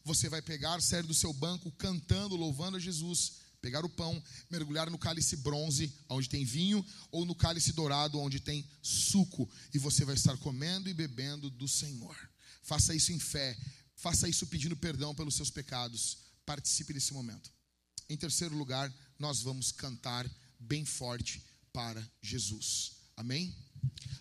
Você 0.04 0.28
vai 0.28 0.42
pegar, 0.42 0.80
sair 0.80 1.02
do 1.02 1.14
seu 1.14 1.32
banco 1.32 1.70
cantando, 1.72 2.36
louvando 2.36 2.76
a 2.76 2.80
Jesus, 2.80 3.34
pegar 3.60 3.84
o 3.84 3.88
pão, 3.88 4.20
mergulhar 4.50 4.90
no 4.90 4.98
cálice 4.98 5.36
bronze, 5.36 5.92
onde 6.08 6.28
tem 6.28 6.44
vinho, 6.44 6.84
ou 7.10 7.24
no 7.24 7.34
cálice 7.34 7.72
dourado, 7.72 8.18
onde 8.18 8.40
tem 8.40 8.68
suco, 8.82 9.48
e 9.72 9.78
você 9.78 10.04
vai 10.04 10.16
estar 10.16 10.36
comendo 10.38 10.88
e 10.88 10.94
bebendo 10.94 11.48
do 11.48 11.68
Senhor. 11.68 12.31
Faça 12.62 12.94
isso 12.94 13.12
em 13.12 13.18
fé. 13.18 13.56
Faça 13.96 14.28
isso 14.28 14.46
pedindo 14.46 14.76
perdão 14.76 15.14
pelos 15.14 15.34
seus 15.34 15.50
pecados. 15.50 16.18
Participe 16.46 16.92
desse 16.92 17.12
momento. 17.12 17.50
Em 18.08 18.16
terceiro 18.16 18.56
lugar, 18.56 18.92
nós 19.18 19.42
vamos 19.42 19.72
cantar 19.72 20.28
bem 20.58 20.84
forte 20.84 21.42
para 21.72 22.06
Jesus. 22.20 22.92
Amém? 23.16 23.54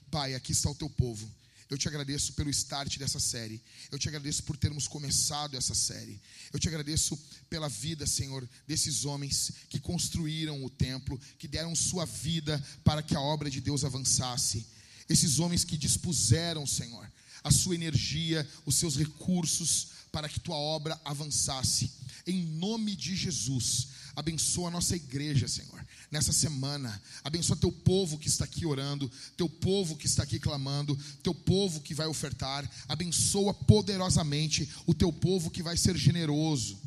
Pai, 0.09 0.35
aqui 0.35 0.51
está 0.51 0.69
o 0.69 0.75
teu 0.75 0.89
povo. 0.89 1.29
Eu 1.69 1.77
te 1.77 1.87
agradeço 1.87 2.33
pelo 2.33 2.49
start 2.49 2.97
dessa 2.97 3.19
série. 3.19 3.63
Eu 3.89 3.97
te 3.97 4.09
agradeço 4.09 4.43
por 4.43 4.57
termos 4.57 4.89
começado 4.89 5.55
essa 5.55 5.73
série. 5.73 6.21
Eu 6.51 6.59
te 6.59 6.67
agradeço 6.67 7.17
pela 7.49 7.69
vida, 7.69 8.05
Senhor, 8.05 8.47
desses 8.67 9.05
homens 9.05 9.53
que 9.69 9.79
construíram 9.79 10.63
o 10.65 10.69
templo, 10.69 11.19
que 11.39 11.47
deram 11.47 11.73
sua 11.73 12.05
vida 12.05 12.61
para 12.83 13.01
que 13.01 13.15
a 13.15 13.21
obra 13.21 13.49
de 13.49 13.61
Deus 13.61 13.85
avançasse. 13.85 14.67
Esses 15.07 15.39
homens 15.39 15.63
que 15.63 15.77
dispuseram, 15.77 16.67
Senhor, 16.67 17.10
a 17.43 17.51
sua 17.51 17.75
energia, 17.75 18.47
os 18.65 18.75
seus 18.75 18.97
recursos 18.97 19.87
para 20.11 20.27
que 20.27 20.39
tua 20.39 20.57
obra 20.57 20.99
avançasse. 21.05 21.91
Em 22.27 22.43
nome 22.43 22.95
de 22.95 23.15
Jesus, 23.15 23.87
abençoa 24.15 24.67
a 24.67 24.71
nossa 24.71 24.95
igreja, 24.95 25.47
Senhor, 25.47 25.85
nessa 26.11 26.31
semana. 26.31 27.01
Abençoa 27.23 27.55
teu 27.55 27.71
povo 27.71 28.17
que 28.17 28.27
está 28.27 28.45
aqui 28.45 28.65
orando, 28.65 29.09
teu 29.35 29.49
povo 29.49 29.95
que 29.95 30.05
está 30.05 30.23
aqui 30.23 30.39
clamando, 30.39 30.97
teu 31.23 31.33
povo 31.33 31.81
que 31.81 31.95
vai 31.95 32.07
ofertar. 32.07 32.69
Abençoa 32.87 33.53
poderosamente 33.53 34.69
o 34.85 34.93
teu 34.93 35.11
povo 35.11 35.49
que 35.49 35.63
vai 35.63 35.77
ser 35.77 35.97
generoso. 35.97 36.79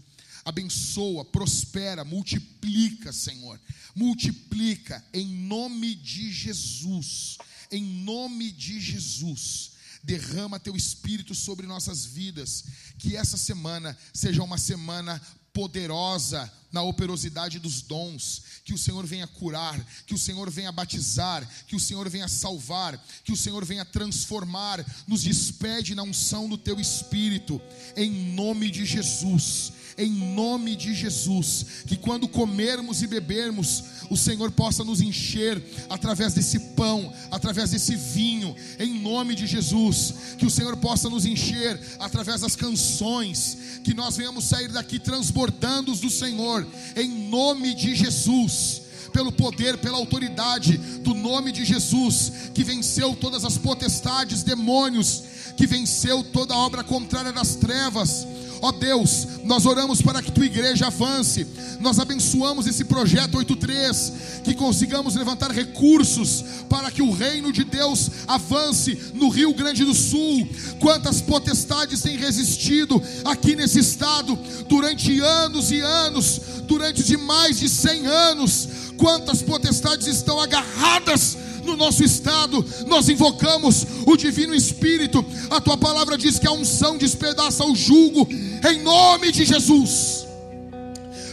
Abençoa, 0.44 1.24
prospera, 1.24 2.05
multiplica, 2.05 3.12
Senhor. 3.12 3.59
Multiplica 3.94 5.02
em 5.12 5.26
nome 5.26 5.94
de 5.94 6.31
Jesus. 6.31 7.39
Em 7.72 7.82
nome 7.82 8.52
de 8.52 8.78
Jesus 8.78 9.73
derrama 10.05 10.60
teu 10.60 10.76
espírito 10.76 11.35
sobre 11.35 11.66
nossas 11.66 12.05
vidas. 12.05 12.64
Que 12.98 13.16
essa 13.16 13.36
semana 13.36 13.97
seja 14.12 14.43
uma 14.43 14.59
semana 14.59 15.20
poderosa 15.52 16.52
na 16.72 16.82
operosidade 16.82 17.60
dos 17.60 17.81
dons, 17.81 18.43
que 18.64 18.74
o 18.74 18.78
Senhor 18.78 19.06
venha 19.06 19.28
curar, 19.28 19.78
que 20.05 20.12
o 20.12 20.18
Senhor 20.18 20.51
venha 20.51 20.72
batizar, 20.72 21.48
que 21.68 21.76
o 21.76 21.81
Senhor 21.81 22.09
venha 22.10 22.26
salvar, 22.26 22.98
que 23.22 23.32
o 23.32 23.36
Senhor 23.36 23.64
venha 23.64 23.85
transformar, 23.85 24.85
nos 25.06 25.22
despede 25.22 25.94
na 25.94 26.02
unção 26.02 26.48
do 26.48 26.59
teu 26.59 26.81
espírito, 26.81 27.60
em 27.97 28.10
nome 28.35 28.68
de 28.68 28.85
Jesus 28.85 29.72
em 29.97 30.11
nome 30.11 30.77
de 30.77 30.95
Jesus. 30.95 31.66
Que 31.87 31.97
quando 31.97 32.29
comermos 32.29 33.03
e 33.03 33.07
bebermos, 33.07 33.85
o 34.11 34.16
Senhor 34.16 34.51
possa 34.51 34.85
nos 34.85 35.01
encher 35.01 35.62
através 35.89 36.35
desse 36.35 36.59
pão, 36.59 37.12
através 37.31 37.71
desse 37.71 37.95
vinho, 37.97 38.55
em 38.79 39.01
nome 39.01 39.35
de 39.35 39.47
Jesus. 39.47 40.15
Que 40.39 40.47
o 40.47 40.51
Senhor 40.51 40.77
possa 40.77 41.09
nos 41.09 41.25
encher 41.25 41.81
através 41.99 42.41
das 42.41 42.57
canções, 42.57 43.81
que 43.85 43.95
nós 43.95 44.16
venhamos 44.16 44.45
sair 44.45 44.69
daqui 44.69 44.99
transbordando 44.99 45.95
do 45.95 46.11
Senhor, 46.11 46.66
em 46.97 47.29
nome 47.29 47.75
de 47.75 47.95
Jesus 47.95 48.85
pelo 49.15 49.31
poder, 49.31 49.79
pela 49.79 49.97
autoridade 49.97 50.77
do 50.77 51.15
nome 51.15 51.53
de 51.53 51.65
Jesus, 51.65 52.51
que 52.53 52.65
venceu 52.65 53.15
todas 53.15 53.45
as 53.45 53.57
potestades, 53.57 54.43
demônios, 54.43 55.23
que 55.57 55.69
venceu 55.69 56.25
toda 56.25 56.57
obra 56.57 56.83
contrária 56.83 57.33
das 57.33 57.55
trevas, 57.55 58.27
Ó 58.60 58.72
Deus, 58.72 59.26
nós 59.44 59.66
oramos 59.66 60.01
para 60.01 60.22
que 60.22 60.32
tua 60.32 60.47
igreja 60.47 60.86
avance. 60.86 61.47
Nós 61.81 61.98
abençoamos 61.98 62.66
esse 62.66 62.85
projeto 62.85 63.36
83, 63.36 64.12
que 64.43 64.55
consigamos 64.55 65.14
levantar 65.14 65.51
recursos 65.51 66.44
para 66.68 66.90
que 66.90 67.02
o 67.02 67.10
reino 67.10 67.52
de 67.52 67.64
Deus 67.64 68.10
avance 68.26 68.98
no 69.14 69.28
Rio 69.28 69.55
Grande 69.55 69.85
do 69.85 69.94
Sul. 69.94 70.48
Quantas 70.81 71.20
potestades 71.20 72.01
têm 72.01 72.16
resistido 72.16 73.02
aqui 73.24 73.55
nesse 73.55 73.81
estado 73.81 74.39
durante 74.68 75.20
anos 75.20 75.70
e 75.70 75.81
anos, 75.81 76.40
durante 76.66 77.02
de 77.02 77.16
mais 77.16 77.59
de 77.59 77.68
100 77.68 78.06
anos. 78.06 78.68
Quantas 78.97 79.43
potestades 79.43 80.06
estão 80.06 80.40
agarradas 80.40 81.36
no 81.65 81.77
nosso 81.77 82.05
estado, 82.05 82.65
nós 82.86 83.09
invocamos 83.09 83.86
o 84.07 84.16
Divino 84.16 84.55
Espírito. 84.55 85.24
A 85.51 85.61
tua 85.61 85.77
palavra 85.77 86.16
diz 86.16 86.39
que 86.39 86.47
a 86.47 86.53
unção 86.53 86.97
despedaça 86.97 87.65
o 87.65 87.74
jugo, 87.74 88.28
em 88.31 88.82
nome 88.82 89.32
de 89.32 89.45
Jesus. 89.45 90.27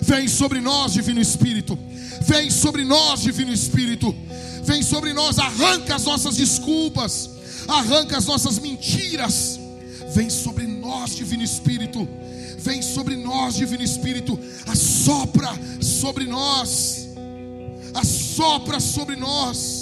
Vem 0.01 0.27
sobre 0.27 0.59
nós, 0.59 0.93
Divino 0.93 1.21
Espírito. 1.21 1.77
Vem 2.21 2.49
sobre 2.49 2.83
nós, 2.83 3.21
Divino 3.21 3.53
Espírito. 3.53 4.13
Vem 4.63 4.83
sobre 4.83 5.13
nós, 5.13 5.39
arranca 5.39 5.95
as 5.95 6.03
nossas 6.03 6.35
desculpas, 6.35 7.29
arranca 7.67 8.17
as 8.17 8.25
nossas 8.25 8.59
mentiras. 8.59 9.59
Vem 10.13 10.29
sobre 10.29 10.67
nós, 10.67 11.15
Divino 11.15 11.43
Espírito. 11.43 12.07
Vem 12.57 12.81
sobre 12.81 13.15
nós, 13.15 13.55
Divino 13.55 13.83
Espírito. 13.83 14.39
Assopra 14.67 15.49
sobre 15.81 16.25
nós. 16.25 17.07
Assopra 17.93 18.79
sobre 18.79 19.15
nós. 19.15 19.80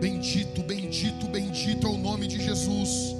Bendito, 0.00 0.62
bendito, 0.62 1.26
bendito 1.26 1.86
é 1.86 1.90
o 1.90 1.96
nome 1.96 2.28
de 2.28 2.42
Jesus. 2.42 3.16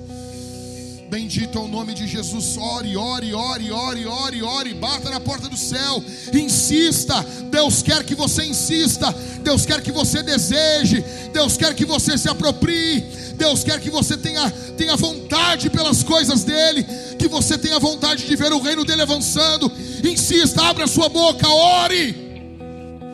Bendito 1.10 1.58
é 1.58 1.60
o 1.60 1.66
nome 1.66 1.94
de 1.94 2.06
Jesus. 2.06 2.56
Ore, 2.58 2.96
ore, 2.96 3.32
ore, 3.34 3.72
ore, 3.72 4.06
ore, 4.06 4.42
ore. 4.42 4.74
Bata 4.74 5.08
na 5.08 5.18
porta 5.18 5.48
do 5.48 5.56
céu. 5.56 6.04
Insista. 6.32 7.24
Deus 7.50 7.82
quer 7.82 8.04
que 8.04 8.14
você 8.14 8.44
insista. 8.44 9.10
Deus 9.42 9.64
quer 9.64 9.80
que 9.80 9.90
você 9.90 10.22
deseje. 10.22 11.02
Deus 11.32 11.56
quer 11.56 11.74
que 11.74 11.86
você 11.86 12.18
se 12.18 12.28
aproprie. 12.28 13.00
Deus 13.34 13.64
quer 13.64 13.80
que 13.80 13.90
você 13.90 14.16
tenha, 14.18 14.50
tenha 14.76 14.96
vontade 14.96 15.70
pelas 15.70 16.02
coisas 16.02 16.44
dele. 16.44 16.84
Que 17.18 17.26
você 17.26 17.56
tenha 17.56 17.78
vontade 17.78 18.26
de 18.26 18.36
ver 18.36 18.52
o 18.52 18.60
reino 18.60 18.84
dele 18.84 19.02
avançando. 19.02 19.72
Insista, 20.04 20.62
abra 20.62 20.86
sua 20.86 21.08
boca, 21.08 21.48
ore. 21.48 22.27